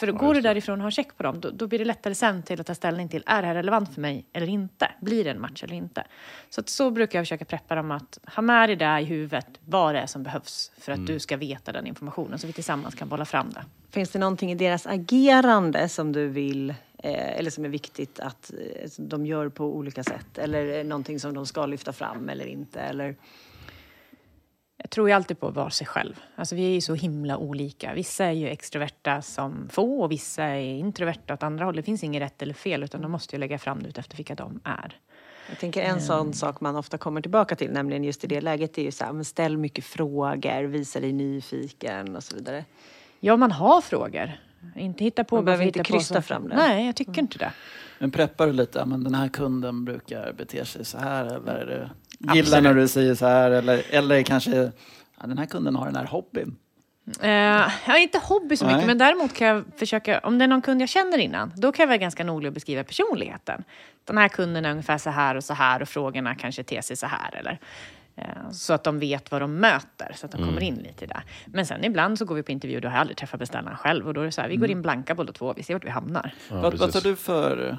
För 0.00 0.06
då 0.06 0.12
går 0.12 0.34
du 0.34 0.40
därifrån 0.40 0.80
och 0.80 0.84
har 0.84 0.90
check 0.90 1.16
på 1.16 1.22
dem, 1.22 1.40
då, 1.40 1.50
då 1.50 1.66
blir 1.66 1.78
det 1.78 1.84
lättare 1.84 2.14
sen 2.14 2.42
till 2.42 2.60
att 2.60 2.66
ta 2.66 2.74
ställning 2.74 3.08
till, 3.08 3.22
är 3.26 3.42
det 3.42 3.48
här 3.48 3.54
relevant 3.54 3.94
för 3.94 4.00
mig 4.00 4.24
eller 4.32 4.48
inte? 4.48 4.90
Blir 5.00 5.24
det 5.24 5.30
en 5.30 5.40
match 5.40 5.64
eller 5.64 5.74
inte? 5.74 6.04
Så 6.50 6.60
att 6.60 6.68
så 6.68 6.90
brukar 6.90 7.18
jag 7.18 7.26
försöka 7.26 7.44
preppa 7.44 7.74
dem 7.74 7.90
att 7.90 8.18
ha 8.34 8.42
med 8.42 8.68
dig 8.68 8.76
det 8.76 9.00
i 9.00 9.04
huvudet, 9.04 9.46
vad 9.64 9.94
det 9.94 10.00
är 10.00 10.06
som 10.06 10.22
behövs 10.22 10.72
för 10.78 10.92
att 10.92 11.06
du 11.06 11.18
ska 11.18 11.36
veta 11.36 11.72
den 11.72 11.86
informationen, 11.86 12.38
så 12.38 12.46
vi 12.46 12.52
tillsammans 12.52 12.94
kan 12.94 13.08
bolla 13.08 13.24
fram 13.24 13.50
det. 13.50 13.64
Finns 13.90 14.10
det 14.10 14.18
någonting 14.18 14.52
i 14.52 14.54
deras 14.54 14.86
agerande 14.86 15.88
som 15.88 16.12
du 16.12 16.28
vill, 16.28 16.70
eh, 16.98 17.38
eller 17.38 17.50
som 17.50 17.64
är 17.64 17.68
viktigt 17.68 18.20
att 18.20 18.52
eh, 18.52 18.90
de 18.96 19.26
gör 19.26 19.48
på 19.48 19.76
olika 19.76 20.04
sätt? 20.04 20.38
Eller 20.38 20.84
någonting 20.84 21.20
som 21.20 21.34
de 21.34 21.46
ska 21.46 21.66
lyfta 21.66 21.92
fram 21.92 22.28
eller 22.28 22.46
inte? 22.46 22.80
Eller? 22.80 23.16
Jag 24.82 24.90
tror 24.90 25.08
ju 25.08 25.14
alltid 25.14 25.40
på 25.40 25.48
att 25.48 25.54
vara 25.54 25.70
sig 25.70 25.86
själv. 25.86 26.20
Alltså 26.36 26.54
vi 26.54 26.66
är 26.66 26.70
ju 26.70 26.80
så 26.80 26.94
himla 26.94 27.36
olika. 27.36 27.94
Vissa 27.94 28.24
är 28.24 28.32
ju 28.32 28.48
extroverta 28.48 29.22
som 29.22 29.68
få 29.72 30.02
och 30.02 30.10
vissa 30.10 30.44
är 30.44 30.78
introverta 30.78 31.34
åt 31.34 31.42
andra 31.42 31.64
håll. 31.64 31.76
Det 31.76 31.82
finns 31.82 32.04
inget 32.04 32.22
rätt 32.22 32.42
eller 32.42 32.54
fel 32.54 32.82
utan 32.82 33.02
de 33.02 33.10
måste 33.10 33.36
ju 33.36 33.40
lägga 33.40 33.58
fram 33.58 33.82
det 33.82 33.88
ut 33.88 33.98
efter 33.98 34.16
vilka 34.16 34.34
de 34.34 34.60
är. 34.64 34.98
Jag 35.48 35.58
tänker 35.58 35.82
en 35.82 36.00
sån 36.00 36.32
sak 36.32 36.60
man 36.60 36.76
ofta 36.76 36.98
kommer 36.98 37.20
tillbaka 37.20 37.56
till, 37.56 37.70
nämligen 37.70 38.04
just 38.04 38.24
i 38.24 38.26
det 38.26 38.40
läget, 38.40 38.78
är 38.78 38.82
ju 38.82 38.90
så 38.90 39.04
här, 39.04 39.22
ställ 39.22 39.58
mycket 39.58 39.84
frågor, 39.84 40.62
visa 40.62 41.00
dig 41.00 41.12
nyfiken 41.12 42.16
och 42.16 42.24
så 42.24 42.36
vidare. 42.36 42.64
Ja, 43.20 43.36
man 43.36 43.52
har 43.52 43.80
frågor. 43.80 44.32
Inte 44.76 45.04
hitta 45.04 45.24
på 45.24 45.36
Man 45.36 45.44
bara 45.44 45.46
behöver 45.46 45.64
inte 45.64 45.78
på 45.78 45.84
krysta 45.84 46.22
fram 46.22 46.48
det. 46.48 46.56
Nej, 46.56 46.86
jag 46.86 46.96
tycker 46.96 47.18
inte 47.18 47.38
det. 47.38 47.52
Men 47.98 48.10
preppar 48.10 48.46
du 48.46 48.52
lite, 48.52 48.84
men 48.84 49.04
den 49.04 49.14
här 49.14 49.28
kunden 49.28 49.84
brukar 49.84 50.32
bete 50.32 50.64
sig 50.64 50.84
så 50.84 50.98
här 50.98 51.24
eller 51.24 51.66
det, 51.66 51.90
gillar 52.34 52.40
Absolut. 52.40 52.64
när 52.64 52.74
du 52.74 52.88
säger 52.88 53.14
så 53.14 53.26
här 53.26 53.50
eller, 53.50 53.82
eller 53.90 54.22
kanske 54.22 54.72
ja, 55.20 55.26
den 55.26 55.38
här 55.38 55.46
kunden 55.46 55.76
har 55.76 55.86
den 55.86 55.96
här 55.96 56.04
hobbyn. 56.04 56.56
Eh, 57.20 57.30
jag 57.30 57.92
har 57.92 57.98
inte 57.98 58.18
hobby 58.18 58.56
så 58.56 58.64
mycket, 58.64 58.78
Nej. 58.78 58.86
men 58.86 58.98
däremot 58.98 59.34
kan 59.34 59.46
jag 59.48 59.64
försöka, 59.76 60.18
om 60.18 60.38
det 60.38 60.44
är 60.44 60.48
någon 60.48 60.62
kund 60.62 60.82
jag 60.82 60.88
känner 60.88 61.18
innan, 61.18 61.52
då 61.56 61.72
kan 61.72 61.82
jag 61.82 61.88
vara 61.88 61.98
ganska 61.98 62.24
noga 62.24 62.48
och 62.48 62.54
beskriva 62.54 62.84
personligheten. 62.84 63.64
Den 64.04 64.18
här 64.18 64.28
kunden 64.28 64.64
är 64.64 64.70
ungefär 64.70 64.98
så 64.98 65.10
här 65.10 65.34
och 65.34 65.44
så 65.44 65.54
här 65.54 65.82
och 65.82 65.88
frågorna 65.88 66.34
kanske 66.34 66.62
ter 66.62 66.80
sig 66.80 66.96
så 66.96 67.06
här. 67.06 67.36
Eller, 67.36 67.58
så 68.52 68.72
att 68.72 68.84
de 68.84 68.98
vet 68.98 69.30
vad 69.30 69.40
de 69.42 69.56
möter, 69.56 70.12
så 70.14 70.26
att 70.26 70.32
de 70.32 70.38
kommer 70.38 70.62
in 70.62 70.74
lite 70.74 71.04
i 71.04 71.08
det. 71.08 71.22
Men 71.46 71.66
sen 71.66 71.84
ibland 71.84 72.18
så 72.18 72.24
går 72.24 72.34
vi 72.34 72.42
på 72.42 72.52
intervju, 72.52 72.80
då 72.80 72.88
har 72.88 72.94
jag 72.94 73.00
aldrig 73.00 73.16
träffat 73.16 73.40
beställaren 73.40 73.76
själv 73.76 74.08
och 74.08 74.14
då 74.14 74.20
är 74.20 74.24
det 74.24 74.32
så 74.32 74.40
här, 74.40 74.48
vi 74.48 74.56
går 74.56 74.70
in 74.70 74.82
blanka 74.82 75.14
båda 75.14 75.32
två, 75.32 75.52
vi 75.56 75.62
ser 75.62 75.74
vart 75.74 75.84
vi 75.84 75.90
hamnar. 75.90 76.34
ja 76.48 76.60
vad, 76.60 76.78
vad 76.78 76.92
tar 76.92 77.00
du 77.00 77.16
för, 77.16 77.76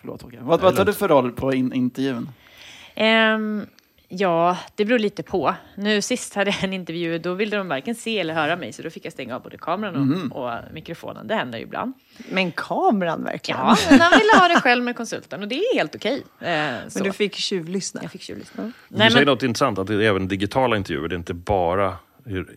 förlåt 0.00 0.22
Håkan, 0.22 0.46
vad, 0.46 0.60
vad 0.60 0.76
tar 0.76 0.84
du 0.84 0.92
för 0.92 1.08
roll 1.08 1.32
på 1.32 1.54
in, 1.54 1.72
intervjun? 1.72 2.28
Ehm, 2.94 3.66
ja, 4.12 4.58
det 4.74 4.84
beror 4.84 4.98
lite 4.98 5.22
på. 5.22 5.54
Nu 5.74 6.02
sist 6.02 6.34
hade 6.34 6.50
jag 6.50 6.64
en 6.64 6.72
intervju, 6.72 7.18
då 7.18 7.34
ville 7.34 7.56
de 7.56 7.68
varken 7.68 7.94
se 7.94 8.18
eller 8.18 8.34
höra 8.34 8.56
mig, 8.56 8.72
så 8.72 8.82
då 8.82 8.90
fick 8.90 9.04
jag 9.04 9.12
stänga 9.12 9.36
av 9.36 9.42
både 9.42 9.58
kameran 9.58 10.30
och, 10.32 10.44
och 10.44 10.58
mikrofonen. 10.72 11.26
Det 11.26 11.34
händer 11.34 11.58
ju 11.58 11.64
ibland. 11.64 11.92
Men 12.30 12.52
kameran 12.52 13.24
verkligen? 13.24 13.60
Ja, 13.60 13.76
men 13.90 14.00
han 14.00 14.18
ville 14.18 14.32
ha 14.40 14.48
det 14.48 14.60
själv 14.60 14.84
med 14.84 14.96
konsulten 14.96 15.42
och 15.42 15.48
det 15.48 15.54
är 15.54 15.74
helt 15.74 15.94
okej. 15.94 16.22
Eh, 16.40 16.88
så. 16.88 16.98
Men 16.98 17.02
du 17.02 17.12
fick 17.12 17.34
tjuvlyssna? 17.34 18.02
Jag 18.02 18.10
fick 18.10 18.22
tjuvlyssna. 18.22 18.62
Du 18.62 18.72
Nej, 18.88 19.10
säger 19.10 19.26
men, 19.26 19.32
något 19.32 19.42
intressant, 19.42 19.78
att 19.78 19.86
det 19.86 19.94
är 19.94 20.00
även 20.00 20.28
digitala 20.28 20.76
intervjuer, 20.76 21.08
det 21.08 21.14
är 21.14 21.18
inte 21.18 21.34
bara 21.34 21.96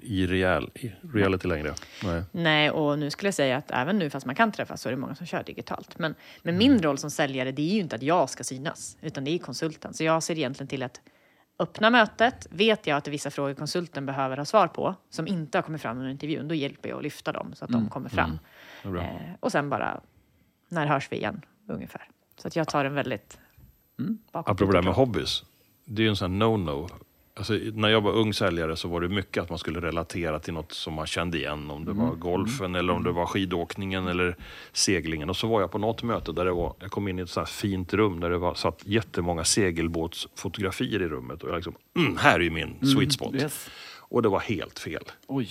i, 0.01 0.27
real, 0.27 0.69
i 0.73 0.91
reality 1.13 1.47
längre. 1.47 1.73
Nej. 2.03 2.23
nej, 2.31 2.71
och 2.71 2.99
nu 2.99 3.09
skulle 3.09 3.27
jag 3.27 3.33
säga 3.33 3.57
att 3.57 3.71
även 3.71 3.99
nu, 3.99 4.09
fast 4.09 4.25
man 4.25 4.35
kan 4.35 4.51
träffas, 4.51 4.81
så 4.81 4.89
är 4.89 4.91
det 4.93 4.97
många 4.97 5.15
som 5.15 5.25
kör 5.25 5.43
digitalt. 5.43 5.99
Men, 5.99 6.15
men 6.41 6.57
min 6.57 6.81
roll 6.81 6.97
som 6.97 7.11
säljare, 7.11 7.51
det 7.51 7.61
är 7.61 7.73
ju 7.73 7.79
inte 7.79 7.95
att 7.95 8.03
jag 8.03 8.29
ska 8.29 8.43
synas, 8.43 8.97
utan 9.01 9.23
det 9.23 9.31
är 9.31 9.37
konsulten. 9.37 9.93
Så 9.93 10.03
jag 10.03 10.23
ser 10.23 10.37
egentligen 10.37 10.67
till 10.67 10.83
att 10.83 11.01
öppna 11.59 11.89
mötet. 11.89 12.47
Vet 12.49 12.87
jag 12.87 12.97
att 12.97 13.03
det 13.03 13.09
är 13.09 13.11
vissa 13.11 13.31
frågor 13.31 13.53
konsulten 13.53 14.05
behöver 14.05 14.37
ha 14.37 14.45
svar 14.45 14.67
på, 14.67 14.95
som 15.09 15.27
inte 15.27 15.57
har 15.57 15.63
kommit 15.63 15.81
fram 15.81 15.97
under 15.97 16.09
intervjun, 16.11 16.47
då 16.47 16.55
hjälper 16.55 16.89
jag 16.89 16.97
att 16.97 17.03
lyfta 17.03 17.31
dem 17.31 17.53
så 17.55 17.65
att 17.65 17.71
de 17.71 17.89
kommer 17.89 18.09
fram. 18.09 18.39
Det 18.83 18.87
är 18.87 18.91
bra. 18.91 19.01
Eh, 19.03 19.19
och 19.39 19.51
sen 19.51 19.69
bara, 19.69 20.01
när 20.69 20.85
hörs 20.85 21.11
vi 21.11 21.15
igen, 21.15 21.41
ungefär. 21.67 22.09
Så 22.37 22.47
att 22.47 22.55
jag 22.55 22.67
tar 22.67 22.85
en 22.85 22.93
väldigt... 22.93 23.39
bakåt- 24.31 24.51
Apropå 24.51 24.71
det 24.71 24.77
här 24.77 24.83
med 24.85 24.93
hobbys. 24.93 25.43
Det 25.85 26.01
är 26.01 26.03
ju 26.03 26.09
en 26.09 26.15
sån 26.15 26.43
no-no. 26.43 26.89
Alltså, 27.37 27.53
när 27.73 27.89
jag 27.89 28.01
var 28.01 28.11
ung 28.11 28.33
säljare 28.33 28.75
så 28.75 28.87
var 28.87 29.01
det 29.01 29.09
mycket 29.09 29.43
att 29.43 29.49
man 29.49 29.59
skulle 29.59 29.81
relatera 29.81 30.39
till 30.39 30.53
något 30.53 30.71
som 30.71 30.93
man 30.93 31.05
kände 31.07 31.37
igen. 31.37 31.71
Om 31.71 31.85
det 31.85 31.93
var 31.93 32.15
golfen 32.15 32.75
eller 32.75 32.93
om 32.93 33.03
det 33.03 33.11
var 33.11 33.25
skidåkningen 33.25 34.07
eller 34.07 34.35
seglingen. 34.71 35.29
Och 35.29 35.37
så 35.37 35.47
var 35.47 35.61
jag 35.61 35.71
på 35.71 35.77
något 35.77 36.03
möte 36.03 36.31
där 36.31 36.45
det 36.45 36.51
var, 36.51 36.75
jag 36.79 36.91
kom 36.91 37.07
in 37.07 37.19
i 37.19 37.21
ett 37.21 37.29
så 37.29 37.39
här 37.39 37.45
fint 37.47 37.93
rum 37.93 38.19
där 38.19 38.29
det 38.29 38.37
var, 38.37 38.53
satt 38.53 38.81
jättemånga 38.85 39.43
segelbåtsfotografier 39.43 41.01
i 41.01 41.07
rummet. 41.07 41.43
Och 41.43 41.49
jag 41.49 41.55
liksom, 41.55 41.75
mm, 41.97 42.17
här 42.17 42.39
är 42.39 42.43
ju 42.43 42.49
min 42.49 42.75
sweet 42.95 43.13
spot. 43.13 43.35
Yes. 43.35 43.69
Och 43.99 44.21
det 44.21 44.29
var 44.29 44.39
helt 44.39 44.79
fel. 44.79 45.03
Oj. 45.27 45.49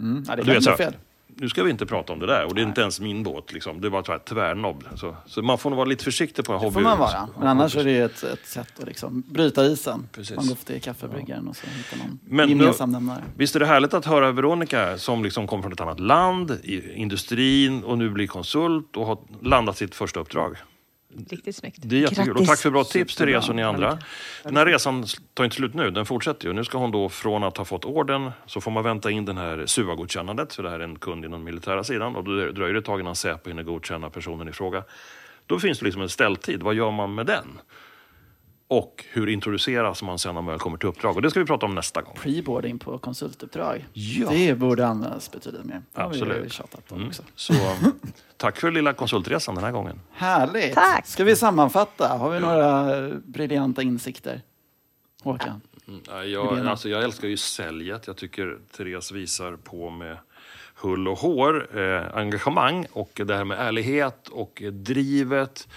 Mm. 0.00 0.24
Ja, 0.28 0.36
det 0.36 0.42
Du 0.42 0.46
kan 0.46 0.54
vet, 0.54 0.58
bli 0.58 0.62
så 0.62 0.70
här, 0.70 0.76
fel. 0.76 0.94
Nu 1.40 1.48
ska 1.48 1.62
vi 1.62 1.70
inte 1.70 1.86
prata 1.86 2.12
om 2.12 2.18
det 2.18 2.26
där 2.26 2.44
och 2.44 2.54
det 2.54 2.60
är 2.60 2.66
inte 2.66 2.80
ens 2.80 3.00
min 3.00 3.22
båt. 3.22 3.52
Liksom. 3.52 3.80
Det 3.80 3.88
var 3.88 4.04
här 4.08 4.18
tvärnobb. 4.18 4.84
Så, 4.94 5.16
så 5.26 5.42
man 5.42 5.58
får 5.58 5.70
nog 5.70 5.76
vara 5.76 5.88
lite 5.88 6.04
försiktig 6.04 6.44
på 6.44 6.52
hobby. 6.52 6.74
får 6.74 6.80
man 6.80 6.98
vara. 6.98 7.28
Men 7.38 7.48
annars 7.48 7.76
är 7.76 7.84
det 7.84 7.90
ju 7.90 8.04
ett, 8.04 8.22
ett 8.22 8.46
sätt 8.46 8.80
att 8.80 8.86
liksom 8.86 9.22
bryta 9.26 9.66
isen. 9.66 10.08
Precis. 10.12 10.36
Man 10.36 10.46
går 10.46 10.54
till 10.54 10.82
kaffebryggaren 10.82 11.48
och 11.48 11.56
så 11.56 11.66
hittar 11.66 11.96
någon 11.96 12.18
Men 12.24 12.48
gemensam 12.48 12.92
nämnare. 12.92 13.24
Visst 13.36 13.56
är 13.56 13.60
det 13.60 13.66
härligt 13.66 13.94
att 13.94 14.04
höra 14.04 14.32
Veronica 14.32 14.98
som 14.98 15.24
liksom 15.24 15.46
kom 15.46 15.62
från 15.62 15.72
ett 15.72 15.80
annat 15.80 16.00
land, 16.00 16.50
i 16.50 16.92
industrin 16.94 17.84
och 17.84 17.98
nu 17.98 18.10
blir 18.10 18.26
konsult 18.26 18.96
och 18.96 19.06
har 19.06 19.18
landat 19.42 19.76
sitt 19.76 19.94
första 19.94 20.20
uppdrag. 20.20 20.56
Riktigt 21.30 21.56
snyggt. 21.56 21.78
Det 21.82 21.96
är 21.96 22.00
jättekul. 22.00 22.36
Och 22.36 22.46
tack 22.46 22.58
för 22.58 22.70
bra 22.70 22.84
tips. 22.84 23.16
Therese 23.16 23.48
och 23.48 23.56
ni 23.56 23.62
andra. 23.62 23.98
Den 24.42 24.56
här 24.56 24.66
resan 24.66 25.06
tar 25.34 25.44
inte 25.44 25.56
slut 25.56 25.74
nu, 25.74 25.90
den 25.90 26.06
fortsätter 26.06 26.48
ju. 26.48 26.52
Nu 26.52 26.64
ska 26.64 26.78
hon 26.78 26.90
då 26.90 27.08
från 27.08 27.44
att 27.44 27.56
ha 27.56 27.64
fått 27.64 27.84
orden 27.84 28.30
så 28.46 28.60
får 28.60 28.70
man 28.70 28.84
vänta 28.84 29.10
in 29.10 29.24
den 29.24 29.36
här 29.36 29.66
SUA-godkännandet, 29.66 30.54
för 30.54 30.62
det 30.62 30.70
här 30.70 30.80
är 30.80 30.84
en 30.84 30.98
kund 30.98 31.24
inom 31.24 31.44
militära 31.44 31.84
sidan 31.84 32.16
och 32.16 32.24
då 32.24 32.30
dröjer 32.30 32.72
det 32.72 32.78
ett 32.78 32.84
tag 32.84 33.00
innan 33.00 33.14
Säpo 33.14 33.50
hinner 33.50 33.62
godkänna 33.62 34.10
personen 34.10 34.48
i 34.48 34.52
fråga. 34.52 34.84
Då 35.46 35.58
finns 35.58 35.78
det 35.78 35.84
liksom 35.84 36.02
en 36.02 36.08
ställtid, 36.08 36.62
vad 36.62 36.74
gör 36.74 36.90
man 36.90 37.14
med 37.14 37.26
den? 37.26 37.60
Och 38.68 39.04
hur 39.10 39.28
introduceras 39.28 40.02
man 40.02 40.18
sen 40.18 40.34
när 40.34 40.42
man 40.42 40.52
väl 40.52 40.58
kommer 40.58 40.78
till 40.78 40.88
uppdrag? 40.88 41.16
Och 41.16 41.22
det 41.22 41.30
ska 41.30 41.40
vi 41.40 41.46
prata 41.46 41.66
om 41.66 41.74
nästa 41.74 42.02
gång. 42.02 42.16
Preboarding 42.22 42.78
på 42.78 42.98
konsultuppdrag. 42.98 43.86
Ja. 43.92 44.28
Det 44.30 44.54
borde 44.54 44.86
användas 44.86 45.32
betydligt 45.32 45.64
mer. 45.64 45.82
Det 45.94 46.00
har 46.00 46.10
vi 46.10 46.16
Absolut. 46.16 46.60
Mm. 46.92 47.08
också. 47.08 47.22
Så 47.34 47.54
tack 48.36 48.56
för 48.56 48.70
lilla 48.70 48.92
konsultresan 48.92 49.54
den 49.54 49.64
här 49.64 49.72
gången. 49.72 50.00
Härligt! 50.12 50.74
Tack. 50.74 51.06
Ska 51.06 51.24
vi 51.24 51.36
sammanfatta? 51.36 52.08
Har 52.08 52.30
vi 52.30 52.40
några 52.40 53.10
briljanta 53.24 53.82
insikter? 53.82 54.42
Håkan? 55.22 55.60
Mm, 55.88 56.00
ja, 56.08 56.24
jag, 56.24 56.66
alltså, 56.66 56.88
jag 56.88 57.04
älskar 57.04 57.28
ju 57.28 57.36
säljet. 57.36 58.06
Jag 58.06 58.16
tycker 58.16 58.58
Therese 58.76 59.12
visar 59.12 59.56
på 59.56 59.90
med 59.90 60.16
hull 60.80 61.08
och 61.08 61.18
hår, 61.18 61.78
eh, 61.78 62.16
engagemang 62.16 62.86
och 62.92 63.20
det 63.24 63.36
här 63.36 63.44
med 63.44 63.58
ärlighet 63.60 64.28
och 64.28 64.62
drivet. 64.72 65.68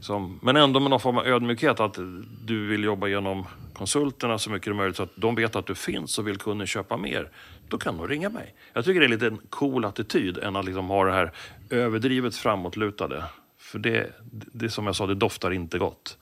Som, 0.00 0.38
men 0.42 0.56
ändå 0.56 0.80
med 0.80 0.90
någon 0.90 1.00
form 1.00 1.18
av 1.18 1.26
ödmjukhet 1.26 1.80
att 1.80 1.98
du 2.44 2.66
vill 2.66 2.84
jobba 2.84 3.08
genom 3.08 3.46
konsulterna 3.72 4.38
så 4.38 4.50
mycket 4.50 4.64
det 4.64 4.70
är 4.70 4.74
möjligt 4.74 4.96
så 4.96 5.02
att 5.02 5.16
de 5.16 5.34
vet 5.34 5.56
att 5.56 5.66
du 5.66 5.74
finns 5.74 6.18
och 6.18 6.28
vill 6.28 6.36
kunden 6.36 6.66
köpa 6.66 6.96
mer. 6.96 7.28
Då 7.68 7.78
kan 7.78 7.96
de 7.96 8.08
ringa 8.08 8.28
mig. 8.28 8.54
Jag 8.72 8.84
tycker 8.84 9.00
det 9.00 9.06
är 9.06 9.08
lite 9.08 9.26
en 9.26 9.40
cool 9.50 9.84
attityd 9.84 10.38
än 10.38 10.56
att 10.56 10.64
liksom 10.64 10.88
ha 10.88 11.04
det 11.04 11.12
här 11.12 11.32
överdrivet 11.70 12.36
framåtlutade. 12.36 13.24
För 13.58 13.78
det, 13.78 14.12
det 14.30 14.70
som 14.70 14.86
jag 14.86 14.96
sa, 14.96 15.06
det 15.06 15.14
doftar 15.14 15.50
inte 15.50 15.78
gott. 15.78 16.18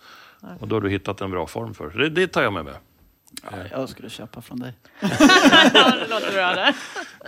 Och 0.61 0.69
då 0.69 0.77
har 0.77 0.81
du 0.81 0.91
hittat 0.91 1.21
en 1.21 1.31
bra 1.31 1.47
form 1.47 1.75
för 1.75 1.91
det. 1.91 2.09
Det 2.09 2.27
tar 2.27 2.43
jag 2.43 2.53
med 2.53 2.65
mig. 2.65 2.75
Ja, 3.43 3.51
jag 3.71 3.89
skulle 3.89 4.11
köpa 4.11 4.43
från 4.43 4.59
dig. 4.61 4.75
ja, 5.01 5.09
det 6.01 6.07
låter 6.11 6.33
bra 6.33 6.55
det. 6.55 6.75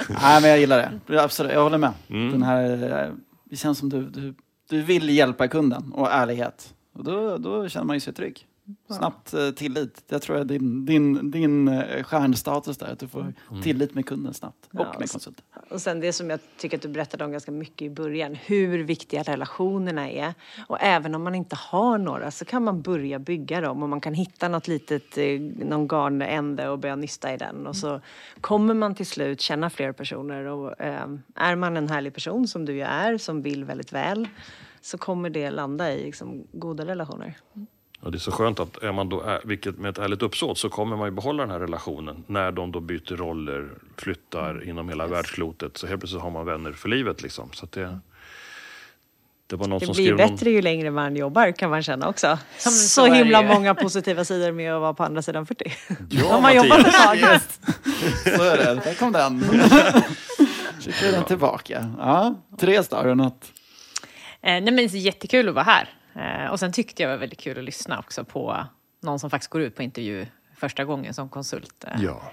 Nej, 0.09 0.41
men 0.41 0.51
jag 0.51 0.59
gillar 0.59 1.01
det. 1.07 1.23
Absolut, 1.23 1.53
jag 1.53 1.63
håller 1.63 1.79
med. 1.79 1.93
Mm. 2.09 2.33
Den 2.33 2.43
här, 2.43 3.05
eh, 3.05 3.13
det 3.45 3.57
känns 3.57 3.79
som 3.79 3.89
du, 3.89 4.03
du, 4.03 4.35
du 4.69 4.83
vill 4.83 5.11
hjälpa 5.11 5.49
kunden 5.49 5.93
och 5.93 6.13
ärlighet. 6.13 6.75
Och 6.93 7.05
då, 7.05 7.39
då 7.39 7.69
känner 7.69 7.87
man 7.87 7.97
ju 7.97 8.01
sig 8.01 8.13
trygg. 8.13 8.47
Snabbt 8.89 9.35
eh, 9.35 9.51
tillit. 9.51 10.05
Jag 10.09 10.23
tror 10.23 10.37
är 10.37 10.45
din, 10.45 10.85
din, 10.85 11.31
din 11.31 11.69
eh, 11.69 12.03
stjärnstatus 12.03 12.79
där. 12.79 12.93
Att 12.93 12.99
du 12.99 13.09
får 13.09 13.35
tillit 13.63 13.95
med 13.95 14.07
kunden 14.07 14.35
snabbt. 14.35 14.69
Och 14.73 14.81
Ja, 14.81 14.95
med 14.99 15.11
konsulten. 15.11 15.45
Och 15.71 15.81
sen 15.81 16.01
det 16.01 16.13
som 16.13 16.31
jag 16.31 16.41
tycker 16.57 16.77
att 16.77 16.83
du 16.83 16.89
berättade 16.89 17.25
om 17.25 17.33
ganska 17.33 17.53
mycket 17.53 17.83
i 17.83 17.91
början, 17.91 18.35
hur 18.35 18.85
viktiga 18.85 19.23
relationerna 19.23 20.11
är. 20.11 20.35
Och 20.69 20.79
även 20.81 21.15
om 21.15 21.23
man 21.23 21.35
inte 21.35 21.57
har 21.57 21.99
några 21.99 22.31
så 22.31 22.45
kan 22.45 22.65
man 22.65 22.83
börja 22.83 23.19
bygga 23.19 23.61
dem 23.61 23.83
och 23.83 23.89
man 23.89 24.01
kan 24.01 24.15
hitta 24.15 24.49
något 24.49 24.69
litet, 24.69 25.19
eh, 25.19 25.41
någon 25.41 25.89
garnände 25.89 26.69
och 26.69 26.79
börja 26.79 26.97
nysta 26.97 27.35
i 27.35 27.37
den. 27.37 27.67
Och 27.67 27.77
så 27.77 28.01
kommer 28.41 28.75
man 28.75 28.95
till 28.95 29.07
slut 29.07 29.41
känna 29.41 29.71
fler 29.71 29.93
personer 29.93 30.45
och 30.45 30.81
eh, 30.81 31.07
är 31.35 31.57
man 31.57 31.77
en 31.77 31.89
härlig 31.89 32.15
person 32.15 32.49
som 32.49 32.65
du 32.65 32.73
ju 32.73 32.83
är, 32.83 33.19
som 33.19 33.43
vill 33.43 33.65
väldigt 33.65 33.93
väl, 33.93 34.29
så 34.81 34.99
kommer 34.99 35.31
det 35.31 35.51
landa 35.51 35.93
i 35.93 36.05
liksom, 36.05 36.47
goda 36.53 36.87
relationer. 36.87 37.37
Och 38.01 38.13
det 38.13 38.17
är 38.17 38.21
så 38.21 38.33
skönt 38.33 38.61
att 38.61 38.83
är 38.83 38.93
man 38.93 39.09
då 39.09 39.21
är, 39.21 39.41
vilket 39.45 39.79
med 39.79 39.91
ett 39.91 39.99
ärligt 39.99 40.23
uppsåt 40.23 40.59
så 40.59 40.69
kommer 40.69 40.97
man 40.97 41.07
ju 41.07 41.11
behålla 41.11 41.43
den 41.43 41.51
här 41.51 41.59
relationen 41.61 42.25
när 42.27 42.53
de 42.53 42.73
då 42.73 42.81
byter 42.81 43.17
roller, 43.17 43.69
flyttar 43.97 44.69
inom 44.69 44.89
hela 44.89 45.07
världsklotet. 45.07 45.77
Så 45.77 45.87
helt 45.87 46.01
plötsligt 46.01 46.23
har 46.23 46.31
man 46.31 46.47
vänner 46.47 46.73
för 46.73 46.89
livet 46.89 47.23
liksom. 47.23 47.49
Så 47.53 47.65
att 47.65 47.73
det, 47.73 47.99
det 49.47 49.57
var 49.57 49.67
någon 49.67 49.79
Det 49.79 49.87
som 49.87 49.95
blir 49.95 50.15
bättre 50.15 50.51
ju 50.51 50.63
längre 50.63 50.91
man 50.91 51.17
jobbar 51.17 51.53
kan 51.53 51.71
man 51.71 51.83
känna 51.83 52.09
också. 52.09 52.39
så 52.59 52.71
så 52.71 53.07
himla 53.07 53.43
många 53.43 53.75
positiva 53.75 54.25
sidor 54.25 54.53
med 54.53 54.75
att 54.75 54.81
vara 54.81 54.95
på 54.95 55.05
andra 55.05 55.23
sidan 55.23 55.47
40. 55.47 55.73
Ja, 56.11 56.37
Om 56.37 56.43
man 56.43 56.57
jobbar 56.57 56.79
ett 56.79 56.93
tag. 56.93 57.19
Så 58.37 58.43
är 58.43 58.57
det. 58.57 58.81
Där 58.85 58.95
kom 58.95 59.13
den. 59.13 59.41
Skickar 60.81 61.07
vi 61.07 61.13
den 61.13 61.25
tillbaka. 61.25 61.95
Ja. 61.99 62.35
Therese 62.59 62.89
då, 62.89 62.97
har 62.97 63.05
du 63.05 63.15
något? 63.15 63.53
Eh, 64.03 64.09
nej 64.43 64.63
men 64.63 64.77
det 64.77 64.83
är 64.83 64.97
jättekul 64.97 65.49
att 65.49 65.55
vara 65.55 65.65
här. 65.65 65.89
Eh, 66.15 66.51
och 66.51 66.61
sen 66.61 66.73
tyckte 66.73 67.03
jag 67.03 67.11
det 67.11 67.15
var 67.17 67.21
väldigt 67.21 67.41
kul 67.41 67.59
att 67.59 67.65
lyssna 67.65 67.99
också 67.99 68.25
på 68.25 68.67
någon 69.01 69.19
som 69.19 69.31
faktiskt 69.31 69.51
går 69.51 69.63
ut 69.63 69.77
på 69.77 69.83
intervju 69.83 70.27
första 70.57 70.85
gången 70.85 71.15
som 71.15 71.29
konsult. 71.29 71.85
Eh, 71.85 72.03
Ja. 72.03 72.33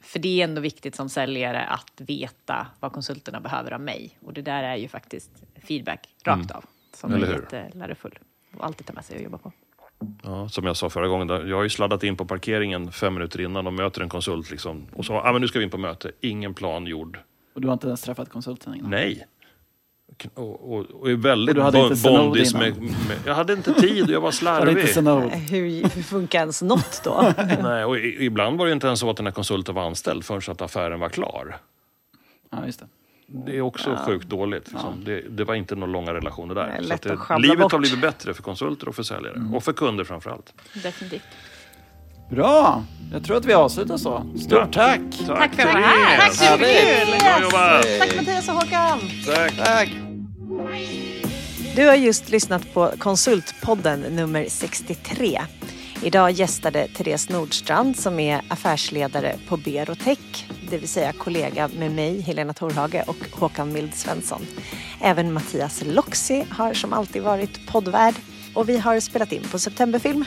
För 0.00 0.18
det 0.18 0.40
är 0.40 0.44
ändå 0.44 0.60
viktigt 0.60 0.94
som 0.94 1.08
säljare 1.08 1.64
att 1.64 1.92
veta 2.00 2.66
vad 2.80 2.92
konsulterna 2.92 3.40
behöver 3.40 3.72
av 3.72 3.80
mig. 3.80 4.18
Och 4.24 4.32
det 4.32 4.42
där 4.42 4.62
är 4.62 4.76
ju 4.76 4.88
faktiskt 4.88 5.30
feedback 5.62 6.08
rakt 6.24 6.50
av. 6.50 6.64
Som 6.94 7.12
Eller 7.14 7.26
är 7.26 7.32
hur? 7.32 7.40
jättelärofull. 7.40 8.18
Och 8.56 8.64
alltid 8.66 8.86
ta 8.86 8.92
med 8.92 9.04
sig 9.04 9.16
och 9.16 9.22
jobba 9.22 9.38
på. 9.38 9.52
Ja, 10.22 10.48
som 10.48 10.64
jag 10.64 10.76
sa 10.76 10.90
förra 10.90 11.08
gången, 11.08 11.28
jag 11.48 11.56
har 11.56 11.62
ju 11.62 11.68
sladdat 11.68 12.02
in 12.02 12.16
på 12.16 12.24
parkeringen 12.24 12.92
fem 12.92 13.14
minuter 13.14 13.40
innan 13.40 13.66
och 13.66 13.72
möter 13.72 14.00
en 14.00 14.08
konsult. 14.08 14.50
Liksom, 14.50 14.86
och 14.94 15.04
så, 15.04 15.14
ah, 15.14 15.32
men 15.32 15.40
nu 15.40 15.48
ska 15.48 15.58
vi 15.58 15.64
in 15.64 15.70
på 15.70 15.78
möte. 15.78 16.12
Ingen 16.20 16.54
plan 16.54 16.86
gjord. 16.86 17.18
Och 17.54 17.60
du 17.60 17.66
har 17.68 17.72
inte 17.72 17.86
ens 17.86 18.00
träffat 18.02 18.28
konsulten 18.30 18.74
innan? 18.74 18.90
Nej. 18.90 19.26
Och, 20.34 20.72
och, 20.72 20.86
och 21.00 21.10
är 21.10 21.14
väldigt 21.16 21.48
Och 21.48 21.54
du 21.54 21.62
hade 21.62 21.78
inte 21.78 22.02
bondis 22.08 22.54
med, 22.54 22.80
med... 22.82 22.92
Jag 23.26 23.34
hade 23.34 23.52
inte 23.52 23.74
tid, 23.74 24.10
jag 24.10 24.20
var 24.20 24.26
Har 24.26 24.32
slarvig. 24.32 24.82
Hur, 25.50 25.88
hur 25.94 26.02
funkar 26.02 26.38
ens 26.40 26.62
något 26.62 27.00
då? 27.04 27.32
Nej, 27.62 27.84
och 27.84 27.96
i- 27.98 28.24
ibland 28.24 28.58
var 28.58 28.66
det 28.66 28.72
inte 28.72 28.86
ens 28.86 29.00
så 29.00 29.10
att 29.10 29.16
den 29.16 29.26
här 29.26 29.32
konsulten 29.32 29.74
var 29.74 29.82
anställd 29.86 30.24
förrän 30.24 30.42
att 30.48 30.62
affären 30.62 31.00
var 31.00 31.08
klar. 31.08 31.56
Ja, 32.50 32.58
just 32.66 32.80
det. 32.80 32.86
Det 33.26 33.56
är 33.56 33.60
också 33.60 33.96
sjukt 34.06 34.28
dåligt. 34.28 34.72
Liksom. 34.72 35.04
Det, 35.04 35.20
det 35.20 35.44
var 35.44 35.54
inte 35.54 35.74
några 35.74 35.92
långa 35.92 36.14
relationer 36.14 36.54
där. 36.54 36.66
Nej, 36.66 36.98
Så 36.98 37.08
det, 37.08 37.38
livet 37.38 37.58
har 37.58 37.68
bort. 37.68 37.80
blivit 37.80 38.00
bättre 38.00 38.34
för 38.34 38.42
konsulter 38.42 38.88
och 38.88 38.94
för 38.94 39.02
säljare. 39.02 39.34
Mm. 39.34 39.54
Och 39.54 39.64
för 39.64 39.72
kunder 39.72 40.04
framför 40.04 40.30
allt. 40.30 40.52
Definitivt. 40.82 41.22
Bra! 42.30 42.84
Jag 43.12 43.24
tror 43.24 43.36
att 43.36 43.44
vi 43.44 43.52
avslutar 43.54 43.96
så. 43.96 44.26
Stort 44.38 44.52
Ja. 44.52 44.68
tack! 44.72 45.00
Tack 45.26 45.54
för 45.54 45.62
att 45.62 45.66
jag 45.66 45.66
var 45.66 45.80
här. 45.80 46.18
Tack 46.30 46.60
mycket. 46.60 47.20
Bra 47.20 47.42
jobbat! 47.42 47.86
Tack 47.98 48.16
Mattias 48.16 48.48
och 48.48 48.54
Håkan! 48.54 49.00
Tack! 49.26 49.56
Tack! 49.56 49.88
Du 51.76 51.86
har 51.86 51.94
just 51.94 52.30
lyssnat 52.30 52.74
på 52.74 52.90
Konsultpodden 52.98 54.00
nummer 54.00 54.46
63. 54.48 55.40
Idag 56.02 56.30
gästade 56.30 56.88
Therese 56.88 57.28
Nordstrand 57.28 57.96
som 57.96 58.20
är 58.20 58.40
affärsledare 58.48 59.34
på 59.48 59.56
Berotech, 59.56 60.46
det 60.70 60.78
vill 60.78 60.88
säga 60.88 61.12
kollega 61.12 61.68
med 61.78 61.92
mig, 61.92 62.20
Helena 62.20 62.52
Torhage 62.52 63.02
och 63.06 63.16
Håkan 63.40 63.72
Mild 63.72 63.94
Svensson. 63.94 64.46
Även 65.00 65.32
Mattias 65.32 65.82
Loxi 65.86 66.44
har 66.50 66.74
som 66.74 66.92
alltid 66.92 67.22
varit 67.22 67.66
poddvärd 67.66 68.14
och 68.54 68.68
vi 68.68 68.78
har 68.78 69.00
spelat 69.00 69.32
in 69.32 69.42
på 69.42 69.58
Septemberfilm 69.58 70.24